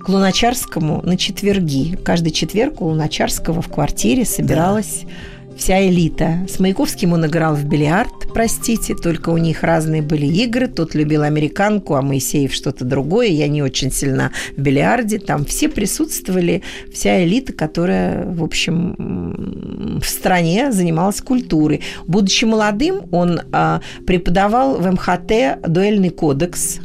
К 0.00 0.08
Луначарскому 0.08 1.02
на 1.02 1.16
четверги. 1.16 1.96
Каждый 1.96 2.30
четверг 2.30 2.80
у 2.80 2.86
Луначарского 2.86 3.60
в 3.60 3.68
квартире 3.68 4.24
собиралась 4.24 5.02
да 5.02 5.10
вся 5.58 5.86
элита. 5.86 6.46
С 6.48 6.60
Маяковским 6.60 7.12
он 7.12 7.26
играл 7.26 7.54
в 7.54 7.64
бильярд, 7.64 8.32
простите, 8.32 8.94
только 8.94 9.30
у 9.30 9.36
них 9.36 9.62
разные 9.62 10.02
были 10.02 10.26
игры. 10.26 10.68
Тот 10.68 10.94
любил 10.94 11.22
американку, 11.22 11.94
а 11.94 12.02
Моисеев 12.02 12.54
что-то 12.54 12.84
другое. 12.84 13.26
Я 13.28 13.48
не 13.48 13.62
очень 13.62 13.90
сильна 13.90 14.30
в 14.56 14.60
бильярде. 14.60 15.18
Там 15.18 15.44
все 15.44 15.68
присутствовали, 15.68 16.62
вся 16.92 17.24
элита, 17.24 17.52
которая, 17.52 18.24
в 18.24 18.42
общем, 18.42 19.98
в 20.00 20.08
стране 20.08 20.72
занималась 20.72 21.20
культурой. 21.20 21.82
Будучи 22.06 22.44
молодым, 22.44 23.02
он 23.10 23.40
а, 23.52 23.80
преподавал 24.06 24.76
в 24.76 24.90
МХТ 24.90 25.68
дуэльный 25.68 26.10
кодекс, 26.10 26.78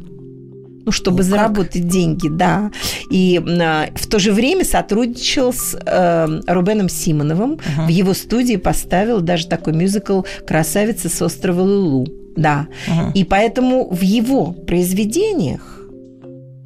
ну, 0.85 0.91
чтобы 0.91 1.17
ну, 1.17 1.23
заработать 1.23 1.81
как? 1.81 1.87
деньги, 1.87 2.27
да. 2.29 2.71
И 3.09 3.41
э, 3.43 3.85
в 3.95 4.07
то 4.07 4.19
же 4.19 4.31
время 4.31 4.65
сотрудничал 4.65 5.53
с 5.53 5.77
э, 5.79 6.41
Рубеном 6.47 6.89
Симоновым. 6.89 7.53
Uh-huh. 7.53 7.85
В 7.85 7.89
его 7.89 8.13
студии 8.13 8.57
поставил 8.57 9.21
даже 9.21 9.47
такой 9.47 9.73
мюзикл 9.73 10.21
«Красавица 10.45 11.09
с 11.09 11.21
острова 11.21 11.61
Лулу». 11.61 12.07
Да. 12.35 12.67
Uh-huh. 12.87 13.11
И 13.13 13.23
поэтому 13.23 13.89
в 13.89 14.01
его 14.01 14.51
произведениях 14.51 15.73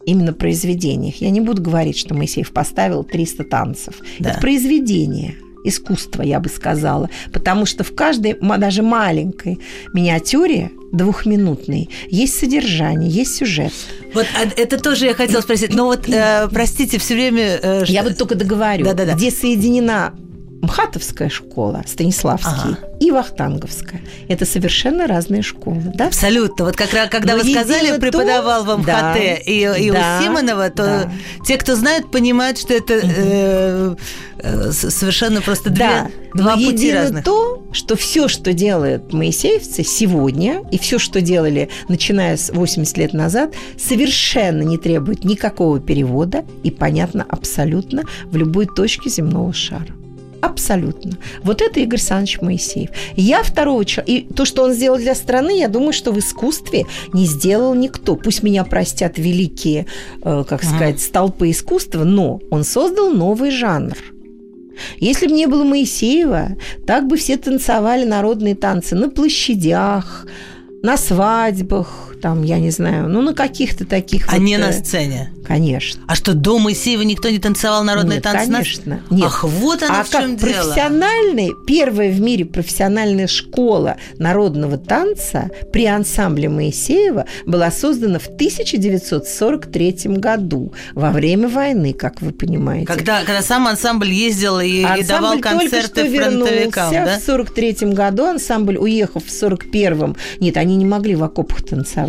именно 0.05 0.31
произведениях. 0.31 1.15
Я 1.17 1.29
не 1.29 1.41
буду 1.41 1.61
говорить, 1.61 1.97
что 1.97 2.15
Моисеев 2.15 2.53
поставил 2.53 3.03
300 3.03 3.43
танцев. 3.43 3.95
Да. 4.19 4.31
Это 4.31 4.39
произведение 4.39 5.35
искусство, 5.65 6.21
я 6.21 6.39
бы 6.39 6.47
сказала. 6.47 7.09
Потому 7.33 7.65
что 7.65 7.83
в 7.83 7.93
каждой, 7.93 8.37
даже 8.39 8.83
маленькой 8.83 9.59
миниатюре 9.93 10.71
двухминутный. 10.91 11.89
Есть 12.09 12.39
содержание, 12.39 13.09
есть 13.09 13.35
сюжет. 13.35 13.73
Вот 14.13 14.25
а 14.35 14.47
это 14.59 14.77
тоже 14.81 15.05
я 15.05 15.13
хотела 15.13 15.41
спросить. 15.41 15.73
Но 15.73 15.85
вот, 15.85 16.07
э, 16.07 16.47
простите, 16.51 16.97
все 16.97 17.13
время... 17.15 17.59
Э, 17.61 17.83
я 17.87 18.03
вот 18.03 18.17
только 18.17 18.35
договорю. 18.35 18.85
Да-да-да. 18.85 19.13
Где 19.13 19.31
соединена 19.31 20.13
МХАТовская 20.61 21.29
школа, 21.29 21.83
Станиславский, 21.85 22.71
ага. 22.71 22.79
и 22.99 23.11
Вахтанговская. 23.11 24.01
Это 24.27 24.45
совершенно 24.45 25.07
разные 25.07 25.41
школы, 25.41 25.81
да? 25.93 26.07
Абсолютно. 26.07 26.65
Вот 26.65 26.75
как 26.75 26.93
раз, 26.93 27.09
когда 27.09 27.35
Но 27.35 27.43
вы 27.43 27.51
сказали, 27.51 27.97
преподавал 27.99 28.65
то, 28.65 28.75
в 28.75 28.79
МХТ 28.79 28.87
да, 28.87 29.15
и, 29.17 29.85
и 29.85 29.91
да, 29.91 30.19
у 30.19 30.23
Симонова, 30.23 30.69
то 30.69 30.83
да. 30.83 31.11
те, 31.45 31.57
кто 31.57 31.75
знает, 31.75 32.09
понимают, 32.09 32.57
что 32.57 32.73
это 32.73 32.93
э, 33.01 33.95
э, 34.39 34.71
совершенно 34.71 35.41
просто 35.41 35.69
две, 35.69 35.85
да. 35.85 36.11
два 36.33 36.55
Но 36.55 36.71
пути 36.71 36.91
разных. 36.91 37.23
то, 37.23 37.63
что 37.71 37.95
все, 37.95 38.27
что 38.27 38.51
делают 38.53 39.13
моисеевцы 39.13 39.83
сегодня, 39.83 40.63
и 40.71 40.79
все, 40.79 40.97
что 40.97 41.21
делали, 41.21 41.69
начиная 41.87 42.35
с 42.35 42.49
80 42.51 42.97
лет 42.97 43.13
назад, 43.13 43.53
совершенно 43.77 44.63
не 44.63 44.77
требует 44.77 45.23
никакого 45.23 45.79
перевода 45.79 46.45
и 46.63 46.71
понятно 46.71 47.25
абсолютно 47.29 48.03
в 48.25 48.35
любой 48.35 48.65
точке 48.65 49.09
земного 49.09 49.53
шара. 49.53 49.96
Абсолютно. 50.41 51.17
Вот 51.43 51.61
это 51.61 51.79
Игорь 51.79 51.95
Александрович 51.95 52.41
Моисеев. 52.41 52.89
Я 53.15 53.43
второго 53.43 53.85
человека. 53.85 54.11
И 54.11 54.33
то, 54.33 54.45
что 54.45 54.63
он 54.63 54.73
сделал 54.73 54.97
для 54.97 55.15
страны, 55.15 55.59
я 55.59 55.67
думаю, 55.67 55.93
что 55.93 56.11
в 56.11 56.19
искусстве 56.19 56.85
не 57.13 57.25
сделал 57.25 57.73
никто. 57.73 58.15
Пусть 58.15 58.43
меня 58.43 58.63
простят 58.63 59.17
великие, 59.17 59.87
э, 60.23 60.43
как 60.47 60.63
сказать, 60.63 61.01
столпы 61.01 61.51
искусства, 61.51 62.03
но 62.03 62.39
он 62.51 62.63
создал 62.63 63.11
новый 63.11 63.51
жанр. 63.51 63.97
Если 64.97 65.27
бы 65.27 65.33
не 65.33 65.47
было 65.47 65.63
Моисеева, 65.63 66.49
так 66.85 67.07
бы 67.07 67.17
все 67.17 67.37
танцевали 67.37 68.05
народные 68.05 68.55
танцы 68.55 68.95
на 68.95 69.09
площадях, 69.09 70.27
на 70.83 70.97
свадьбах, 70.97 72.15
там, 72.21 72.43
я 72.43 72.59
не 72.59 72.71
знаю, 72.71 73.07
ну, 73.09 73.21
на 73.21 73.33
каких-то 73.33 73.85
таких... 73.85 74.27
А 74.29 74.33
вот, 74.33 74.41
не 74.41 74.57
на 74.57 74.69
э, 74.69 74.73
сцене? 74.73 75.31
Конечно. 75.45 76.01
А 76.07 76.15
что, 76.15 76.33
до 76.33 76.57
Моисеева 76.59 77.03
никто 77.03 77.29
не 77.29 77.39
танцевал 77.39 77.83
народный 77.83 78.15
Нет, 78.15 78.23
танц? 78.23 78.47
на- 78.47 78.57
конечно. 78.57 79.01
Нет. 79.09 79.25
Ах, 79.25 79.43
вот 79.43 79.83
оно 79.83 79.99
а 79.99 80.03
в 80.03 80.09
чем 80.09 80.37
как 80.37 80.39
дело. 80.39 80.63
профессиональный, 80.63 81.51
первая 81.65 82.11
в 82.11 82.19
мире 82.19 82.45
профессиональная 82.45 83.27
школа 83.27 83.97
народного 84.17 84.77
танца 84.77 85.49
при 85.71 85.85
ансамбле 85.85 86.49
Моисеева 86.49 87.25
была 87.45 87.71
создана 87.71 88.19
в 88.19 88.27
1943 88.27 89.97
году, 90.17 90.73
во 90.93 91.11
время 91.11 91.47
войны, 91.47 91.93
как 91.93 92.21
вы 92.21 92.31
понимаете. 92.31 92.87
Когда, 92.87 93.23
когда 93.23 93.41
сам 93.41 93.67
ансамбль 93.67 94.11
ездил 94.11 94.59
и, 94.59 94.81
и 94.81 95.03
давал 95.03 95.33
Ансамбль 95.33 95.41
только 95.41 95.49
концерты 95.49 96.07
что 96.07 96.17
фронтовикам, 96.17 96.93
да? 96.93 97.19
в 97.19 97.23
43 97.23 97.73
году. 97.93 98.25
Ансамбль, 98.25 98.77
уехав 98.77 99.23
в 99.23 99.29
41-м, 99.29 100.15
нет, 100.39 100.57
они 100.57 100.75
не 100.75 100.85
могли 100.85 101.15
в 101.15 101.23
окопах 101.23 101.63
танцевать. 101.63 102.06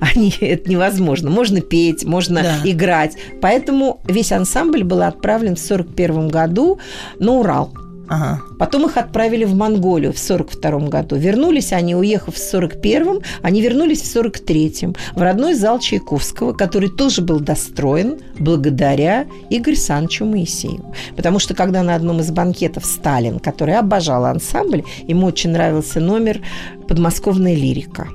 Они, 0.00 0.32
это 0.40 0.70
невозможно. 0.70 1.30
Можно 1.30 1.60
петь, 1.60 2.04
можно 2.04 2.42
Да. 2.42 2.56
играть. 2.64 3.16
Поэтому 3.40 4.00
весь 4.06 4.32
ансамбль 4.32 4.84
был 4.84 5.02
отправлен 5.02 5.56
в 5.56 5.60
41 5.60 6.28
году 6.28 6.78
на 7.18 7.32
Урал. 7.32 7.72
Ага. 8.08 8.42
Потом 8.58 8.84
их 8.86 8.96
отправили 8.98 9.44
в 9.44 9.54
Монголию 9.54 10.12
в 10.12 10.18
42 10.18 10.88
году. 10.88 11.16
Вернулись 11.16 11.72
они, 11.72 11.94
уехав 11.96 12.34
в 12.34 12.54
41-м, 12.54 13.20
они 13.40 13.62
вернулись 13.62 14.02
в 14.02 14.16
43-м 14.16 14.94
в 15.14 15.22
родной 15.22 15.54
зал 15.54 15.78
Чайковского, 15.78 16.52
который 16.52 16.90
тоже 16.90 17.22
был 17.22 17.40
достроен 17.40 18.18
благодаря 18.38 19.24
Игорю 19.48 19.76
Санчу 19.76 20.26
Моисееву. 20.26 20.94
Потому 21.16 21.38
что 21.38 21.54
когда 21.54 21.82
на 21.82 21.94
одном 21.94 22.20
из 22.20 22.30
банкетов 22.30 22.84
Сталин, 22.84 23.38
который 23.38 23.78
обожал 23.78 24.26
ансамбль, 24.26 24.82
ему 25.06 25.26
очень 25.28 25.50
нравился 25.50 25.98
номер 26.00 26.40
«Подмосковная 26.88 27.54
лирика». 27.54 28.08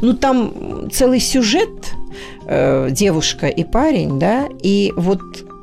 Ну, 0.00 0.14
там 0.14 0.90
целый 0.90 1.20
сюжет, 1.20 1.70
э, 2.46 2.88
девушка 2.90 3.46
и 3.48 3.64
парень, 3.64 4.18
да, 4.18 4.48
и 4.62 4.92
вот 4.96 5.20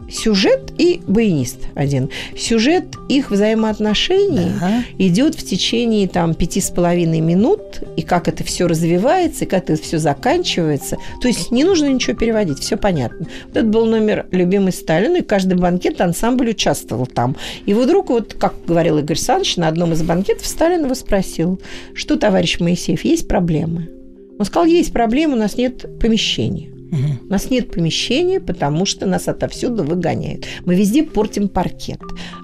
сюжет 0.09 0.71
и 0.77 1.01
баянист 1.07 1.57
один. 1.73 2.09
Сюжет 2.37 2.85
их 3.09 3.31
взаимоотношений 3.31 4.51
Да. 4.59 4.83
идет 4.99 5.33
в 5.35 5.43
течение 5.43 6.07
там 6.07 6.35
пяти 6.35 6.61
с 6.61 6.69
половиной 6.69 7.21
минут, 7.21 7.81
и 7.97 8.03
как 8.03 8.27
это 8.27 8.43
все 8.43 8.67
развивается, 8.67 9.45
и 9.45 9.47
как 9.47 9.69
это 9.69 9.81
все 9.81 9.97
заканчивается. 9.97 10.97
То 11.21 11.27
есть 11.27 11.51
не 11.51 11.63
нужно 11.63 11.87
ничего 11.87 12.15
переводить, 12.15 12.59
все 12.59 12.77
понятно. 12.77 13.27
Вот 13.47 13.57
это 13.57 13.65
был 13.65 13.85
номер 13.85 14.27
любимый 14.31 14.73
Сталина, 14.73 15.17
и 15.17 15.21
каждый 15.23 15.57
банкет 15.57 15.99
ансамбль 15.99 16.51
участвовал 16.51 17.07
там. 17.07 17.35
И 17.65 17.73
вдруг, 17.73 18.09
вот, 18.09 18.35
как 18.35 18.53
говорил 18.67 18.99
Игорь 18.99 19.15
Александрович, 19.17 19.57
на 19.57 19.67
одном 19.67 19.93
из 19.93 20.03
банкетов 20.03 20.45
Сталин 20.45 20.85
его 20.85 20.95
спросил, 20.95 21.59
что, 21.95 22.15
товарищ 22.15 22.59
Моисеев, 22.59 23.03
есть 23.03 23.27
проблемы? 23.27 23.89
Он 24.37 24.45
сказал, 24.45 24.65
есть 24.65 24.91
проблемы, 24.91 25.33
у 25.33 25.39
нас 25.39 25.57
нет 25.57 25.85
помещения. 25.99 26.74
У 26.91 27.31
нас 27.31 27.49
нет 27.49 27.71
помещения, 27.71 28.39
потому 28.39 28.85
что 28.85 29.05
нас 29.05 29.27
отовсюду 29.27 29.83
выгоняют. 29.83 30.45
Мы 30.65 30.75
везде 30.75 31.03
портим 31.03 31.47
паркет. 31.47 31.99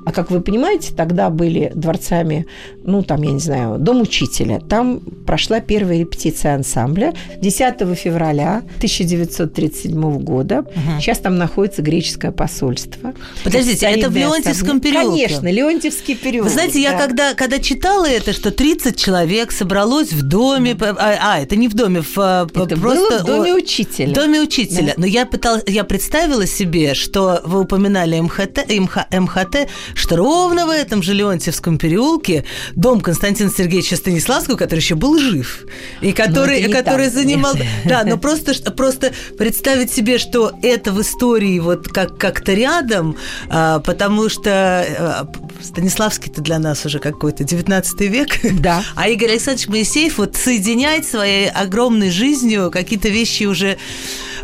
А 0.05 0.11
как 0.11 0.31
вы 0.31 0.41
понимаете, 0.41 0.93
тогда 0.95 1.29
были 1.29 1.71
дворцами, 1.75 2.47
ну, 2.83 3.03
там, 3.03 3.21
я 3.21 3.31
не 3.31 3.39
знаю, 3.39 3.77
дом 3.77 4.01
учителя. 4.01 4.59
Там 4.59 4.99
прошла 4.99 5.59
первая 5.59 5.99
репетиция 5.99 6.55
ансамбля 6.55 7.13
10 7.37 7.97
февраля 7.97 8.63
1937 8.77 10.19
года. 10.19 10.65
Сейчас 10.99 11.19
там 11.19 11.37
находится 11.37 11.81
греческое 11.81 12.31
посольство. 12.31 13.13
Подождите, 13.43 13.85
это 13.85 14.09
в 14.09 14.15
Леонтьевском 14.15 14.77
ассамблея. 14.77 14.93
переулке? 14.93 15.27
Конечно, 15.27 15.51
Леонтьевский 15.51 16.15
переулок. 16.15 16.49
Вы 16.49 16.53
знаете, 16.53 16.81
я 16.81 16.91
да. 16.91 16.97
когда, 16.97 17.33
когда 17.33 17.59
читала 17.59 18.05
это, 18.05 18.33
что 18.33 18.51
30 18.51 18.97
человек 18.97 19.51
собралось 19.51 20.11
в 20.11 20.23
доме, 20.23 20.75
а, 20.79 20.95
а, 21.21 21.39
это 21.39 21.55
не 21.55 21.67
в 21.67 21.73
доме, 21.75 22.01
в, 22.01 22.17
а, 22.17 22.47
Это 22.53 22.75
просто 22.77 23.09
было 23.09 23.19
в 23.19 23.25
доме 23.25 23.53
учителя. 23.53 24.11
В 24.11 24.13
доме 24.31 24.41
учителя. 24.41 24.93
Но 24.97 25.05
я 25.05 25.25
пыталась, 25.25 25.63
я 25.67 25.83
представила 25.83 26.45
себе, 26.47 26.93
что 26.93 27.41
вы 27.43 27.61
упоминали 27.61 28.19
МХТ, 28.19 28.67
МХ, 28.69 28.97
МХТ, 29.11 29.69
что 29.93 30.15
ровно 30.15 30.65
в 30.65 30.69
этом 30.69 31.03
же 31.03 31.13
Леонтьевском 31.13 31.77
переулке 31.77 32.45
дом 32.75 33.01
Константина 33.01 33.51
Сергеевича 33.55 33.95
Станиславского, 33.95 34.55
который 34.55 34.79
еще 34.79 34.95
был 34.95 35.19
жив, 35.19 35.65
и 36.01 36.13
который, 36.13 36.63
который 36.71 37.07
там, 37.07 37.15
занимал... 37.15 37.55
нет. 37.55 37.65
Да, 37.85 38.03
но 38.03 38.17
просто, 38.17 38.53
просто 38.71 39.11
представить 39.37 39.91
себе, 39.91 40.17
что 40.17 40.53
это 40.61 40.91
в 40.91 41.01
истории 41.01 41.59
вот 41.59 41.87
как, 41.87 42.17
как-то 42.17 42.53
рядом, 42.53 43.17
а, 43.49 43.79
потому 43.79 44.29
что 44.29 44.51
а, 44.51 45.27
Станиславский-то 45.61 46.41
для 46.41 46.59
нас 46.59 46.85
уже 46.85 46.99
какой-то 46.99 47.43
19 47.43 48.01
век. 48.01 48.39
Да. 48.61 48.83
А 48.95 49.09
Игорь 49.09 49.31
Александрович 49.31 49.67
Моисеев 49.67 50.17
вот 50.17 50.35
соединяет 50.35 51.05
своей 51.05 51.49
огромной 51.49 52.11
жизнью 52.11 52.69
какие-то 52.71 53.09
вещи 53.09 53.45
уже 53.45 53.77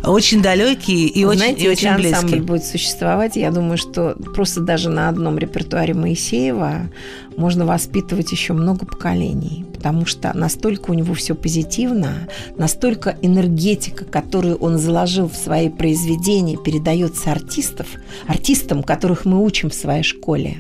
очень 0.04 0.42
далекие 0.42 1.08
и 1.08 1.24
Вы 1.24 1.32
очень, 1.32 1.40
Знаете, 1.40 1.66
и 1.66 1.70
очень 1.70 1.88
если 1.88 2.08
ансамбль 2.08 2.30
близкие. 2.30 2.42
будет 2.42 2.66
существовать, 2.66 3.36
я 3.36 3.52
думаю, 3.52 3.78
что 3.78 4.16
просто 4.34 4.62
даже 4.62 4.90
на 4.90 5.10
одном 5.10 5.38
репертуаре 5.38 5.94
Моисеева 5.94 6.90
можно 7.36 7.66
воспитывать 7.66 8.32
еще 8.32 8.54
много 8.54 8.86
поколений, 8.86 9.66
потому 9.74 10.06
что 10.06 10.36
настолько 10.36 10.92
у 10.92 10.94
него 10.94 11.14
все 11.14 11.36
позитивно, 11.36 12.28
настолько 12.58 13.16
энергетика, 13.22 14.06
которую 14.06 14.58
он 14.58 14.78
заложил 14.78 15.30
в 15.30 15.36
свои 15.36 15.70
произведения, 15.70 16.58
передается 16.58 17.32
артистов, 17.32 17.88
артистам, 18.28 18.84
которых 18.84 19.26
мы 19.26 19.44
учим 19.44 19.70
в 19.70 19.76
своей 19.76 20.04
школе. 20.04 20.58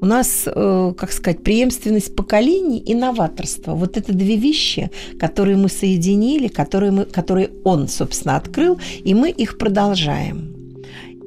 У 0.00 0.06
нас, 0.06 0.44
э, 0.46 0.92
как 0.96 1.12
сказать, 1.12 1.42
преемственность 1.42 2.14
поколений 2.14 2.78
и 2.78 2.94
новаторство. 2.94 3.74
Вот 3.74 3.96
это 3.96 4.12
две 4.12 4.36
вещи, 4.36 4.90
которые 5.18 5.56
мы 5.56 5.68
соединили, 5.68 6.48
которые, 6.48 6.92
мы, 6.92 7.04
которые 7.04 7.50
он, 7.64 7.88
собственно, 7.88 8.36
открыл, 8.36 8.78
и 9.04 9.14
мы 9.14 9.30
их 9.30 9.58
продолжаем. 9.58 10.56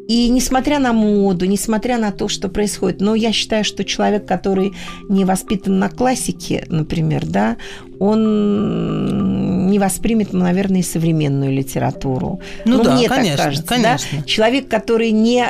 И 0.10 0.28
несмотря 0.30 0.80
на 0.80 0.92
моду, 0.92 1.46
несмотря 1.46 2.00
на 2.00 2.12
то, 2.12 2.28
что 2.28 2.50
происходит, 2.50 3.00
но 3.00 3.14
я 3.14 3.32
считаю, 3.32 3.64
что 3.64 3.84
человек, 3.84 4.26
который 4.26 4.74
не 5.08 5.24
воспитан 5.24 5.78
на 5.78 5.88
классике, 5.88 6.66
например, 6.68 7.28
да, 7.28 7.58
он 8.00 9.70
не 9.70 9.78
воспримет, 9.78 10.34
наверное, 10.34 10.80
и 10.80 10.84
современную 10.84 11.54
литературу. 11.54 12.42
Ну 12.66 12.82
да, 12.84 12.96
мне 12.96 13.08
конечно, 13.08 13.38
так 13.38 13.46
кажется, 13.46 13.68
конечно. 13.68 14.18
да. 14.18 14.24
Человек, 14.24 14.68
который 14.68 15.12
не 15.12 15.46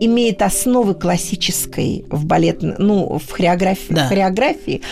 имеет 0.00 0.42
основы 0.42 0.94
классической 0.94 2.04
в 2.10 2.24
балет, 2.26 2.58
ну, 2.62 3.18
в 3.18 3.30
хореографии, 3.30 3.92
Да. 3.94 4.06
в 4.06 4.08
хореографии, 4.08 4.82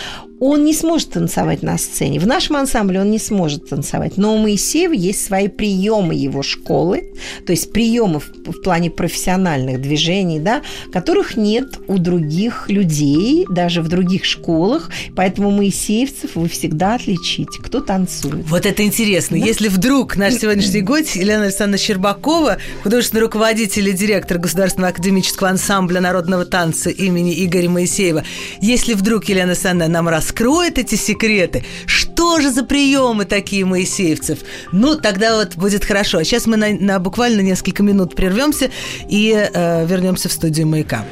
он 0.45 0.65
не 0.65 0.75
сможет 0.75 1.11
танцевать 1.11 1.63
на 1.63 1.79
сцене. 1.79 2.19
В 2.19 2.27
нашем 2.27 2.57
ансамбле 2.57 3.01
он 3.01 3.13
не 3.13 3.21
сможет 3.21 3.69
танцевать. 3.69 4.15
Но 4.17 4.35
у 4.35 4.39
Моисеева 4.39 4.93
есть 4.93 5.25
свои 5.25 5.47
приемы 5.47 6.17
его 6.17 6.43
школы, 6.43 7.13
то 7.47 7.53
есть 7.53 7.73
приемы 7.73 8.19
в, 8.19 8.51
в 8.51 8.61
плане 8.61 8.91
профессиональных 8.91 9.81
движений, 9.81 10.41
да, 10.41 10.63
которых 10.93 11.37
нет 11.37 11.79
у 11.87 11.97
других 11.99 12.69
людей, 12.69 13.47
даже 13.49 13.83
в 13.83 13.89
других 13.89 14.25
школах. 14.25 14.91
Поэтому 15.15 15.53
моисеевцев 15.53 16.35
вы 16.35 16.49
всегда 16.49 16.97
отличите, 16.97 17.63
кто 17.63 17.81
танцует. 17.81 18.45
Вот 18.49 18.67
это 18.67 18.83
интересно. 18.83 19.37
Если 19.37 19.69
вдруг 19.69 20.17
наш 20.17 20.35
сегодняшний 20.35 20.81
гость 20.81 21.15
Елена 21.15 21.45
Александровна 21.45 21.79
Щербакова, 21.79 22.59
художественный 22.83 23.23
руководитель 23.23 23.89
и 23.89 23.93
директор 23.93 24.39
Государственного 24.39 24.91
академического 24.91 25.51
ансамбля 25.51 26.01
народного 26.01 26.45
танца 26.45 26.91
имени 26.91 27.45
Игоря 27.45 27.71
Моисеева, 27.71 28.25
если 28.61 28.95
вдруг 28.95 29.27
Елена 29.27 29.53
Александровна 29.53 29.93
нам 29.93 30.09
раскроет 30.33 30.79
эти 30.79 30.95
секреты, 30.95 31.65
что 31.87 32.41
же 32.41 32.51
за 32.51 32.65
приемы 32.65 33.25
такие 33.25 33.65
моисеевцев, 33.65 34.39
ну, 34.73 34.97
тогда 34.97 35.37
вот 35.37 35.57
будет 35.57 35.85
хорошо. 35.85 36.19
А 36.19 36.25
сейчас 36.25 36.47
мы 36.47 36.57
на, 36.57 36.71
на 36.71 36.99
буквально 36.99 37.41
несколько 37.43 37.83
минут 37.83 38.15
прервемся 38.15 38.71
и 39.09 39.33
э, 39.33 39.87
вернемся 39.87 40.29
в 40.29 40.33
студию 40.33 40.67
«Маяка». 40.67 41.05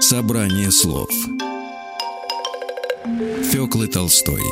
Собрание 0.00 0.70
слов 0.72 1.08
Фёклы 3.52 3.86
Толстой 3.86 4.42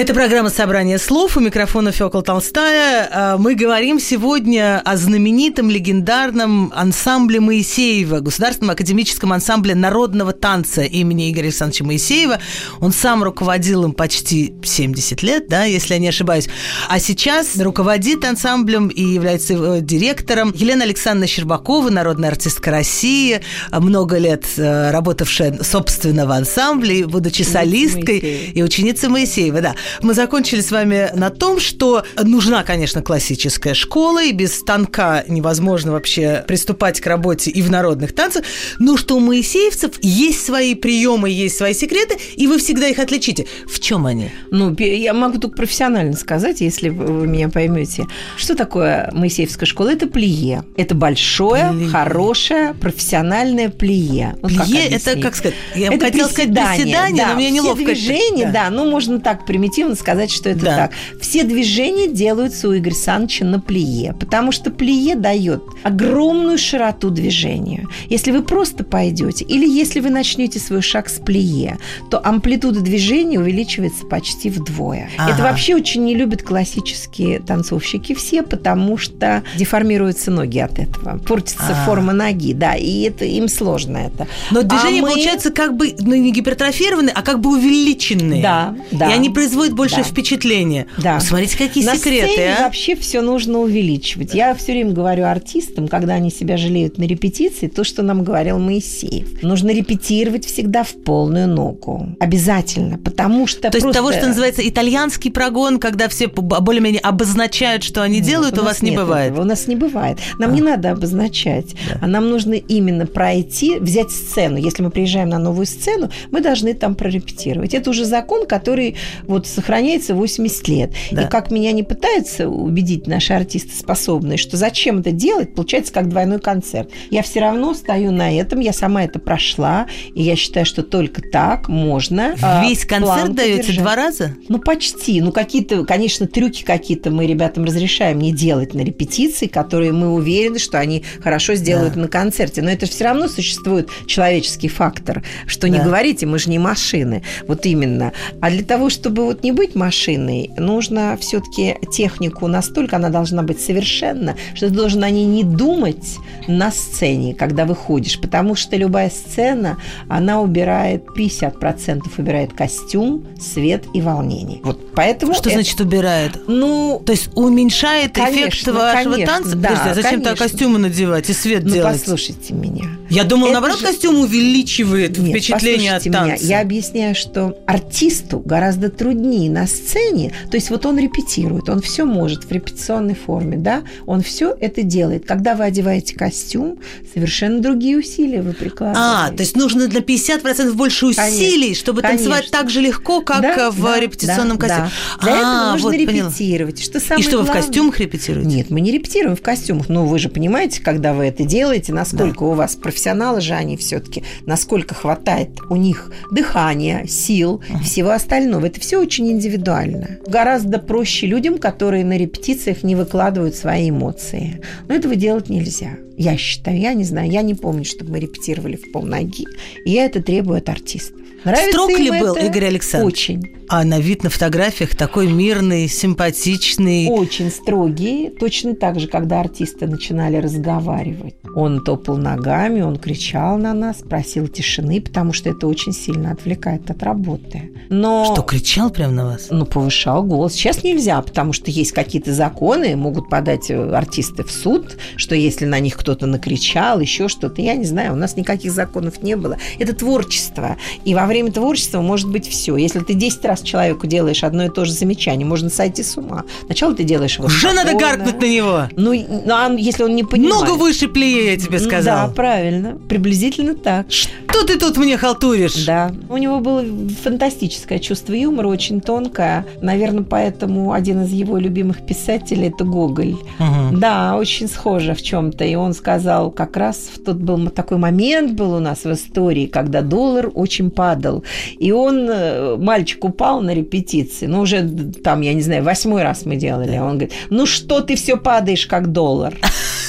Это 0.00 0.14
программа 0.14 0.48
«Собрание 0.48 0.96
слов». 0.96 1.36
У 1.36 1.40
микрофона 1.40 1.92
Фёкла 1.92 2.22
Толстая. 2.22 3.06
А, 3.12 3.36
Мы 3.36 3.54
говорим 3.54 4.00
сегодня 4.00 4.80
о 4.82 4.96
знаменитом 4.96 5.68
легендарном 5.68 6.72
ансамбле 6.74 7.38
Моисеева, 7.38 8.20
Государственном 8.20 8.70
академическом 8.70 9.30
ансамбле 9.30 9.74
народного 9.74 10.32
танца 10.32 10.80
имени 10.84 11.30
Игоря 11.30 11.48
Александровича 11.48 11.84
Моисеева. 11.84 12.38
Он 12.80 12.94
сам 12.94 13.22
руководил 13.22 13.84
им 13.84 13.92
почти 13.92 14.54
70 14.64 15.22
лет, 15.22 15.48
да, 15.50 15.64
если 15.64 15.92
я 15.92 16.00
не 16.00 16.08
ошибаюсь. 16.08 16.48
А 16.88 16.98
сейчас 16.98 17.58
руководит 17.58 18.24
ансамблем 18.24 18.88
и 18.88 19.02
является 19.02 19.52
его 19.52 19.76
директором 19.80 20.50
Елена 20.54 20.84
Александровна 20.84 21.26
Щербакова, 21.26 21.90
народная 21.90 22.30
артистка 22.30 22.70
России, 22.70 23.42
а, 23.70 23.80
много 23.80 24.16
лет 24.16 24.46
э, 24.56 24.92
работавшая 24.92 25.62
собственно 25.62 26.24
в 26.24 26.30
ансамбле, 26.30 27.06
будучи 27.06 27.42
солисткой 27.42 28.18
и 28.54 28.62
ученица 28.62 29.10
Моисеева, 29.10 29.60
да. 29.60 29.74
Мы 30.02 30.14
закончили 30.14 30.60
с 30.60 30.70
вами 30.70 31.10
на 31.14 31.30
том, 31.30 31.60
что 31.60 32.04
нужна, 32.22 32.62
конечно, 32.62 33.02
классическая 33.02 33.74
школа, 33.74 34.22
и 34.22 34.32
без 34.32 34.54
станка 34.54 35.24
невозможно 35.28 35.92
вообще 35.92 36.44
приступать 36.46 37.00
к 37.00 37.06
работе 37.06 37.50
и 37.50 37.62
в 37.62 37.70
народных 37.70 38.14
танцах, 38.14 38.44
но 38.78 38.96
что 38.96 39.16
у 39.16 39.20
моисеевцев 39.20 39.92
есть 40.00 40.44
свои 40.44 40.74
приемы, 40.74 41.30
есть 41.30 41.56
свои 41.56 41.74
секреты, 41.74 42.18
и 42.36 42.46
вы 42.46 42.58
всегда 42.58 42.88
их 42.88 42.98
отличите. 42.98 43.46
В 43.66 43.80
чем 43.80 44.06
они? 44.06 44.30
Ну, 44.50 44.74
я 44.78 45.14
могу 45.14 45.38
только 45.38 45.56
профессионально 45.56 46.14
сказать, 46.14 46.60
если 46.60 46.88
вы 46.88 47.26
меня 47.26 47.48
поймете. 47.48 48.06
Что 48.36 48.54
такое 48.54 49.10
Моисеевская 49.12 49.66
школа? 49.66 49.90
Это 49.90 50.06
плие. 50.06 50.64
Это 50.76 50.94
большое, 50.94 51.70
плие. 51.70 51.88
хорошее, 51.88 52.74
профессиональное 52.74 53.68
плие. 53.68 54.36
Вот 54.42 54.52
плие– 54.52 54.86
это, 54.90 55.18
как 55.20 55.34
сказать, 55.34 55.56
я 55.74 55.88
это 55.88 56.06
хотела 56.06 56.28
сказать 56.28 56.50
приседание, 56.50 57.24
да, 57.24 57.28
но 57.30 57.34
мне 57.34 57.50
неловко. 57.50 57.76
Все 57.76 57.94
движения, 57.94 58.46
да. 58.46 58.64
да, 58.64 58.70
ну, 58.70 58.90
можно 58.90 59.20
так 59.20 59.46
примитивно 59.46 59.79
сказать, 59.94 60.30
что 60.30 60.48
это 60.50 60.64
да. 60.64 60.76
так. 60.76 60.92
Все 61.20 61.44
движения 61.44 62.08
делаются 62.08 62.68
у 62.68 62.76
Игоря 62.76 62.94
Саныча 62.94 63.44
на 63.44 63.60
плие, 63.60 64.14
потому 64.14 64.52
что 64.52 64.70
плие 64.70 65.16
дает 65.16 65.62
огромную 65.82 66.58
широту 66.58 67.10
движению. 67.10 67.88
Если 68.08 68.30
вы 68.30 68.42
просто 68.42 68.84
пойдете, 68.84 69.44
или 69.44 69.68
если 69.68 70.00
вы 70.00 70.10
начнете 70.10 70.58
свой 70.58 70.82
шаг 70.82 71.08
с 71.08 71.18
плие, 71.18 71.78
то 72.10 72.24
амплитуда 72.24 72.80
движения 72.80 73.38
увеличивается 73.38 74.06
почти 74.06 74.50
вдвое. 74.50 75.10
Ага. 75.16 75.32
Это 75.32 75.42
вообще 75.42 75.74
очень 75.74 76.04
не 76.04 76.14
любят 76.14 76.42
классические 76.42 77.40
танцовщики 77.40 78.14
все, 78.14 78.42
потому 78.42 78.96
что 78.96 79.42
деформируются 79.56 80.30
ноги 80.30 80.58
от 80.58 80.78
этого. 80.78 81.18
Портится 81.18 81.64
ага. 81.66 81.84
форма 81.84 82.12
ноги, 82.12 82.52
да, 82.52 82.74
и 82.74 83.02
это 83.02 83.24
им 83.24 83.48
сложно 83.48 83.98
это. 83.98 84.26
Но 84.50 84.62
движение 84.62 85.00
а 85.00 85.02
мы... 85.02 85.10
получается 85.10 85.50
как 85.50 85.76
бы 85.76 85.94
ну, 85.98 86.14
не 86.14 86.32
гипертрофированные, 86.32 87.12
а 87.14 87.22
как 87.22 87.40
бы 87.40 87.50
увеличенные. 87.50 88.42
Да, 88.42 88.76
да. 88.90 89.10
И 89.10 89.12
они 89.12 89.30
производят 89.30 89.59
больше 89.68 89.96
да. 89.96 90.02
впечатления. 90.02 90.86
Да. 90.98 91.16
Посмотрите, 91.16 91.58
какие 91.58 91.84
На 91.84 91.96
секреты, 91.96 92.32
сцене 92.32 92.54
а? 92.58 92.64
вообще 92.64 92.96
все 92.96 93.20
нужно 93.20 93.58
увеличивать. 93.60 94.34
Я 94.34 94.54
все 94.54 94.72
время 94.72 94.92
говорю 94.92 95.26
артистам, 95.26 95.88
когда 95.88 96.14
они 96.14 96.30
себя 96.30 96.56
жалеют 96.56 96.98
на 96.98 97.04
репетиции, 97.04 97.68
то, 97.68 97.84
что 97.84 98.02
нам 98.02 98.24
говорил 98.24 98.58
Моисеев. 98.58 99.42
Нужно 99.42 99.70
репетировать 99.70 100.46
всегда 100.46 100.82
в 100.82 100.92
полную 100.92 101.48
ногу. 101.48 102.08
Обязательно, 102.18 102.98
потому 102.98 103.46
что 103.46 103.62
То 103.62 103.70
просто... 103.70 103.88
есть 103.88 103.96
того, 103.98 104.12
что 104.12 104.26
называется 104.26 104.66
итальянский 104.66 105.30
прогон, 105.30 105.78
когда 105.78 106.08
все 106.08 106.28
более-менее 106.28 107.00
обозначают, 107.00 107.82
что 107.82 108.02
они 108.02 108.18
нет, 108.18 108.26
делают, 108.26 108.58
у, 108.58 108.62
у 108.62 108.64
вас 108.64 108.82
не 108.82 108.92
бывает? 108.92 109.32
Этого. 109.32 109.44
У 109.44 109.46
нас 109.46 109.66
не 109.66 109.76
бывает. 109.76 110.18
Нам 110.38 110.50
а. 110.50 110.54
не 110.54 110.60
надо 110.60 110.90
обозначать, 110.90 111.74
да. 111.88 111.98
а 112.02 112.06
нам 112.06 112.30
нужно 112.30 112.54
именно 112.54 113.06
пройти, 113.06 113.78
взять 113.78 114.10
сцену. 114.10 114.56
Если 114.56 114.82
мы 114.82 114.90
приезжаем 114.90 115.28
на 115.28 115.38
новую 115.38 115.66
сцену, 115.66 116.10
мы 116.30 116.40
должны 116.40 116.74
там 116.74 116.94
прорепетировать. 116.94 117.74
Это 117.74 117.90
уже 117.90 118.04
закон, 118.04 118.46
который 118.46 118.96
вот 119.26 119.46
сохраняется 119.50 120.14
80 120.14 120.68
лет. 120.68 120.92
Да. 121.10 121.22
И 121.22 121.28
как 121.28 121.50
меня 121.50 121.72
не 121.72 121.82
пытаются 121.82 122.48
убедить 122.48 123.06
наши 123.06 123.32
артисты 123.32 123.76
способные, 123.76 124.38
что 124.38 124.56
зачем 124.56 125.00
это 125.00 125.12
делать, 125.12 125.54
получается 125.54 125.92
как 125.92 126.08
двойной 126.08 126.40
концерт. 126.40 126.90
Я 127.10 127.22
все 127.22 127.40
равно 127.40 127.74
стою 127.74 128.12
на 128.12 128.36
этом, 128.36 128.60
я 128.60 128.72
сама 128.72 129.04
это 129.04 129.18
прошла, 129.18 129.86
и 130.14 130.22
я 130.22 130.36
считаю, 130.36 130.66
что 130.66 130.82
только 130.82 131.22
так 131.22 131.68
можно. 131.68 132.34
А, 132.42 132.64
Весь 132.64 132.84
концерт 132.84 133.34
даете 133.34 133.72
два 133.74 133.96
раза? 133.96 134.36
Ну, 134.48 134.58
почти. 134.58 135.20
Ну, 135.20 135.32
какие-то, 135.32 135.84
конечно, 135.84 136.26
трюки 136.26 136.62
какие-то 136.62 137.10
мы 137.10 137.26
ребятам 137.26 137.64
разрешаем 137.64 138.18
не 138.18 138.32
делать 138.32 138.74
на 138.74 138.80
репетиции, 138.80 139.46
которые 139.46 139.92
мы 139.92 140.12
уверены, 140.12 140.58
что 140.58 140.78
они 140.78 141.04
хорошо 141.22 141.54
сделают 141.54 141.94
да. 141.94 142.00
на 142.00 142.08
концерте. 142.08 142.62
Но 142.62 142.70
это 142.70 142.86
все 142.86 143.04
равно 143.04 143.28
существует 143.28 143.88
человеческий 144.06 144.68
фактор, 144.68 145.22
что 145.46 145.62
да. 145.62 145.68
не 145.68 145.78
говорите, 145.78 146.26
мы 146.26 146.38
же 146.38 146.50
не 146.50 146.58
машины. 146.58 147.22
Вот 147.46 147.66
именно. 147.66 148.12
А 148.40 148.50
для 148.50 148.62
того, 148.62 148.90
чтобы 148.90 149.24
вот 149.24 149.39
не 149.42 149.52
быть 149.52 149.74
машиной, 149.74 150.50
нужно 150.56 151.16
все-таки 151.20 151.76
технику 151.92 152.46
настолько, 152.46 152.96
она 152.96 153.08
должна 153.08 153.42
быть 153.42 153.60
совершенна, 153.60 154.36
что 154.54 154.68
ты 154.68 154.74
должен 154.74 155.02
о 155.04 155.10
ней 155.10 155.24
не 155.24 155.44
думать 155.44 156.18
на 156.48 156.70
сцене, 156.70 157.34
когда 157.34 157.64
выходишь, 157.64 158.20
потому 158.20 158.54
что 158.54 158.76
любая 158.76 159.10
сцена, 159.10 159.78
она 160.08 160.40
убирает 160.40 161.04
50% 161.16 162.02
убирает 162.18 162.52
костюм, 162.52 163.26
свет 163.40 163.84
и 163.94 164.00
волнение. 164.00 164.60
Вот 164.62 164.94
поэтому 164.94 165.34
что 165.34 165.48
это... 165.48 165.58
значит 165.58 165.80
убирает? 165.80 166.32
Ну, 166.46 167.02
то 167.04 167.12
есть 167.12 167.30
уменьшает 167.34 168.14
конечно, 168.14 168.48
эффект 168.48 168.68
вашего 168.68 169.12
конечно, 169.12 169.26
танца. 169.26 169.56
Да, 169.56 169.68
Подожди, 169.70 169.90
а 169.90 169.94
зачем 169.94 170.22
то 170.22 170.36
костюмы 170.36 170.78
надевать 170.78 171.30
и 171.30 171.32
свет 171.32 171.64
ну, 171.64 171.70
делать? 171.70 172.00
послушайте 172.00 172.54
меня. 172.54 172.99
Я 173.10 173.24
думала, 173.24 173.48
это 173.48 173.54
наоборот, 173.54 173.80
же... 173.80 173.86
костюм 173.86 174.20
увеличивает 174.20 175.18
Нет, 175.18 175.30
впечатление 175.30 175.96
от 175.96 176.04
танца. 176.04 176.20
Меня. 176.22 176.36
Я 176.36 176.60
объясняю, 176.60 177.14
что 177.14 177.58
артисту 177.66 178.38
гораздо 178.38 178.88
труднее 178.88 179.50
на 179.50 179.66
сцене. 179.66 180.32
То 180.50 180.56
есть 180.56 180.70
вот 180.70 180.86
он 180.86 180.98
репетирует, 180.98 181.68
он 181.68 181.80
все 181.80 182.04
может 182.04 182.44
в 182.44 182.52
репетиционной 182.52 183.14
форме, 183.14 183.56
да, 183.56 183.82
он 184.06 184.22
все 184.22 184.56
это 184.58 184.82
делает. 184.82 185.26
Когда 185.26 185.54
вы 185.54 185.64
одеваете 185.64 186.14
костюм, 186.14 186.78
совершенно 187.12 187.60
другие 187.60 187.98
усилия 187.98 188.42
вы 188.42 188.52
прикладываете. 188.52 189.00
А, 189.00 189.30
то 189.30 189.42
есть 189.42 189.56
нужно 189.56 189.88
на 189.88 189.98
50% 189.98 190.72
больше 190.72 191.06
усилий, 191.06 191.50
конечно, 191.60 191.74
чтобы 191.74 192.02
конечно. 192.02 192.30
танцевать 192.30 192.50
так 192.50 192.70
же 192.70 192.80
легко, 192.80 193.22
как 193.22 193.42
да, 193.42 193.70
в 193.70 193.82
да, 193.82 194.00
репетиционном 194.00 194.56
да, 194.58 194.68
костюме. 194.68 194.90
Да. 195.20 195.22
Для 195.22 195.32
а, 195.32 195.36
этого 195.36 195.72
нужно 195.72 195.88
вот, 195.88 195.94
репетировать. 195.94 196.74
Поняла. 196.76 196.90
Что 196.90 197.00
самое 197.00 197.20
И 197.20 197.22
что 197.22 197.36
главное... 197.36 197.54
вы 197.54 197.60
в 197.60 197.64
костюмах 197.64 198.00
репетируете? 198.00 198.48
Нет, 198.48 198.70
мы 198.70 198.80
не 198.80 198.92
репетируем 198.92 199.36
в 199.36 199.42
костюмах. 199.42 199.88
Но 199.88 200.06
вы 200.06 200.18
же 200.18 200.28
понимаете, 200.28 200.80
когда 200.80 201.12
вы 201.12 201.24
это 201.24 201.44
делаете, 201.44 201.92
насколько 201.92 202.40
да. 202.40 202.46
у 202.46 202.52
вас 202.52 202.76
профессионалы 203.00 203.40
же 203.40 203.54
они 203.54 203.76
все-таки, 203.78 204.22
насколько 204.44 204.94
хватает 204.94 205.48
у 205.70 205.76
них 205.76 206.12
дыхания, 206.30 207.06
сил, 207.06 207.62
uh-huh. 207.66 207.82
всего 207.82 208.10
остального. 208.10 208.66
Это 208.66 208.78
все 208.78 208.98
очень 208.98 209.30
индивидуально. 209.30 210.18
Гораздо 210.26 210.78
проще 210.78 211.26
людям, 211.26 211.58
которые 211.58 212.04
на 212.04 212.18
репетициях 212.18 212.82
не 212.82 212.96
выкладывают 212.96 213.54
свои 213.54 213.88
эмоции. 213.88 214.60
Но 214.86 214.94
этого 214.94 215.16
делать 215.16 215.48
нельзя. 215.48 215.92
Я 216.18 216.36
считаю, 216.36 216.78
я 216.78 216.92
не 216.92 217.04
знаю, 217.04 217.30
я 217.30 217.40
не 217.40 217.54
помню, 217.54 217.86
чтобы 217.86 218.12
мы 218.12 218.20
репетировали 218.20 218.76
в 218.76 218.92
полноги. 218.92 219.46
И 219.86 219.92
я 219.92 220.04
это 220.04 220.22
требую 220.22 220.58
от 220.58 220.68
артистов. 220.68 221.16
Нравится 221.44 221.70
Строг 221.70 221.98
ли 221.98 222.10
был 222.10 222.34
это? 222.34 222.46
Игорь 222.46 222.66
Александрович? 222.66 223.14
Очень. 223.14 223.59
А 223.72 223.84
на 223.84 224.00
вид 224.00 224.24
на 224.24 224.30
фотографиях 224.30 224.96
такой 224.96 225.30
мирный, 225.30 225.86
симпатичный. 225.86 227.06
Очень 227.08 227.52
строгий. 227.52 228.28
Точно 228.28 228.74
так 228.74 228.98
же, 228.98 229.06
когда 229.06 229.38
артисты 229.38 229.86
начинали 229.86 230.38
разговаривать. 230.38 231.36
Он 231.54 231.84
топал 231.84 232.16
ногами, 232.16 232.80
он 232.80 232.96
кричал 232.96 233.58
на 233.58 233.72
нас, 233.72 233.98
просил 233.98 234.48
тишины, 234.48 235.00
потому 235.00 235.32
что 235.32 235.50
это 235.50 235.68
очень 235.68 235.92
сильно 235.92 236.32
отвлекает 236.32 236.90
от 236.90 237.00
работы. 237.04 237.70
Но... 237.90 238.32
Что, 238.32 238.42
кричал 238.42 238.90
прямо 238.90 239.12
на 239.12 239.24
вас? 239.26 239.48
Ну, 239.50 239.64
повышал 239.66 240.24
голос. 240.24 240.54
Сейчас 240.54 240.82
нельзя, 240.82 241.20
потому 241.22 241.52
что 241.52 241.70
есть 241.70 241.92
какие-то 241.92 242.34
законы, 242.34 242.96
могут 242.96 243.28
подать 243.28 243.70
э, 243.70 243.90
артисты 243.94 244.42
в 244.42 244.50
суд, 244.50 244.96
что 245.14 245.36
если 245.36 245.64
на 245.64 245.78
них 245.78 245.96
кто-то 245.96 246.26
накричал, 246.26 246.98
еще 246.98 247.28
что-то. 247.28 247.62
Я 247.62 247.74
не 247.74 247.84
знаю, 247.84 248.14
у 248.14 248.16
нас 248.16 248.36
никаких 248.36 248.72
законов 248.72 249.22
не 249.22 249.36
было. 249.36 249.58
Это 249.78 249.94
творчество. 249.94 250.76
И 251.04 251.14
во 251.14 251.26
время 251.26 251.52
творчества 251.52 252.00
может 252.00 252.28
быть 252.30 252.48
все. 252.48 252.76
Если 252.76 252.98
ты 253.00 253.14
10 253.14 253.44
раз 253.44 253.59
человеку 253.62 254.06
делаешь 254.06 254.44
одно 254.44 254.64
и 254.64 254.68
то 254.68 254.84
же 254.84 254.92
замечание, 254.92 255.46
можно 255.46 255.70
сойти 255.70 256.02
с 256.02 256.16
ума. 256.16 256.44
Сначала 256.66 256.94
ты 256.94 257.04
делаешь 257.04 257.36
его 257.36 257.46
Уже 257.46 257.72
надо 257.72 257.94
гаркнуть 257.94 258.40
на 258.40 258.46
него. 258.46 258.88
Ну, 258.96 259.12
ну 259.12 259.54
а 259.54 259.72
если 259.76 260.02
он 260.02 260.14
не 260.14 260.24
понимает. 260.24 260.68
Ногу 260.68 260.78
выше 260.78 261.08
плие, 261.08 261.52
я 261.52 261.56
тебе 261.56 261.78
сказал. 261.78 262.28
Да, 262.28 262.34
правильно. 262.34 262.98
Приблизительно 263.08 263.74
так. 263.74 264.06
Что 264.10 264.64
ты 264.64 264.78
тут 264.78 264.96
мне 264.96 265.16
халтуришь? 265.16 265.84
Да. 265.84 266.12
У 266.28 266.36
него 266.36 266.60
было 266.60 266.84
фантастическое 267.22 267.98
чувство 267.98 268.32
юмора, 268.32 268.68
очень 268.68 269.00
тонкое. 269.00 269.66
Наверное, 269.80 270.24
поэтому 270.24 270.92
один 270.92 271.22
из 271.22 271.30
его 271.30 271.58
любимых 271.58 272.04
писателей– 272.04 272.68
это 272.74 272.84
Гоголь. 272.84 273.34
Угу. 273.58 273.98
Да, 273.98 274.36
очень 274.36 274.68
схоже 274.68 275.14
в 275.14 275.22
чем-то. 275.22 275.64
И 275.64 275.74
он 275.74 275.94
сказал, 275.94 276.50
как 276.50 276.76
раз 276.76 277.10
в 277.14 277.22
тот 277.22 277.36
был 277.36 277.68
такой 277.70 277.98
момент 277.98 278.52
был 278.52 278.74
у 278.74 278.78
нас 278.78 279.04
в 279.04 279.12
истории, 279.12 279.66
когда 279.66 280.02
доллар 280.02 280.50
очень 280.54 280.90
падал. 280.90 281.44
И 281.78 281.92
он, 281.92 282.28
э, 282.28 282.76
мальчик 282.76 283.24
упал, 283.24 283.49
упал 283.50 283.60
на 283.60 283.74
репетиции, 283.74 284.46
ну, 284.46 284.60
уже 284.60 284.88
там, 285.24 285.40
я 285.42 285.54
не 285.54 285.62
знаю, 285.62 285.82
восьмой 285.82 286.22
раз 286.22 286.46
мы 286.46 286.56
делали, 286.56 286.98
он 286.98 287.18
говорит, 287.18 287.32
ну, 287.50 287.66
что 287.66 288.00
ты 288.00 288.14
все 288.14 288.36
падаешь, 288.36 288.86
как 288.86 289.12
доллар? 289.12 289.54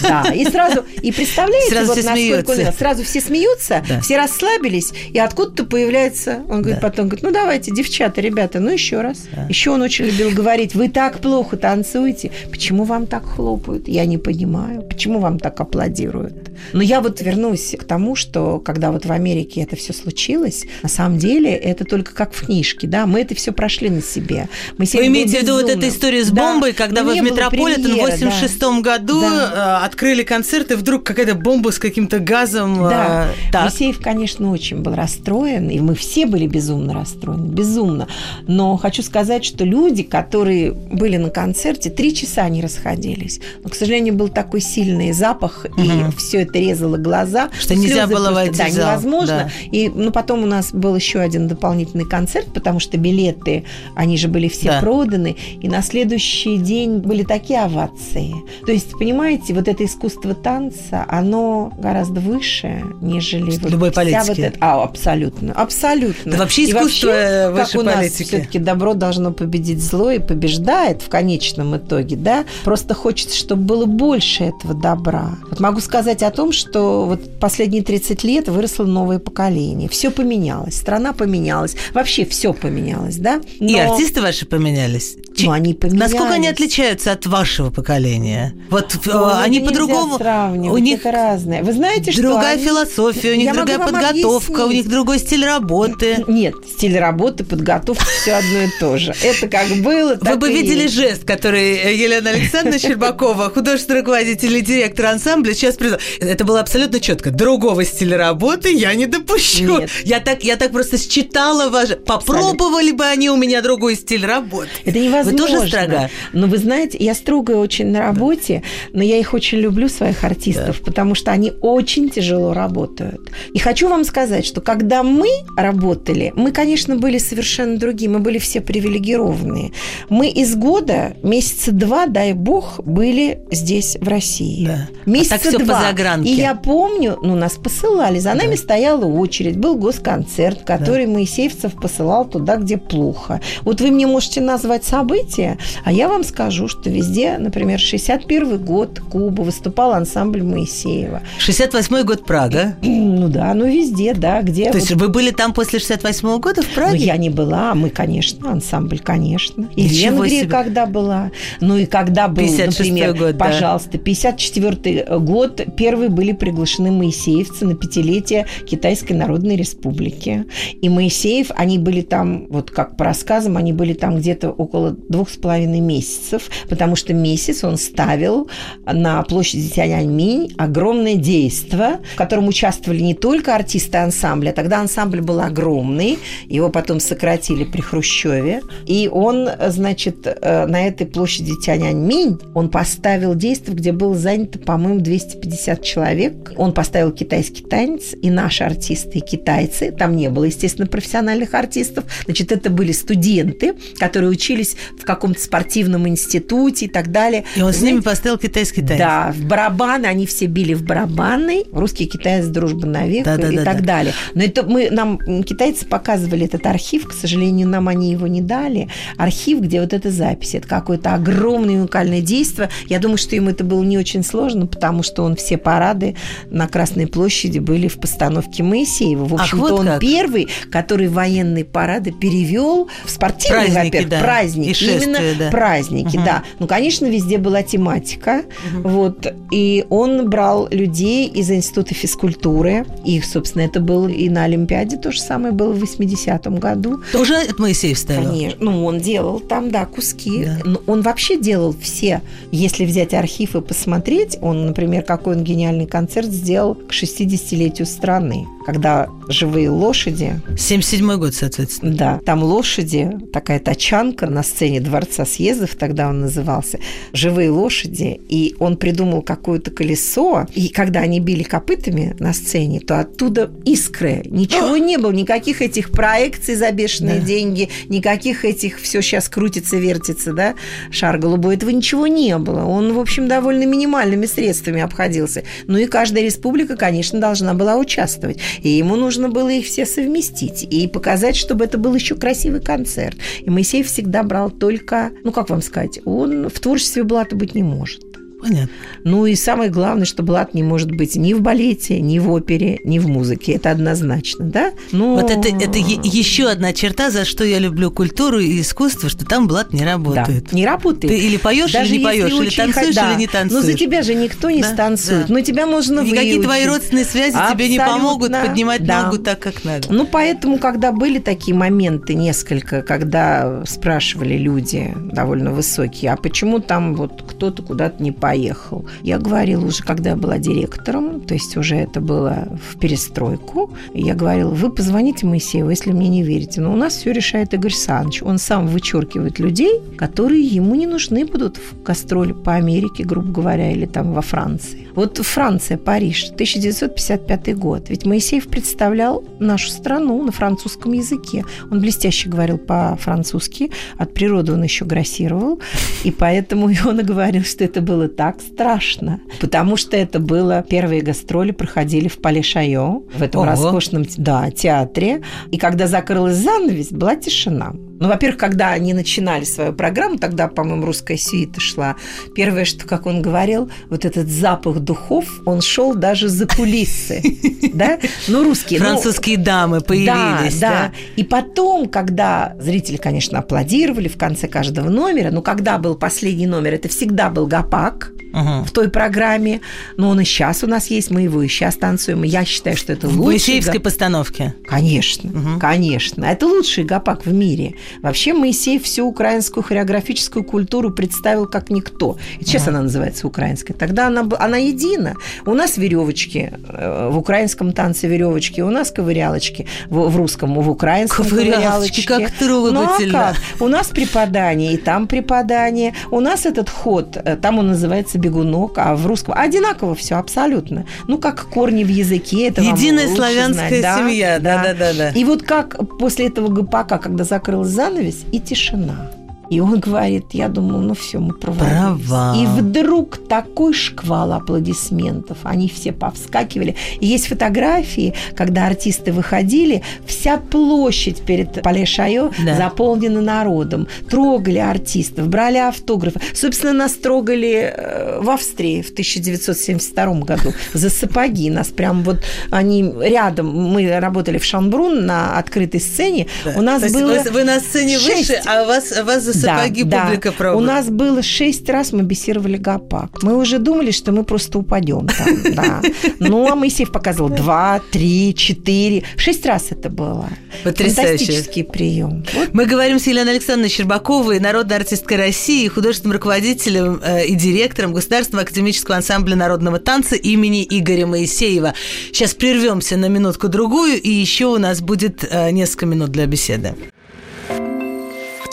Да, 0.02 0.32
и 0.34 0.46
сразу, 0.46 0.84
и 1.02 1.12
представляете, 1.12 1.72
сразу 1.72 1.88
вот 1.88 1.98
все 1.98 2.10
насколько 2.10 2.54
смеются. 2.54 2.78
сразу 2.78 3.04
все 3.04 3.22
смеются, 3.22 3.84
да. 3.88 4.02
все 4.02 4.18
расслабились, 4.18 4.94
и 5.12 5.20
откуда-то 5.20 5.66
появляется, 5.66 6.44
он 6.50 6.62
говорит, 6.62 6.82
да. 6.82 6.90
потом 6.90 7.08
говорит, 7.08 7.24
ну, 7.24 7.32
давайте, 7.32 7.72
девчата, 7.72 8.22
ребята, 8.22 8.60
ну, 8.60 8.72
еще 8.72 9.02
раз. 9.02 9.26
Да. 9.36 9.46
Еще 9.48 9.72
он 9.72 9.82
очень 9.82 10.06
любил 10.06 10.32
говорить, 10.32 10.76
вы 10.76 10.90
так 10.90 11.20
плохо 11.20 11.58
танцуете, 11.58 12.32
почему 12.50 12.84
вам 12.84 13.08
так 13.08 13.26
хлопают? 13.26 13.88
Я 13.88 14.06
не 14.06 14.18
понимаю, 14.18 14.82
почему 14.84 15.20
вам 15.20 15.40
так 15.40 15.60
аплодируют? 15.60 16.52
Но 16.74 16.82
я 16.82 17.02
вот 17.02 17.22
вернусь 17.22 17.76
к 17.78 17.84
тому, 17.84 18.16
что 18.16 18.60
когда 18.60 18.92
вот 18.92 19.06
в 19.06 19.12
Америке 19.12 19.62
это 19.62 19.76
все 19.76 19.94
случилось, 19.94 20.66
на 20.84 20.90
самом 20.90 21.18
деле 21.18 21.52
это 21.52 21.86
только 21.86 22.14
как 22.14 22.34
в 22.34 22.46
книжке, 22.46 22.88
да, 22.88 23.06
мы 23.06 23.22
это 23.22 23.36
все 23.36 23.52
прошли 23.52 23.90
на 23.90 24.02
себе. 24.02 24.48
Мы 24.78 24.86
Вы 24.86 25.08
имеете 25.08 25.40
в 25.40 25.42
виду 25.44 25.54
вот 25.54 25.70
эту 25.70 25.88
историю 25.88 26.26
с 26.26 26.32
бомбой, 26.32 26.72
да. 26.72 26.78
когда 26.78 27.04
ну, 27.04 27.14
вы 27.14 27.20
в 27.20 27.24
Метрополитен 27.24 27.96
в 27.96 28.00
86 28.00 28.60
да. 28.60 28.82
году 28.82 29.22
да. 29.22 29.84
Э, 29.91 30.01
открыли 30.01 30.23
концерт, 30.23 30.71
и 30.71 30.75
вдруг 30.75 31.04
какая-то 31.04 31.36
бомба 31.36 31.71
с 31.71 31.77
каким-то 31.80 32.19
газом. 32.19 32.75
Да, 32.77 33.30
а, 33.51 33.51
так. 33.51 33.71
Конечно, 34.01 34.51
очень 34.51 34.77
был 34.82 34.95
расстроен, 34.95 35.69
и 35.69 35.80
мы 35.80 35.95
все 35.95 36.25
были 36.25 36.47
безумно 36.47 36.93
расстроены, 36.93 37.47
безумно. 37.47 38.08
Но 38.47 38.77
хочу 38.77 39.04
сказать, 39.04 39.43
что 39.45 39.63
люди, 39.65 40.04
которые 40.04 40.71
были 40.71 41.17
на 41.17 41.30
концерте, 41.30 41.89
три 41.89 42.13
часа 42.15 42.47
не 42.49 42.62
расходились. 42.62 43.39
Но, 43.63 43.69
к 43.69 43.75
сожалению, 43.75 44.13
был 44.15 44.30
такой 44.30 44.62
сильный 44.62 45.12
запах, 45.12 45.65
Мгм. 45.77 46.10
и 46.10 46.15
все 46.17 46.41
это 46.41 46.58
резало 46.60 46.97
глаза. 46.97 47.49
Что 47.60 47.75
нельзя 47.75 48.06
Слезы 48.06 48.13
было 48.13 48.25
просто- 48.32 48.34
войти 48.34 48.58
Да, 48.58 48.67
в 48.67 48.71
зал, 48.71 48.91
невозможно. 48.91 49.51
И 49.71 49.91
ну, 49.93 50.12
потом 50.12 50.43
у 50.43 50.45
нас 50.47 50.71
был 50.71 50.95
еще 50.95 51.19
один 51.19 51.47
дополнительный 51.47 52.06
концерт, 52.06 52.47
потому 52.54 52.80
что 52.80 52.97
билеты, 52.97 53.65
они 53.95 54.17
же 54.17 54.27
были 54.27 54.47
все 54.47 54.69
Да. 54.69 54.80
проданы, 54.80 55.36
и 55.62 55.67
на 55.67 55.82
следующий 55.82 56.58
день 56.58 56.97
были 56.99 57.23
такие 57.23 57.62
овации. 57.62 58.34
То 58.65 58.71
есть, 58.71 58.91
понимаете, 58.91 59.54
вот 59.54 59.67
это 59.67 59.81
искусство 59.86 60.34
танца, 60.34 61.06
оно 61.08 61.72
гораздо 61.78 62.20
выше, 62.22 62.84
нежели 63.02 63.52
вот 63.58 63.72
Любой 63.72 63.91
вся 63.91 64.02
политики. 64.02 64.28
вот 64.30 64.39
эта- 64.39 64.58
А, 64.62 64.84
абсолютно, 64.84 65.54
абсолютно. 65.54 66.32
Да 66.32 66.38
вообще 66.38 66.63
И 66.63 66.72
искусство 66.72 67.08
вообще, 67.08 67.50
выше 67.52 67.72
как 67.74 67.82
у 67.82 67.84
нас 67.86 67.96
политики. 67.96 68.24
все-таки 68.24 68.60
добро 68.60 68.94
должно 68.94 69.32
победить 69.32 69.82
зло 69.84 70.12
и 70.12 70.20
побеждает 70.20 71.02
в 71.02 71.10
конечном 71.10 71.78
итоге, 71.78 72.15
да? 72.15 72.46
Просто 72.63 72.94
хочется, 72.94 73.36
чтобы 73.38 73.63
было 73.63 73.86
больше 73.86 74.46
этого 74.46 74.74
добра. 74.74 75.36
Вот 75.50 75.60
могу 75.60 75.80
сказать 75.82 76.24
о 76.24 76.32
том, 76.32 76.52
что 76.52 77.06
вот 77.06 77.39
последние 77.39 77.84
30 77.84 78.24
лет 78.24 78.48
выросло 78.50 78.86
новое 78.86 79.20
поколение. 79.20 79.89
Все 79.89 80.12
поменялось, 80.12 80.76
страна 80.78 81.13
поменялась, 81.13 81.76
вообще 81.94 82.26
все 82.26 82.54
поменялось, 82.54 83.17
да? 83.17 83.41
И 83.60 83.76
Но- 83.76 83.94
артисты 83.94 84.22
ваши 84.22 84.46
поменялись. 84.46 85.15
Ну, 85.39 85.52
они 85.52 85.74
поменялись. 85.74 86.12
Насколько 86.12 86.34
они 86.34 86.48
отличаются 86.48 87.12
от 87.13 87.26
вашего 87.26 87.70
поколения? 87.72 88.54
Вот 88.70 88.96
э, 88.96 89.00
ну, 89.06 89.26
они 89.39 89.58
это 89.60 89.65
по-другому. 89.72 90.72
У 90.74 90.78
них 90.78 91.00
это 91.00 91.12
разное. 91.12 91.64
Вы 91.64 91.74
знаете, 91.74 92.12
что 92.12 92.22
другая 92.22 92.56
они- 92.56 92.64
философия, 92.66 93.32
у 93.32 93.36
них 93.36 93.46
Я 93.46 93.54
другая 93.54 93.80
подготовка, 93.80 94.52
у 94.52 94.64
объяснить. 94.66 94.86
них 94.86 94.90
другой 94.94 95.20
стиль 95.20 95.46
работы. 95.46 96.24
Нет, 96.28 96.56
стиль 96.76 96.98
работы, 96.98 97.44
подготовка, 97.44 98.06
все 98.22 98.34
одно 98.34 98.60
и 98.64 98.68
то 98.80 98.98
же. 98.98 99.14
Это 99.24 99.48
как 99.48 99.68
было, 99.82 100.18
Вы 100.20 100.36
бы 100.38 100.50
видели 100.50 100.88
жест, 100.88 101.24
который 101.26 101.76
э, 101.78 101.96
Елена 101.96 102.30
Александровна 102.32 102.80
Щербакова, 102.80 103.50
художественный 103.50 104.00
руководитель 104.02 104.56
и 104.58 104.62
директор 104.62 105.08
ансамбля, 105.08 105.54
сейчас 105.54 105.76
признал. 105.76 106.00
Это 106.20 106.44
было 106.46 106.60
абсолютно 106.60 107.00
четко. 107.00 107.32
Другого 107.32 107.84
стиля 107.86 108.18
работы 108.18 108.72
я 108.74 108.94
не 108.96 109.06
допущу. 109.06 109.80
Нет. 109.80 109.90
Я 110.04 110.20
так, 110.20 110.44
я 110.44 110.56
так 110.56 110.72
просто 110.72 110.98
считала 110.98 111.70
ваше. 111.70 111.96
Попробовали 111.96 112.92
бы 112.92 113.06
они 113.06 113.30
у 113.30 113.36
меня 113.36 113.62
другой 113.62 113.96
стиль 113.96 114.26
работы. 114.26 114.70
Это 114.86 115.00
невозможно. 115.00 115.32
Вы 115.32 115.38
тоже 115.38 115.68
строга? 115.68 116.10
Но 116.34 116.48
вы 116.48 116.58
знаете, 116.58 116.98
я 117.00 117.14
строгая 117.16 117.58
очень 117.58 117.88
на 117.88 118.00
работе, 118.00 118.64
но 118.94 119.04
я 119.04 119.18
их 119.18 119.34
очень 119.34 119.51
люблю, 119.58 119.90
своих 119.90 120.24
артистов, 120.24 120.82
потому 120.82 121.16
что 121.16 121.32
они 121.32 121.52
очень 121.62 122.10
тяжело 122.10 122.54
работают. 122.54 123.32
И 123.54 123.60
хочу 123.60 123.90
вам 123.90 124.04
сказать, 124.04 124.46
что 124.46 124.62
когда 124.62 125.04
мы 125.04 125.28
работали, 125.58 126.34
мы, 126.36 126.52
конечно, 126.52 126.96
были 126.96 127.18
совершенно 127.18 127.78
другие, 127.78 128.10
мы 128.10 128.20
были 128.20 128.38
все 128.38 128.62
привилегированные. 128.62 129.72
Мы 130.10 130.30
из 130.30 130.56
года, 130.56 131.16
месяца 131.24 131.72
два, 131.72 132.06
дай 132.08 132.34
бог, 132.34 132.80
были 132.84 133.42
здесь, 133.52 133.98
в 134.00 134.08
России. 134.08 134.66
Да. 134.66 134.90
А 135.06 135.10
Месяца 135.10 135.30
так 135.32 135.42
всё 135.42 135.60
по 135.60 135.66
два. 135.66 135.82
загранке. 135.82 136.30
И 136.30 136.36
я 136.36 136.56
помню, 136.56 137.18
ну, 137.22 137.36
нас 137.36 137.54
посылали, 137.54 138.20
за 138.20 138.34
нами 138.34 138.56
стояла 138.56 139.06
очередь, 139.06 139.58
был 139.58 139.76
госконцерт, 139.76 140.64
который 140.64 141.08
Моисеевцев 141.08 141.74
посылал 141.74 142.26
туда, 142.26 142.58
где 142.58 142.78
плохо. 142.78 143.42
Вот 143.62 143.82
вы 143.82 143.92
мне 143.92 144.08
можете 144.08 144.42
назвать 144.42 144.84
события, 144.84 145.58
а 145.84 145.92
я 145.92 146.08
вам 146.08 146.24
скажу, 146.24 146.68
что 146.68 146.90
везде, 146.90 147.38
например, 147.38 147.80
61 147.80 148.64
год, 148.64 149.00
Куба, 149.12 149.40
выступал 149.43 149.93
ансамбль 149.93 150.43
Моисеева. 150.43 151.21
68-й 151.39 152.04
год 152.04 152.25
Прага. 152.25 152.75
Ну 152.82 153.27
да, 153.27 153.54
ну 153.54 153.65
везде, 153.65 154.13
да, 154.13 154.41
где... 154.41 154.65
То 154.65 154.73
вот- 154.73 154.82
есть 154.82 154.91
вы 154.93 155.10
были 155.10 155.32
там 155.32 155.54
после 155.54 155.80
68-го 155.80 156.39
года 156.39 156.62
в 156.62 156.67
ну, 156.69 156.75
Праге? 156.75 157.06
я 157.06 157.17
не 157.17 157.30
была, 157.30 157.73
мы, 157.75 157.89
конечно, 157.89 158.51
ансамбль, 158.51 158.99
конечно. 158.99 159.69
И 159.75 159.88
в 159.88 159.91
Ничего 159.91 160.23
Венгрии, 160.23 160.39
себе. 160.41 160.49
когда 160.49 160.86
была. 160.86 161.32
Ну 161.60 161.77
и 161.77 161.86
когда 161.86 162.27
был, 162.27 162.43
56-й 162.43 162.67
например, 162.67 163.13
год, 163.13 163.38
да. 163.38 163.45
пожалуйста, 163.45 163.97
54 163.97 165.19
год, 165.19 165.62
первые 165.75 166.10
были 166.10 166.32
приглашены 166.32 166.91
моисеевцы 166.91 167.65
на 167.65 167.75
пятилетие 167.75 168.47
Китайской 168.67 169.13
Народной 169.13 169.56
Республики. 169.56 170.45
И 170.82 170.89
Моисеев, 170.89 171.51
они 171.56 171.77
были 171.77 172.01
там, 172.01 172.47
вот 172.49 172.71
как 172.71 172.97
по 172.97 173.06
рассказам, 173.06 173.58
они 173.58 173.73
были 173.73 173.93
там 173.93 174.17
где-то 174.17 174.49
около 174.49 174.91
двух 174.91 175.30
с 175.30 175.38
половиной 175.38 175.80
месяцев, 175.80 176.49
потому 176.69 176.95
что 176.95 177.13
месяц 177.13 177.63
он 177.63 177.77
ставил 177.77 178.49
на 178.86 179.19
площади 179.32 179.70
Тяньаньминь 179.70 180.54
огромное 180.58 181.15
действо, 181.15 182.02
в 182.13 182.17
котором 182.17 182.50
участвовали 182.50 183.00
не 183.00 183.13
только 183.13 183.56
артисты 183.56 183.98
ансамбля, 183.98 184.52
тогда 184.52 184.82
ансамбль 184.82 185.22
был 185.22 185.39
огромный, 185.39 186.20
его 186.50 186.67
потом 186.67 187.00
сократили 187.00 187.63
при 187.63 187.80
Хрущеве, 187.80 188.62
и 188.86 189.10
он, 189.10 189.48
значит, 189.70 190.28
э, 190.28 190.65
на 190.65 190.86
этой 190.86 191.08
площади 191.08 191.54
Тяньаньминь 191.63 192.39
он 192.54 192.70
поставил 192.70 193.34
действо, 193.34 193.72
где 193.72 193.94
было 193.94 194.17
занято, 194.17 194.60
по-моему, 194.60 195.00
250 195.00 195.82
человек. 195.82 196.52
Он 196.58 196.74
поставил 196.74 197.13
китайский 197.13 197.63
танец, 197.63 198.13
и 198.22 198.30
наши 198.30 198.65
артисты, 198.65 199.20
и 199.20 199.22
китайцы, 199.22 199.94
там 199.94 200.17
не 200.17 200.30
было, 200.30 200.44
естественно, 200.44 200.88
профессиональных 200.88 201.54
артистов, 201.54 202.04
значит, 202.26 202.52
это 202.52 202.70
были 202.70 202.91
студенты, 202.91 203.76
которые 203.98 204.30
учились 204.30 204.76
в 205.00 205.06
каком-то 205.06 205.39
спортивном 205.39 206.06
институте 206.10 206.88
и 206.88 206.89
так 206.89 207.12
далее. 207.13 207.46
И 207.56 207.62
он 207.62 207.72
с 207.72 207.78
Знаете, 207.78 207.94
ними 207.94 208.04
поставил 208.04 208.38
китайский 208.38 208.82
танец. 208.82 209.00
да, 209.00 209.21
в 209.32 209.46
барабаны, 209.46 210.06
они 210.08 210.26
все 210.26 210.46
били 210.46 210.74
в 210.74 210.84
барабаны. 210.84 211.66
Русский 211.72 212.06
китаец 212.08 212.46
дружба 212.48 212.88
навек 212.88 213.26
Да, 213.26 213.38
да, 213.38 213.50
и 213.52 213.58
да, 213.58 213.64
так 213.64 213.80
да. 213.82 213.86
далее. 213.86 214.14
Но 214.34 214.44
это 214.44 214.64
мы, 214.64 214.90
нам 214.90 215.20
китайцы 215.44 215.86
показывали 215.86 216.46
этот 216.46 216.66
архив, 216.66 217.08
к 217.08 217.14
сожалению, 217.14 217.68
нам 217.68 217.88
они 217.88 218.12
его 218.12 218.28
не 218.28 218.42
дали. 218.42 218.88
Архив, 219.18 219.60
где 219.62 219.82
вот 219.82 219.94
эта 219.94 220.10
запись, 220.12 220.56
это 220.56 220.68
какое-то 220.68 221.14
огромное 221.14 221.76
уникальное 221.82 222.22
действие. 222.22 222.70
Я 222.88 223.00
думаю, 223.00 223.18
что 223.18 223.36
им 223.36 223.48
это 223.50 223.64
было 223.64 223.84
не 223.84 223.98
очень 223.98 224.24
сложно, 224.24 224.66
потому 224.68 225.04
что 225.04 225.24
он 225.24 225.36
все 225.36 225.58
парады 225.58 226.16
на 226.50 226.68
Красной 226.68 227.08
площади 227.08 227.60
были 227.60 227.88
в 227.88 228.00
постановке 228.00 228.64
Моисеева. 228.64 229.26
В 229.26 229.36
Ах, 229.36 229.42
общем-то, 229.42 229.62
вот 229.64 229.80
он 229.82 229.86
как. 229.88 230.00
первый, 230.00 230.48
который 230.72 231.08
военные 231.08 231.66
парады 231.66 232.12
перевел 232.12 232.88
в 233.06 233.10
спортивные, 233.10 233.66
Праздники, 233.72 233.86
во-первых, 233.86 234.10
да. 234.10 234.20
праздники. 234.20 234.70
И 234.70 234.74
шествия, 234.74 235.04
Именно 235.04 235.20
да. 235.40 235.50
праздники, 235.52 236.16
Мгм. 236.16 236.26
да. 236.26 236.44
Ну, 236.60 236.68
конечно, 236.68 237.06
везде 237.08 237.38
была 237.38 237.64
тематика. 237.64 238.44
Вот. 238.84 239.11
И 239.52 239.86
он 239.89 240.30
брал 240.30 240.67
людей 240.71 241.28
из 241.28 241.52
Института 241.52 241.93
физкультуры. 241.93 242.86
И, 243.06 243.19
собственно, 243.21 243.63
это 243.63 243.80
было 243.80 244.08
и 244.08 244.30
на 244.30 244.43
Олимпиаде 244.43 244.97
то 244.97 245.12
же 245.12 245.21
самое 245.21 245.54
было 245.54 245.74
в 245.74 245.84
80-м 245.84 246.58
году. 246.58 247.02
Тоже 247.12 247.34
это 247.34 247.62
Моисеев 247.62 247.97
ставил? 247.97 248.30
Конечно. 248.30 248.58
Ну, 248.62 248.86
он 248.86 249.00
делал 249.00 249.39
там, 249.39 249.71
да, 249.71 249.86
куски. 249.86 250.45
Да. 250.45 250.60
Но 250.63 250.82
Он 250.88 251.02
вообще 251.02 251.38
делал 251.38 251.76
все. 251.80 252.21
Если 252.52 252.86
взять 252.86 253.13
архив 253.13 253.56
и 253.56 253.62
посмотреть, 253.62 254.38
он, 254.41 254.67
например, 254.67 255.04
какой 255.04 255.36
он 255.36 255.43
гениальный 255.43 255.86
концерт 255.86 256.28
сделал 256.28 256.76
к 256.76 256.91
60-летию 256.91 257.86
страны, 257.86 258.47
когда 258.65 259.10
живые 259.28 259.69
лошади 259.69 260.41
77-й 260.56 261.17
год, 261.17 261.34
соответственно. 261.34 261.95
да, 261.95 262.19
там 262.26 262.43
лошади, 262.43 263.12
такая 263.34 263.60
тачанка 263.60 264.28
на 264.28 264.43
сцене 264.43 264.80
Дворца 264.80 265.26
съездов, 265.26 265.76
тогда 265.76 266.10
он 266.10 266.21
назывался, 266.21 266.80
живые 267.13 267.50
лошади, 267.50 268.19
и 268.30 268.56
он 268.60 268.78
придумал 268.78 269.21
какое-то 269.21 269.71
колесо, 269.71 270.45
и 270.54 270.69
когда 270.69 271.02
они 271.02 271.19
били 271.19 271.43
копытами 271.43 272.15
на 272.19 272.34
сцене, 272.34 272.80
то 272.80 273.00
оттуда 273.00 273.52
искры, 273.65 274.21
ничего 274.26 274.78
не 274.78 274.97
было, 274.97 275.12
никаких 275.12 275.62
этих 275.62 275.91
проекций 275.91 276.56
за 276.56 276.71
бешеные 276.71 277.19
Да. 277.19 277.26
деньги, 277.26 277.69
никаких 277.89 278.45
этих 278.45 278.80
все 278.80 279.02
сейчас 279.02 279.30
крутится, 279.30 279.78
вертится, 279.78 280.34
да, 280.34 280.56
шар 280.91 281.17
голубой, 281.17 281.56
этого 281.56 281.69
ничего 281.69 282.08
не 282.08 282.38
было. 282.38 282.65
Он, 282.65 282.93
в 282.93 283.00
общем, 283.00 283.28
довольно 283.28 283.65
минимальными 283.65 284.26
средствами 284.26 284.82
обходился. 284.82 285.43
Ну 285.67 285.78
и 285.78 285.86
каждая 285.86 286.24
республика, 286.24 286.76
конечно, 286.76 287.19
должна 287.19 287.54
была 287.54 287.78
участвовать. 287.78 288.39
И 288.62 288.70
ему 288.70 288.96
нужно 288.96 289.30
было 289.30 289.50
их 289.50 289.66
все 289.66 289.86
совместить 289.86 290.64
и 290.64 290.88
показать, 290.88 291.36
чтобы 291.36 291.66
это 291.66 291.78
был 291.78 291.96
еще 291.96 292.16
красивый 292.16 292.62
концерт. 292.62 293.18
И 293.42 293.50
Моисеев 293.50 293.88
всегда 293.88 294.24
брал 294.24 294.50
только, 294.50 295.12
ну 295.24 295.32
как 295.32 295.50
вам 295.50 295.62
сказать, 295.62 296.00
он 296.06 296.50
в 296.50 296.60
творчестве 296.60 297.04
Блата 297.04 297.36
быть 297.36 297.56
не 297.56 297.64
может. 297.64 298.11
Понятно. 298.41 298.69
Ну 299.04 299.25
и 299.25 299.36
самое 299.36 299.69
главное, 299.69 300.06
что 300.06 300.23
Блат 300.23 300.54
не 300.54 300.63
может 300.63 300.91
быть 300.91 301.15
ни 301.15 301.34
в 301.34 301.41
балете, 301.41 302.01
ни 302.01 302.19
в 302.19 302.32
опере, 302.32 302.80
ни 302.84 302.99
в 302.99 303.08
музыке. 303.08 303.54
Это 303.54 303.71
однозначно, 303.71 304.45
да? 304.45 304.71
Ну, 304.91 305.15
Вот 305.15 305.30
это, 305.30 305.47
это 305.49 305.77
е- 305.77 305.99
еще 306.04 306.49
одна 306.49 306.73
черта, 306.73 307.12
за 307.12 307.23
что 307.25 307.43
я 307.43 307.60
люблю 307.60 307.91
культуру 307.91 308.39
и 308.39 308.62
искусство, 308.62 309.10
что 309.10 309.25
там 309.25 309.47
блат 309.47 309.73
не 309.73 309.80
да, 309.82 309.86
работает. 309.93 310.51
не 310.54 310.65
работает. 310.65 311.13
Ты 311.13 311.19
или 311.19 311.38
поешь, 311.38 311.71
Даже 311.71 311.89
или 311.93 311.99
не 311.99 312.04
поешь, 312.04 312.32
или 312.34 312.49
танцуешь, 312.49 312.95
да. 312.95 313.12
или 313.12 313.19
не 313.19 313.27
танцуешь. 313.27 313.63
Но 313.63 313.71
за 313.71 313.77
тебя 313.77 314.01
же 314.01 314.15
никто 314.15 314.49
не 314.49 314.62
Да, 314.62 314.73
станцует. 314.73 315.27
да. 315.27 315.34
Но 315.34 315.41
тебя 315.41 315.67
можно 315.67 315.99
Никакие 316.01 316.34
выучить. 316.34 316.43
твои 316.43 316.65
родственные 316.65 317.06
связи 317.06 317.38
тебе 317.51 317.69
не 317.69 317.77
Абсолютно. 317.77 317.86
помогут 318.08 318.32
поднимать 318.32 318.84
Да. 318.86 319.04
ногу 319.04 319.17
так, 319.19 319.39
как 319.39 319.63
надо. 319.63 319.88
Ну, 319.91 320.06
поэтому, 320.06 320.58
когда 320.58 320.91
были 320.91 321.19
такие 321.19 321.56
моменты 321.56 322.15
несколько, 322.15 322.82
когда 322.82 323.63
спрашивали 323.65 324.36
люди 324.38 324.93
довольно 325.12 325.51
высокие, 325.51 326.12
а 326.12 326.17
почему 326.17 326.60
там 326.60 326.95
вот 326.95 327.23
кто-то 327.27 327.62
куда-то 327.63 328.01
не 328.01 328.12
поет, 328.12 328.31
поехал. 328.32 328.86
Я 329.04 329.17
говорила 329.17 329.65
уже, 329.65 329.84
когда 329.84 330.12
я 330.12 330.15
была 330.15 330.38
директором, 330.38 331.20
то 331.20 331.34
есть 331.34 331.58
уже 331.58 331.76
это 331.76 332.00
было 332.00 332.48
в 332.70 332.80
перестройку, 332.80 333.72
я 333.94 334.15
говорила, 334.15 334.52
вы 334.52 334.72
позвоните 334.72 335.26
Моисееву, 335.26 335.70
если 335.70 335.91
мне 335.91 336.08
не 336.08 336.24
верите. 336.24 336.62
Но 336.62 336.72
у 336.72 336.78
нас 336.78 336.94
все 336.94 337.12
решает 337.12 337.54
Игорь 337.54 337.74
Саныч. 337.74 338.24
Он 338.24 338.38
сам 338.38 338.67
вычеркивает 338.67 339.39
людей, 339.39 339.82
которые 339.98 340.41
ему 340.41 340.76
не 340.76 340.88
нужны 340.88 341.26
будут 341.26 341.58
в 341.58 341.84
гастроли 341.84 342.32
по 342.32 342.54
Америке, 342.54 343.04
грубо 343.04 343.32
говоря, 343.34 343.70
или 343.72 343.86
там 343.86 344.13
во 344.13 344.22
Франции. 344.22 344.88
Вот 344.95 345.17
Франция, 345.17 345.77
Париж, 345.77 346.30
1955 346.32 347.58
год. 347.58 347.89
Ведь 347.89 348.06
Моисеев 348.06 348.47
представлял 348.47 349.23
нашу 349.39 349.69
страну 349.69 350.23
на 350.23 350.32
французском 350.32 350.93
языке. 350.93 351.45
Он 351.69 351.80
блестяще 351.80 352.30
говорил 352.30 352.58
по-французски, 352.58 353.71
от 353.97 354.13
природы 354.13 354.54
он 354.54 354.63
еще 354.63 354.86
грассировал, 354.86 355.60
и 356.04 356.12
поэтому 356.12 356.69
он 356.85 357.00
и 357.00 357.04
говорил, 357.04 357.44
что 357.44 357.63
это 357.63 357.81
было 357.81 358.08
так 358.08 358.42
страшно, 358.42 359.19
потому 359.39 359.77
что 359.77 359.98
это 359.98 360.19
было 360.19 360.63
первые 360.67 361.02
гастроли 361.02 361.52
проходили 361.52 362.08
в 362.08 362.17
Пале 362.17 362.42
Шайо, 362.42 363.04
в 363.13 363.21
этом 363.21 363.42
Ого. 363.42 363.50
роскошном 363.50 364.06
да, 364.17 364.52
театре, 364.52 365.21
и 365.52 365.58
когда 365.58 365.87
закрылась 365.87 366.37
занавес, 366.37 366.92
была 366.92 367.15
тишина. 367.15 367.73
Ну, 368.02 368.08
во-первых, 368.08 368.39
когда 368.39 368.69
они 368.71 368.93
начинали 368.93 369.43
свою 369.43 369.73
программу, 369.73 370.17
тогда, 370.17 370.47
по-моему, 370.47 370.87
русская 370.87 371.17
сюита 371.17 371.62
шла. 371.62 371.95
Первое, 372.33 372.65
что, 372.65 372.87
как 372.87 373.06
он 373.06 373.21
говорил, 373.21 373.69
вот 373.89 374.06
этот 374.06 374.27
запах 374.27 374.79
духов, 374.79 375.25
он 375.45 375.62
шел 375.62 375.93
даже 375.93 376.27
за 376.27 376.47
кулисы. 376.47 377.21
Да? 377.73 377.99
Ну, 378.27 378.43
русские. 378.43 378.79
Ну, 378.79 378.85
Французские 378.87 379.37
дамы 379.37 379.79
появились. 379.81 380.60
Да, 380.60 380.69
да. 380.69 380.91
И 381.15 381.23
потом, 381.23 381.87
когда 381.87 382.54
зрители, 382.60 382.97
конечно, 382.97 383.39
аплодировали 383.39 384.10
в 384.10 384.17
конце 384.17 384.47
каждого 384.47 384.89
номера, 384.89 385.31
но 385.31 385.41
когда 385.41 385.77
был 385.77 385.95
последний 385.95 386.47
номер, 386.47 386.73
это 386.73 386.89
всегда 386.89 387.29
был 387.29 387.47
гопак 387.47 388.12
угу. 388.33 388.63
в 388.63 388.71
той 388.71 388.89
программе. 388.89 389.62
Но 389.97 390.10
он 390.10 390.19
и 390.19 390.23
сейчас 390.23 390.63
у 390.63 390.67
нас 390.67 390.87
есть, 390.87 391.12
мы 391.12 391.21
его 391.21 391.41
и 391.41 391.47
сейчас 391.47 391.75
танцуем. 391.75 392.23
И 392.23 392.27
я 392.27 392.45
считаю, 392.45 392.77
что 392.77 392.93
это 392.93 393.08
лучший... 393.08 393.21
В 393.21 393.25
Моисеевской 393.25 393.77
га... 393.77 393.83
постановке? 393.83 394.56
Конечно, 394.65 395.29
угу. 395.29 395.60
конечно. 395.60 396.25
Это 396.25 396.47
лучший 396.47 396.83
гопак 396.83 397.25
в 397.25 397.33
мире. 397.33 397.75
Вообще 398.02 398.33
Моисеев 398.33 398.83
всю 398.83 399.06
украинскую 399.06 399.63
хореографическую 399.63 400.44
культуру 400.44 400.92
представил 400.92 401.46
как 401.48 401.69
никто. 401.69 402.17
И 402.39 402.46
сейчас 402.46 402.63
угу. 402.63 402.71
она 402.71 402.81
называется 402.83 403.27
украинской. 403.27 403.73
Тогда 403.73 404.08
она, 404.08 404.27
она 404.39 404.58
едина. 404.58 405.15
У 405.46 405.54
нас 405.54 405.77
веревочки, 405.77 406.54
э, 406.67 407.10
в 407.12 407.17
украинском 407.17 407.73
танце 407.73 408.08
веревочки, 408.08 408.62
у 408.62 408.69
нас 408.69 408.92
ковырялочки, 408.92 409.67
в, 409.87 410.10
в 410.10 410.17
русском, 410.17 410.54
в 410.56 410.69
украинском 410.69 411.25
ковырялочки. 411.25 412.06
как 412.06 412.31
трогательно. 412.31 412.71
Ну, 412.71 413.17
а 413.17 413.33
как? 413.33 413.35
У 413.60 413.67
нас 413.67 413.87
преподание, 413.87 414.73
и 414.73 414.77
там 414.77 415.08
преподание. 415.08 415.94
У 416.12 416.19
нас 416.19 416.46
этот 416.46 416.69
ход, 416.69 417.17
э, 417.17 417.35
там 417.35 417.60
он 417.60 417.67
называется 417.67 418.17
бегунок, 418.17 418.77
а 418.77 418.96
в 418.96 419.06
русском 419.06 419.33
одинаково 419.37 419.96
все 419.96 420.15
абсолютно. 420.15 420.85
Ну, 421.08 421.17
как 421.17 421.46
корни 421.46 421.83
в 421.83 421.89
языке. 421.89 422.48
Это 422.48 422.62
Единая 422.62 423.13
славянская 423.13 423.79
знать. 423.81 424.00
семья, 424.00 424.39
да-да-да. 424.39 425.10
И 425.10 425.23
вот 425.23 425.44
как 425.44 425.77
после 425.98 426.27
этого 426.27 426.48
ГПК, 426.50 427.02
когда 427.02 427.23
закрылась 427.23 427.69
занавес, 427.82 428.25
и 428.32 428.40
тишина. 428.40 429.10
И 429.52 429.60
он 429.60 429.81
говорит, 429.81 430.27
я 430.31 430.47
думал, 430.47 430.79
ну 430.79 430.93
все, 430.93 431.19
мы 431.19 431.33
провалились. 431.33 432.08
Права. 432.08 432.35
И 432.37 432.45
вдруг 432.45 433.17
такой 433.27 433.73
шквал 433.73 434.31
аплодисментов. 434.31 435.39
Они 435.43 435.67
все 435.67 435.91
повскакивали. 435.91 436.77
И 437.02 437.08
есть 437.08 437.27
фотографии, 437.27 438.13
когда 438.33 438.67
артисты 438.67 439.12
выходили, 439.12 439.83
вся 440.06 440.37
площадь 440.37 441.21
перед 441.23 441.62
Пале 441.63 441.85
Шайо 441.85 442.31
да. 442.45 442.56
заполнена 442.56 443.19
народом. 443.19 443.87
Трогали 444.10 444.60
артистов, 444.60 445.27
брали 445.27 445.58
автографы. 445.58 446.21
Собственно, 446.33 446.71
нас 446.71 446.93
трогали 446.93 447.73
э, 447.75 448.21
в 448.21 448.29
Австрии 448.29 448.81
в 448.81 448.91
1972 448.91 450.13
году 450.21 450.54
за 450.73 450.89
сапоги. 450.89 451.49
Нас 451.49 451.67
прям 451.67 452.04
вот 452.04 452.23
они 452.52 452.89
рядом, 453.02 453.54
мы 453.54 453.99
работали 453.99 454.37
в 454.37 454.45
Шанбрун 454.45 455.06
на 455.06 455.37
открытой 455.37 455.81
сцене. 455.81 456.27
Да. 456.45 456.54
У 456.56 456.62
нас 456.62 456.81
То 456.81 456.89
было 456.93 457.21
вы, 457.21 457.31
вы 457.31 457.43
на 457.43 457.60
сцене 457.60 457.99
6... 457.99 458.29
выше, 458.29 458.41
а 458.45 458.63
вас, 458.63 458.97
вас 459.04 459.23
за 459.23 459.40
сапоги 459.42 459.83
да, 459.83 460.06
публика 460.06 460.33
да. 460.37 460.56
У 460.56 460.60
нас 460.60 460.89
было 460.89 461.21
шесть 461.21 461.69
раз 461.69 461.94
мы 461.94 462.04
бессировали 462.04 462.58
гопак. 462.58 463.23
Мы 463.23 463.35
уже 463.37 463.60
думали, 463.60 463.92
что 463.92 464.12
мы 464.12 464.23
просто 464.23 464.60
упадем 464.60 465.08
там, 465.08 465.54
да. 465.56 465.81
Ну, 466.19 466.50
а 466.50 466.56
Моисеев 466.56 466.92
показывал 466.92 467.29
два, 467.29 467.81
три, 467.92 468.33
четыре. 468.35 469.04
Шесть 469.17 469.46
раз 469.46 469.67
это 469.71 469.89
было. 469.89 470.29
Потрясающе. 470.63 471.17
Фантастический 471.17 471.63
прием. 471.63 472.23
Вот. 472.33 472.54
Мы 472.54 472.65
говорим 472.65 473.00
с 473.00 473.08
Еленой 473.08 473.33
Александровной 473.33 473.69
Щербаковой, 473.69 474.39
народной 474.39 474.77
артисткой 474.77 475.17
России, 475.17 475.67
художественным 475.67 476.13
руководителем 476.13 477.02
э, 477.04 477.25
и 477.25 477.35
директором 477.35 477.94
Государственного 477.94 478.44
академического 478.44 478.98
ансамбля 478.98 479.35
народного 479.35 479.79
танца 479.79 480.15
имени 480.15 480.65
Игоря 480.69 481.08
Моисеева. 481.08 481.73
Сейчас 482.12 482.33
прервемся 482.33 482.98
на 482.98 483.08
минутку-другую, 483.08 484.02
и 484.02 484.10
еще 484.10 484.46
у 484.46 484.58
нас 484.58 484.81
будет 484.81 485.27
э, 485.29 485.52
несколько 485.52 485.85
минут 485.85 486.10
для 486.10 486.25
беседы. 486.25 486.75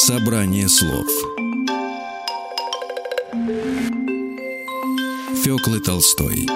Собрание 0.09 0.71
слов. 0.71 1.07
Фёклы 5.45 5.81
Толстой 5.81 6.49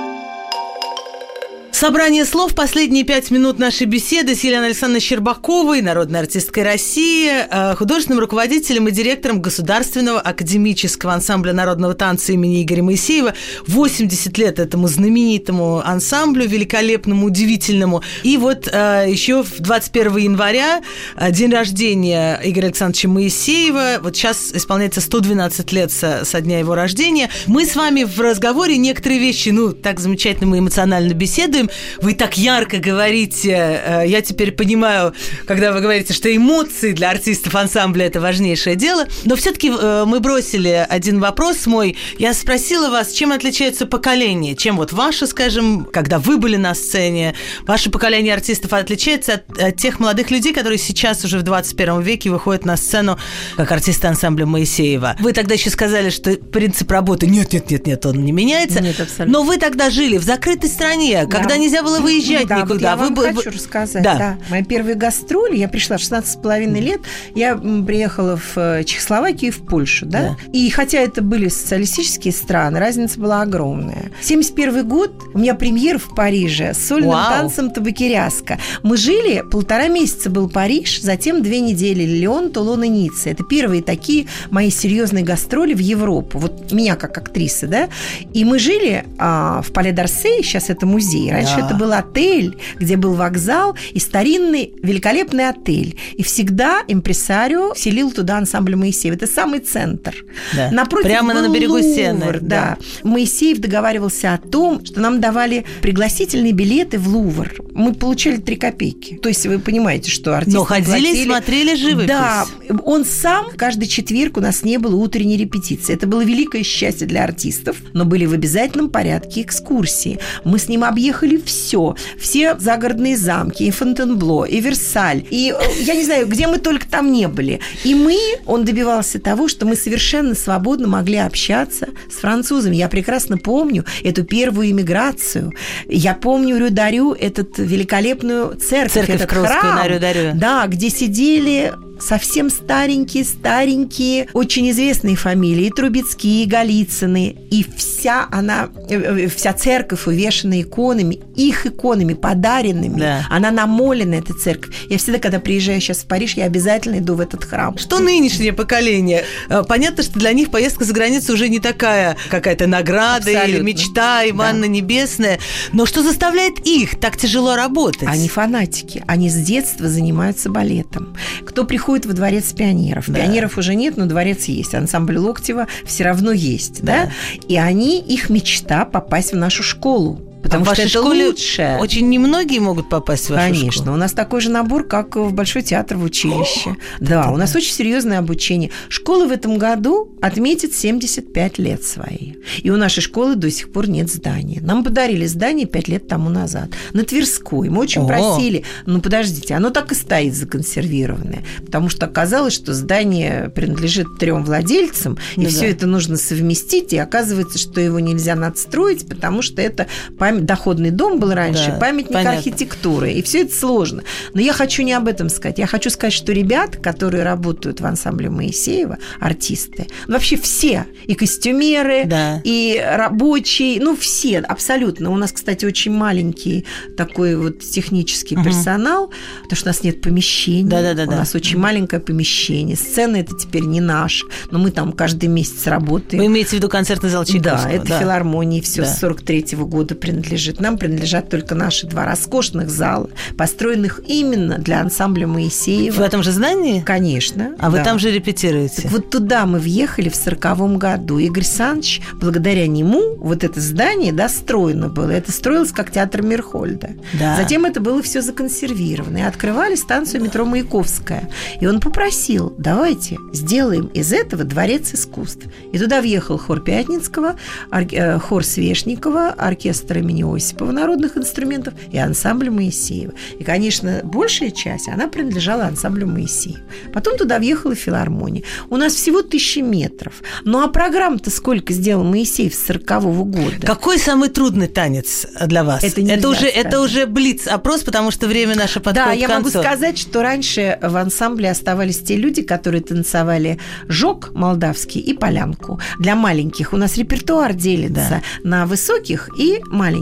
Собрание 1.83 2.25
слов. 2.25 2.55
Последние 2.55 3.03
пять 3.03 3.33
минут 3.33 3.59
нашей 3.59 3.89
беседы 3.89 4.37
с 4.37 4.45
Еленой 4.45 4.67
Александровной 4.67 5.01
Щербаковой, 5.01 5.83
народной 5.83 6.21
артисткой 6.21 6.63
России, 6.63 7.29
э, 7.29 7.75
художественным 7.75 8.21
руководителем 8.21 8.87
и 8.87 8.93
директором 8.93 9.43
Государственного 9.43 10.21
академического 10.21 11.13
ансамбля 11.13 11.53
народного 11.53 11.95
танца 11.95 12.35
имени 12.35 12.63
Игоря 12.63 12.85
Моисеева. 12.85 13.35
80 13.67 14.39
лет 14.39 14.61
этому 14.61 14.87
знаменитому 14.87 15.83
ансамблю, 15.85 16.47
великолепному, 16.47 17.27
удивительному. 17.27 18.01
И 18.23 18.37
вот 18.37 18.69
э, 18.73 19.07
еще 19.09 19.43
в 19.43 19.59
21 19.59 20.19
января 20.19 20.83
э, 21.17 21.33
день 21.33 21.51
рождения 21.51 22.41
Игоря 22.45 22.67
Александровича 22.67 23.09
Моисеева. 23.09 23.99
Вот 24.01 24.15
сейчас 24.15 24.53
исполняется 24.55 25.01
112 25.01 25.73
лет 25.73 25.91
со, 25.91 26.25
со 26.25 26.41
дня 26.41 26.61
его 26.61 26.77
рождения. 26.77 27.29
Мы 27.49 27.67
с 27.67 27.75
вами 27.75 28.05
в 28.05 28.21
разговоре 28.21 28.77
некоторые 28.77 29.19
вещи, 29.19 29.49
ну, 29.49 29.73
так 29.73 29.99
замечательно 29.99 30.47
мы 30.47 30.61
эмоционально 30.61 31.13
беседуем, 31.13 31.71
вы 32.01 32.15
так 32.15 32.37
ярко 32.37 32.79
говорите, 32.79 33.51
э, 33.51 34.03
я 34.07 34.23
теперь 34.23 34.53
понимаю, 34.53 35.15
когда 35.47 35.73
вы 35.73 35.81
говорите, 35.81 36.13
что 36.13 36.35
эмоции 36.35 36.93
для 36.93 37.11
артистов 37.11 37.55
ансамбля 37.55 38.07
это 38.07 38.21
важнейшее 38.21 38.77
дело. 38.77 39.07
Но 39.25 39.37
все-таки 39.37 39.71
э, 39.71 40.05
мы 40.07 40.21
бросили 40.21 40.87
один 40.89 41.21
вопрос 41.21 41.67
мой. 41.67 41.97
Я 42.19 42.35
спросила 42.35 42.91
вас, 42.91 43.13
чем 43.13 43.33
отличается 43.33 43.87
поколение? 43.87 44.55
Чем 44.55 44.77
вот 44.77 44.93
ваше, 44.93 45.27
скажем, 45.27 45.85
когда 45.85 46.19
вы 46.19 46.39
были 46.39 46.57
на 46.57 46.75
сцене, 46.75 47.35
ваше 47.67 47.91
поколение 47.91 48.35
артистов 48.35 48.73
отличается 48.73 49.35
от, 49.35 49.59
от 49.59 49.77
тех 49.77 50.01
молодых 50.01 50.31
людей, 50.31 50.53
которые 50.53 50.79
сейчас 50.79 51.25
уже 51.25 51.39
в 51.39 51.43
21 51.43 52.01
веке 52.01 52.31
выходят 52.31 52.65
на 52.65 52.77
сцену 52.77 53.19
как 53.57 53.71
артисты 53.73 54.07
ансамбля 54.07 54.47
Моисеева. 54.47 55.17
Вы 55.21 55.33
тогда 55.33 55.55
еще 55.55 55.71
сказали, 55.71 56.11
что 56.11 56.35
принцип 56.35 56.91
работы 56.91 57.27
нет, 57.27 57.53
нет, 57.53 57.71
нет, 57.71 57.87
нет, 57.87 58.07
он 58.07 58.25
не 58.25 58.33
меняется. 58.33 58.81
Нет, 58.81 59.01
абсолютно. 59.01 59.39
Но 59.39 59.45
вы 59.45 59.59
тогда 59.59 59.91
жили 59.91 60.19
в 60.19 60.25
закрытой 60.25 60.69
стране, 60.69 61.27
когда 61.27 61.51
да 61.51 61.57
нельзя 61.63 61.83
было 61.83 62.01
выезжать 62.01 62.47
да, 62.47 62.63
никуда. 62.63 62.91
Я 62.91 62.97
вам 62.97 63.15
вы... 63.15 63.33
хочу 63.33 63.51
рассказать. 63.51 64.03
Да. 64.03 64.17
да. 64.17 64.39
Мои 64.51 64.63
первые 64.63 64.95
гастроли, 64.95 65.57
я 65.57 65.69
пришла 65.69 65.97
в 65.97 66.01
16,5 66.01 66.81
лет, 66.81 67.01
я 67.35 67.57
приехала 67.57 68.37
в 68.37 68.57
э, 68.57 68.85
Чехословакию 68.85 69.51
и 69.51 69.55
в 69.55 69.65
Польшу, 69.65 70.07
да? 70.07 70.21
да. 70.21 70.37
И 70.53 70.69
хотя 70.71 70.99
это 70.99 71.23
были 71.23 71.49
социалистические 71.49 72.33
страны, 72.33 72.79
разница 72.79 73.21
была 73.21 73.43
огромная. 73.43 74.11
71 74.21 74.89
год, 74.89 75.13
у 75.35 75.39
меня 75.39 75.55
премьер 75.55 75.99
в 75.99 76.15
Париже 76.15 76.75
с 76.75 76.87
сольным 76.87 77.11
Вау. 77.11 77.31
танцем 77.31 77.71
Табакеряска. 77.71 78.59
Мы 78.83 78.97
жили, 78.97 79.43
полтора 79.51 79.89
месяца 79.89 80.31
был 80.31 80.49
Париж, 80.49 81.01
затем 81.01 81.43
две 81.43 81.61
недели 81.61 82.05
Леон, 82.05 82.51
Тулон 82.51 82.85
и 82.85 82.89
Ницца. 82.89 83.31
Это 83.31 83.45
первые 83.45 83.83
такие 83.83 84.27
мои 84.51 84.71
серьезные 84.71 85.25
гастроли 85.25 85.75
в 85.75 85.79
Европу. 85.79 86.39
Вот 86.39 86.73
меня 86.73 86.97
как 86.97 87.17
актрисы, 87.19 87.67
да? 87.67 87.89
И 88.33 88.45
мы 88.45 88.59
жили 88.59 89.05
а, 89.19 89.63
в 89.63 89.73
Пале 89.73 89.93
d'Арсе, 89.93 90.43
сейчас 90.43 90.71
это 90.71 90.87
музей. 90.87 91.31
Раньше 91.31 91.52
Раньше 91.53 91.67
это 91.67 91.75
был 91.75 91.93
отель, 91.93 92.57
где 92.79 92.97
был 92.97 93.15
вокзал 93.15 93.77
и 93.93 93.99
старинный 93.99 94.75
великолепный 94.83 95.49
отель. 95.49 95.97
И 96.15 96.23
всегда 96.23 96.83
импресарио 96.89 97.75
селил 97.75 98.11
туда 98.13 98.39
ансамбль 98.39 98.77
Моисеев. 98.77 99.15
Это 99.15 99.27
самый 99.27 99.61
центр. 99.61 100.15
Да. 100.55 100.71
Напротив 100.71 101.09
Прямо 101.09 101.35
на 101.35 101.53
берегу 101.53 101.75
Лувр, 101.75 101.83
Сены. 101.83 102.39
Да. 102.41 102.41
да. 102.41 102.79
Моисеев 103.03 103.59
договаривался 103.59 104.35
о 104.35 104.39
том, 104.39 104.85
что 104.85 105.01
нам 105.01 105.21
давали 105.21 105.65
пригласительные 105.81 106.53
билеты 106.53 106.99
в 106.99 107.09
Лувр. 107.09 107.53
Мы 107.73 107.95
получали 107.95 108.37
три 108.37 108.57
копейки. 108.57 109.19
То 109.23 109.29
есть 109.29 109.47
вы 109.47 109.59
понимаете, 109.59 110.11
что 110.11 110.37
артисты 110.37 110.59
Но 110.59 110.65
ходили 110.65 110.91
платили... 110.91 111.23
и 111.23 111.25
смотрели 111.25 111.75
живопись. 111.75 112.07
Да. 112.07 112.47
Он 112.85 113.05
сам, 113.05 113.51
каждый 113.57 113.89
четверг 113.89 114.37
у 114.37 114.41
нас 114.41 114.63
не 114.63 114.79
было 114.79 114.97
утренней 114.97 115.37
репетиции. 115.37 115.95
Это 115.95 116.07
было 116.07 116.23
великое 116.25 116.63
счастье 116.63 117.07
для 117.07 117.25
артистов, 117.25 117.77
но 117.93 118.05
были 118.05 118.27
в 118.27 118.33
обязательном 118.33 118.91
порядке 118.91 119.43
экскурсии. 119.43 120.19
Мы 120.45 120.59
с 120.59 120.69
ним 120.69 120.85
объехали 120.85 121.32
обошли 121.33 121.43
все. 121.45 121.97
Все 122.19 122.59
загородные 122.59 123.17
замки, 123.17 123.65
и 123.65 123.71
Фонтенбло, 123.71 124.45
и 124.45 124.61
Версаль, 124.61 125.25
и, 125.31 125.55
э, 125.57 125.83
я 125.83 125.95
не 125.95 126.05
знаю, 126.05 126.27
где 126.27 126.47
мы 126.47 126.59
только 126.59 126.87
там 126.87 127.13
не 127.13 127.29
были. 127.29 127.61
И 127.85 127.95
мы, 127.95 128.17
он 128.47 128.65
добивался 128.65 129.19
того, 129.19 129.49
что 129.49 129.67
мы 129.67 129.77
совершенно 129.77 130.35
свободно 130.35 130.89
могли 130.89 131.19
общаться 131.19 131.89
с 132.11 132.21
французами. 132.21 132.77
Я 132.77 132.89
прекрасно 132.89 133.39
помню 133.39 133.85
эту 134.03 134.25
первую 134.25 134.71
иммиграцию. 134.71 135.53
Я 135.89 136.15
помню 136.15 136.59
Рюдарю, 136.59 137.13
этот 137.13 137.59
великолепную 137.59 138.57
церковь, 138.57 138.93
Церковь 139.07 139.23
этот 139.23 139.31
храм, 139.31 139.77
на 139.77 139.89
Рю-Дарю. 139.89 140.33
да, 140.35 140.67
где 140.67 140.91
сидели 140.91 141.73
совсем 142.07 142.51
старенькие, 142.51 143.25
старенькие, 143.25 144.29
очень 144.33 144.71
известные 144.71 145.17
фамилии, 145.17 145.67
и 145.67 145.71
Трубецкие, 145.71 146.45
и 146.45 146.47
Голицыны, 146.47 147.37
и 147.51 147.65
вся 147.77 148.27
она, 148.31 148.69
э, 148.89 148.95
э, 149.25 149.29
вся 149.29 149.53
церковь 149.53 150.07
увешана 150.07 150.61
иконами, 150.61 151.21
их 151.37 151.67
иконами, 151.67 152.15
подаренными. 152.15 152.99
Да. 152.99 153.27
Она 153.31 153.51
намолена, 153.51 154.15
эта 154.17 154.35
церковь. 154.35 154.75
Я 154.89 154.99
всегда, 154.99 155.19
когда 155.19 155.39
приезжаю 155.39 155.81
сейчас 155.81 155.99
в 155.99 156.07
Париж, 156.07 156.35
я 156.35 156.45
обязательно 156.47 156.99
иду 156.99 157.15
в 157.15 157.21
этот 157.21 157.45
храм. 157.45 157.79
Что 157.79 157.99
нынешнее 158.01 158.53
поколение? 158.53 159.25
Э, 159.49 159.63
Понятно, 159.69 160.03
что 160.03 160.19
для 160.19 160.33
них 160.33 160.51
поездка 160.51 160.85
за 160.85 160.93
границу 160.93 161.33
уже 161.33 161.49
не 161.49 161.59
такая 161.61 162.17
какая-то 162.31 162.67
награда 162.67 163.31
или 163.31 163.37
Абсолютно. 163.39 163.63
мечта, 163.65 164.25
и 164.25 164.31
Да. 164.31 164.37
манна 164.37 164.65
небесная. 164.65 165.39
Но 165.73 165.87
что 165.87 166.03
заставляет 166.03 166.67
их 166.67 166.99
так 167.01 167.17
тяжело 167.17 167.55
работать? 167.55 168.09
Они 168.09 168.29
фанатики. 168.29 169.03
Они 169.07 169.31
с 169.31 169.35
детства 169.35 169.89
занимаются 169.89 170.51
балетом. 170.51 171.15
Кто 171.47 171.65
приходит 171.65 171.92
во 172.07 172.13
дворец 172.13 172.53
пионеров? 172.53 173.05
Да. 173.09 173.21
Пионеров 173.21 173.59
уже 173.59 173.75
нет, 173.75 173.97
но 173.97 174.07
дворец 174.07 174.45
есть. 174.45 174.75
Ансамбль 174.75 175.19
Локтева 175.19 175.67
все 175.85 176.05
равно 176.05 176.33
есть. 176.33 176.83
Да. 176.83 177.07
Да. 177.07 177.13
И 177.49 177.57
они, 177.57 178.01
их 178.01 178.31
мечта 178.31 178.85
попасть 178.85 179.33
в 179.33 179.37
нашу 179.37 179.63
школу. 179.63 180.32
Потому 180.43 180.65
А 180.69 180.75
что 180.75 180.83
это 180.83 180.91
школе 180.91 181.27
лучше. 181.29 181.79
Очень 181.81 182.09
немногие 182.09 182.61
могут 182.61 182.89
попасть 182.89 183.27
в 183.27 183.31
вашу 183.31 183.43
Конечно, 183.55 183.73
школу. 183.83 183.93
у 183.95 183.97
нас 183.99 184.13
такой 184.13 184.41
же 184.41 184.51
набор, 184.51 184.85
как 184.87 185.17
в 185.17 185.33
Большой 185.33 185.63
театр 185.63 185.97
в 185.97 186.03
училище. 186.05 186.77
да, 187.01 187.25
да, 187.25 187.31
у 187.31 187.37
нас 187.37 187.53
да. 187.53 187.59
очень 187.59 187.73
серьезное 187.73 188.19
обучение. 188.19 188.71
Школа 188.89 189.27
в 189.27 189.33
этом 189.33 189.59
году 189.59 190.11
отметит 190.21 190.75
75 190.75 191.59
лет 191.59 191.85
свои. 191.85 192.35
И 192.63 192.71
у 192.71 192.77
нашей 192.77 193.01
школы 193.01 193.37
до 193.37 193.51
сих 193.51 193.73
пор 193.73 193.89
нет 193.89 194.11
здания. 194.11 194.61
Нам 194.61 194.83
подарили 194.85 195.27
здание 195.27 195.67
5 195.67 195.89
лет 195.89 196.09
тому 196.09 196.29
назад. 196.29 196.71
На 196.93 197.05
Тверской. 197.05 197.69
Мы 197.69 197.81
очень 197.81 198.03
О. 198.03 198.07
просили. 198.07 198.65
Ну, 198.87 199.01
подождите, 199.01 199.55
оно 199.55 199.71
так 199.71 199.93
и 199.93 199.95
стоит 199.95 200.35
законсервированное. 200.35 201.45
Потому 201.65 201.89
что 201.89 202.07
оказалось, 202.07 202.55
что 202.55 202.73
здание 202.75 203.51
принадлежит 203.55 204.07
трем 204.19 204.45
владельцам, 204.45 205.19
и 205.37 205.43
Ну 205.43 205.49
все 205.49 205.61
да. 205.61 205.67
это 205.69 205.87
нужно 205.87 206.17
совместить. 206.17 206.93
И 206.93 206.99
оказывается, 206.99 207.59
что 207.59 207.81
его 207.81 208.01
нельзя 208.01 208.35
надстроить, 208.35 209.07
потому 209.09 209.43
что 209.43 209.61
это 209.63 209.87
память, 210.19 210.32
доходный 210.41 210.91
дом 210.91 211.19
был 211.21 211.33
раньше, 211.33 211.69
Да, 211.73 211.79
памятник 211.79 212.13
понятно. 212.15 212.39
архитектуры. 212.39 213.13
И 213.13 213.23
все 213.23 213.43
это 213.43 213.55
сложно. 213.55 214.03
Но 214.35 214.41
я 214.41 214.53
хочу 214.53 214.83
не 214.83 214.93
об 214.93 215.07
этом 215.09 215.29
сказать. 215.29 215.59
Я 215.59 215.67
хочу 215.67 215.91
сказать, 215.91 216.13
что 216.15 216.33
ребята, 216.33 216.79
которые 216.79 217.23
работают 217.23 217.81
в 217.81 217.87
ансамбле 217.87 218.31
Моисеева, 218.31 218.99
артисты, 219.21 219.87
ну, 220.07 220.15
вообще 220.15 220.37
все, 220.37 220.87
и 221.07 221.15
костюмеры, 221.15 222.05
Да. 222.07 222.41
и 222.45 222.83
рабочие, 222.85 223.81
ну, 223.81 223.97
все, 223.97 224.39
абсолютно. 224.41 225.11
У 225.11 225.17
нас, 225.17 225.33
кстати, 225.33 225.65
очень 225.65 225.93
маленький 225.93 226.65
такой 226.97 227.37
вот 227.37 227.61
технический 227.61 228.35
Мгм. 228.37 228.45
персонал, 228.45 229.11
потому 229.43 229.57
что 229.57 229.69
у 229.69 229.71
нас 229.71 229.83
нет 229.83 230.01
помещений. 230.01 230.65
Да-да-да-да. 230.69 231.13
У 231.13 231.17
нас 231.19 231.35
очень 231.35 231.59
маленькое 231.59 232.01
помещение. 232.01 232.77
Сцена 232.77 233.17
это 233.17 233.37
теперь 233.37 233.65
не 233.65 233.81
наша, 233.81 234.27
но 234.51 234.59
мы 234.59 234.71
там 234.71 234.93
каждый 234.93 235.29
месяц 235.29 235.67
работаем. 235.67 236.23
Вы 236.23 236.27
имеете 236.27 236.51
в 236.51 236.53
виду 236.55 236.69
концертный 236.69 237.11
зал 237.11 237.25
Чайковского? 237.25 237.63
Да, 237.65 237.71
это 237.71 237.99
филармонии, 237.99 238.61
все 238.61 238.83
Да. 238.83 238.89
с 238.89 238.99
43 239.01 239.65
года 239.65 239.95
принадлежит. 239.95 240.22
Нам 240.61 240.79
принадлежат 240.79 241.29
только 241.29 241.55
наши 241.55 241.87
два 241.87 242.05
роскошных 242.05 242.71
зала, 242.71 243.11
построенных 243.37 244.01
именно 244.07 244.59
для 244.59 244.81
ансамбля 244.81 245.27
Моисеева. 245.27 245.97
В 245.97 246.01
этом 246.01 246.23
же 246.23 246.33
здании? 246.33 246.81
Конечно. 246.81 247.55
А 247.59 247.71
вы 247.71 247.79
да. 247.79 247.85
там 247.85 247.99
же 247.99 248.11
репетируете? 248.11 248.83
Так 248.83 248.93
вот 248.93 249.11
туда 249.11 249.47
мы 249.47 249.59
въехали 249.59 250.09
в 250.09 250.15
сороковом 250.15 250.79
году. 250.79 251.19
Игорь 251.19 251.45
Саныч, 251.45 252.01
благодаря 252.15 252.67
нему, 252.67 253.17
вот 253.17 253.45
это 253.45 253.61
здание 253.61 254.13
достроено 254.13 254.89
было. 254.89 255.11
Это 255.11 255.33
строилось 255.33 255.73
как 255.73 255.91
театр 255.91 256.23
Мирхольда. 256.23 256.91
Да. 257.19 257.37
Затем 257.37 257.65
это 257.65 257.81
было 257.81 258.03
все 258.03 258.21
законсервировано. 258.21 259.19
И 259.19 259.23
открывали 259.23 259.75
станцию 259.75 260.23
метро 260.23 260.45
Маяковская. 260.45 261.29
И 261.61 261.67
он 261.67 261.81
попросил, 261.81 262.55
давайте 262.59 263.19
сделаем 263.33 263.87
из 263.87 264.13
этого 264.13 264.45
дворец 264.45 264.93
искусств. 264.93 265.47
И 265.73 265.79
туда 265.79 266.01
въехал 266.01 266.39
хор 266.39 266.61
Пятницкого, 266.61 267.37
э, 267.73 268.19
хор 268.19 268.45
Свешникова, 268.45 269.31
оркестр 269.31 269.99
имени 269.99 270.12
Осипова 270.21 270.73
народных 270.73 271.17
инструментов 271.17 271.75
и 271.91 271.99
ансамбль 271.99 272.51
Моисеева. 272.51 273.13
И, 273.39 273.45
конечно, 273.45 274.01
большая 274.05 274.51
часть, 274.51 274.89
она 274.89 275.09
принадлежала 275.09 275.65
ансамблю 275.65 276.07
Моисеева. 276.07 276.61
Потом 276.93 277.17
туда 277.17 277.39
въехала 277.39 277.75
филармония. 277.75 278.43
У 278.69 278.77
нас 278.77 278.95
всего 278.95 279.23
тысячи 279.23 279.61
метров. 279.61 280.23
Ну 280.45 280.61
а 280.63 280.69
программ-то 280.69 281.31
сколько 281.31 281.73
сделал 281.73 282.05
Моисеев 282.05 282.55
с 282.55 282.67
40 282.67 282.85
года? 283.27 283.67
Какой 283.67 283.99
самый 283.99 284.29
трудный 284.29 284.69
танец 284.69 285.27
для 285.47 285.65
вас? 285.65 285.83
Это 285.83 286.03
нельзя 286.03 286.29
уже, 286.29 286.49
сказать. 286.49 286.57
это 286.57 286.81
уже 286.81 287.07
блиц-опрос, 287.07 287.83
потому 287.83 288.11
что 288.11 288.27
время 288.27 288.57
наше 288.57 288.81
подходит 288.81 289.05
Да, 289.07 289.13
я 289.13 289.29
могу 289.29 289.49
сказать, 289.49 289.99
что 289.99 290.23
раньше 290.23 290.79
в 290.83 290.97
ансамбле 290.97 291.51
оставались 291.51 291.99
те 292.01 292.17
люди, 292.17 292.43
которые 292.43 292.83
танцевали 292.83 293.59
жог 293.89 294.33
молдавский 294.35 295.01
и 295.01 295.15
полянку. 295.15 295.81
Для 295.99 296.15
маленьких 296.15 296.73
у 296.73 296.77
нас 296.77 296.97
репертуар 296.97 297.55
делится 297.55 298.23
Да. 298.43 298.49
на 298.49 298.67
высоких 298.67 299.29
и 299.39 299.61
маленьких. 299.67 300.02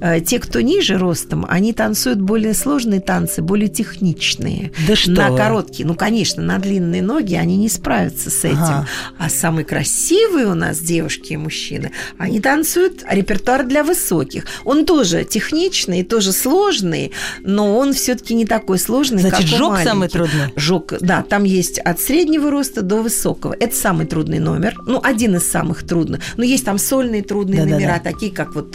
Э, 0.00 0.20
Те, 0.20 0.38
кто 0.38 0.60
ниже 0.60 0.98
ростом, 0.98 1.46
они 1.48 1.72
танцуют 1.72 2.20
более 2.20 2.54
сложные 2.54 3.00
танцы, 3.00 3.42
более 3.42 3.68
техничные. 3.68 4.72
Да 4.88 4.96
что 4.96 5.10
на 5.12 5.30
вы. 5.30 5.36
короткие, 5.36 5.86
ну, 5.86 5.94
конечно, 5.94 6.42
на 6.42 6.58
длинные 6.58 7.02
ноги 7.02 7.34
они 7.34 7.56
не 7.56 7.68
справятся 7.68 8.30
с 8.30 8.44
этим. 8.44 8.58
Ага. 8.60 8.86
А 9.18 9.28
самые 9.28 9.64
красивые 9.64 10.46
у 10.46 10.54
нас 10.54 10.78
девушки 10.80 11.34
и 11.34 11.36
мужчины, 11.36 11.92
они 12.18 12.40
танцуют 12.40 13.04
репертуар 13.08 13.66
для 13.66 13.84
высоких. 13.84 14.44
Он 14.64 14.84
тоже 14.84 15.24
техничный, 15.24 16.02
тоже 16.04 16.32
сложный, 16.32 17.12
но 17.42 17.76
он 17.78 17.92
все-таки 17.92 18.34
не 18.34 18.46
такой 18.46 18.78
сложный, 18.78 19.20
Значит, 19.20 19.38
как 19.50 19.54
у 19.54 19.56
жог 19.56 19.78
самый 19.78 20.08
маленьких. 20.08 20.12
трудный? 20.12 20.52
Жог, 20.56 20.92
да, 21.00 21.22
там 21.22 21.44
есть 21.44 21.78
от 21.78 22.00
среднего 22.00 22.50
роста 22.50 22.82
до 22.82 22.96
высокого. 22.96 23.54
Это 23.58 23.74
самый 23.76 24.06
трудный 24.06 24.38
номер. 24.38 24.76
Ну, 24.86 25.00
один 25.02 25.36
из 25.36 25.48
самых 25.50 25.86
трудных. 25.86 26.20
Но 26.36 26.44
есть 26.44 26.64
там 26.64 26.78
сольные 26.78 27.22
трудные 27.22 27.60
Да-да-да. 27.60 27.76
номера, 27.76 28.00
такие 28.02 28.32
как 28.32 28.54
вот 28.54 28.70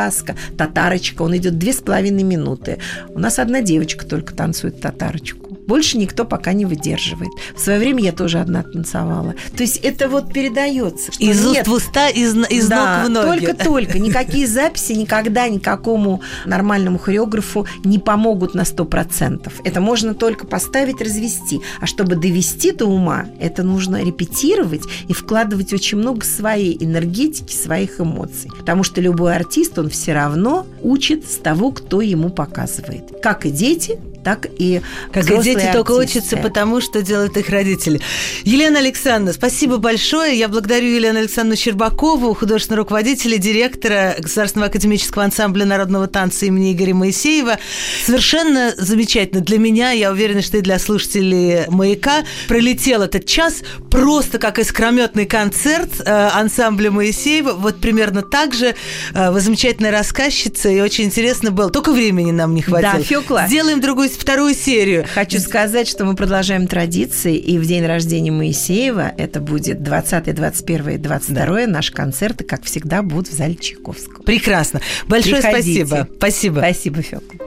табакеряска, 0.00 0.36
татарочка. 0.56 1.22
Он 1.22 1.36
идет 1.36 1.58
две 1.58 1.72
с 1.72 1.80
половиной 1.80 2.22
минуты. 2.22 2.78
У 3.08 3.18
нас 3.18 3.38
одна 3.38 3.60
девочка 3.60 4.06
только 4.06 4.34
танцует 4.34 4.80
татарочку. 4.80 5.49
Больше 5.70 5.98
никто 5.98 6.24
пока 6.24 6.52
не 6.52 6.64
выдерживает. 6.64 7.30
В 7.54 7.60
свое 7.60 7.78
время 7.78 8.02
я 8.02 8.10
тоже 8.10 8.40
одна 8.40 8.64
танцевала. 8.64 9.36
То 9.56 9.62
есть 9.62 9.76
это 9.76 10.08
вот 10.08 10.32
передается. 10.32 11.12
Из 11.20 11.44
нет 11.44 11.68
уст 11.68 11.84
в 11.84 11.86
уста, 11.86 12.08
из, 12.08 12.34
из 12.50 12.66
да, 12.66 13.04
ног 13.04 13.06
в 13.06 13.10
ноги. 13.10 13.46
Только-только. 13.46 14.00
Никакие 14.00 14.46
записи 14.48 14.94
никогда 14.94 15.48
никакому 15.48 16.22
нормальному 16.44 16.98
хореографу 16.98 17.68
не 17.84 18.00
помогут 18.00 18.52
на 18.52 18.62
100%. 18.62 19.48
Это 19.62 19.80
можно 19.80 20.14
только 20.14 20.44
поставить, 20.44 21.00
развести. 21.00 21.60
А 21.80 21.86
чтобы 21.86 22.16
довести 22.16 22.72
до 22.72 22.86
ума, 22.86 23.26
это 23.38 23.62
нужно 23.62 24.02
репетировать 24.02 24.82
и 25.06 25.12
вкладывать 25.12 25.72
очень 25.72 25.98
много 25.98 26.24
своей 26.24 26.76
энергетики, 26.84 27.54
своих 27.54 28.00
эмоций. 28.00 28.50
Потому 28.58 28.82
что 28.82 29.00
любой 29.00 29.36
артист, 29.36 29.78
он 29.78 29.88
все 29.88 30.14
равно 30.14 30.66
учит 30.82 31.30
с 31.30 31.36
того, 31.36 31.70
кто 31.70 32.00
ему 32.00 32.30
показывает. 32.30 33.20
Как 33.22 33.46
и 33.46 33.52
дети, 33.52 34.00
так 34.24 34.46
и 34.58 34.80
Как 35.12 35.24
и 35.30 35.42
дети 35.42 35.68
только 35.72 35.96
артисты. 35.96 36.18
учатся 36.18 36.36
потому, 36.36 36.80
что 36.80 37.02
делают 37.02 37.36
их 37.36 37.48
родители. 37.48 38.00
Елена 38.44 38.78
Александровна, 38.78 39.32
спасибо 39.32 39.78
большое. 39.78 40.38
Я 40.38 40.48
благодарю 40.48 40.88
Елену 40.88 41.20
Александровну 41.20 41.56
Щербакову, 41.56 42.34
художественного 42.34 42.84
руководителя, 42.84 43.38
директора 43.38 44.16
Государственного 44.18 44.68
академического 44.68 45.24
ансамбля 45.24 45.64
народного 45.64 46.06
танца 46.06 46.46
имени 46.46 46.72
Игоря 46.72 46.94
Моисеева. 46.94 47.58
Совершенно 48.04 48.74
замечательно 48.76 49.40
для 49.40 49.58
меня, 49.58 49.92
я 49.92 50.10
уверена, 50.10 50.42
что 50.42 50.58
и 50.58 50.60
для 50.60 50.78
слушателей 50.78 51.66
«Маяка», 51.68 52.24
пролетел 52.48 53.02
этот 53.02 53.26
час 53.26 53.62
просто 53.90 54.38
как 54.38 54.58
искрометный 54.58 55.26
концерт 55.26 55.90
э, 56.04 56.28
ансамбля 56.34 56.90
Моисеева. 56.90 57.52
Вот 57.52 57.80
примерно 57.80 58.22
так 58.22 58.54
же. 58.54 58.74
Э, 59.14 59.30
вы 59.30 59.40
замечательная 59.40 59.90
рассказчица, 59.90 60.68
и 60.68 60.80
очень 60.80 61.04
интересно 61.04 61.50
было. 61.50 61.70
Только 61.70 61.92
времени 61.92 62.30
нам 62.30 62.54
не 62.54 62.62
хватило. 62.62 62.94
Да, 62.94 63.02
Фёкла. 63.02 63.44
Сделаем 63.46 63.80
другую, 63.80 64.09
вторую 64.16 64.54
серию. 64.54 65.04
Хочу 65.12 65.38
сказать, 65.38 65.88
что 65.88 66.04
мы 66.04 66.14
продолжаем 66.14 66.66
традиции, 66.66 67.36
и 67.36 67.58
в 67.58 67.66
день 67.66 67.84
рождения 67.84 68.30
Моисеева, 68.30 69.12
это 69.16 69.40
будет 69.40 69.82
20, 69.82 70.34
21, 70.34 71.02
22, 71.02 71.66
наши 71.66 71.92
концерты, 71.92 72.44
как 72.44 72.64
всегда, 72.64 73.02
будут 73.02 73.28
в 73.28 73.32
зале 73.32 73.54
Чайковского. 73.54 74.22
Прекрасно. 74.22 74.80
Большое 75.06 75.42
Приходите. 75.42 75.86
спасибо. 75.86 76.08
Спасибо. 76.16 76.58
Спасибо, 76.58 77.02
Фёкла. 77.02 77.40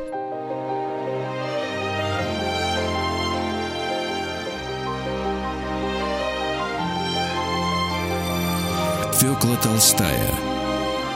Фёкла 9.19 9.57
Толстая 9.63 10.29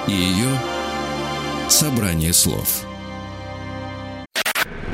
и 0.07 0.13
ее 0.13 0.47
Собрание 1.69 2.31
слов 2.31 2.86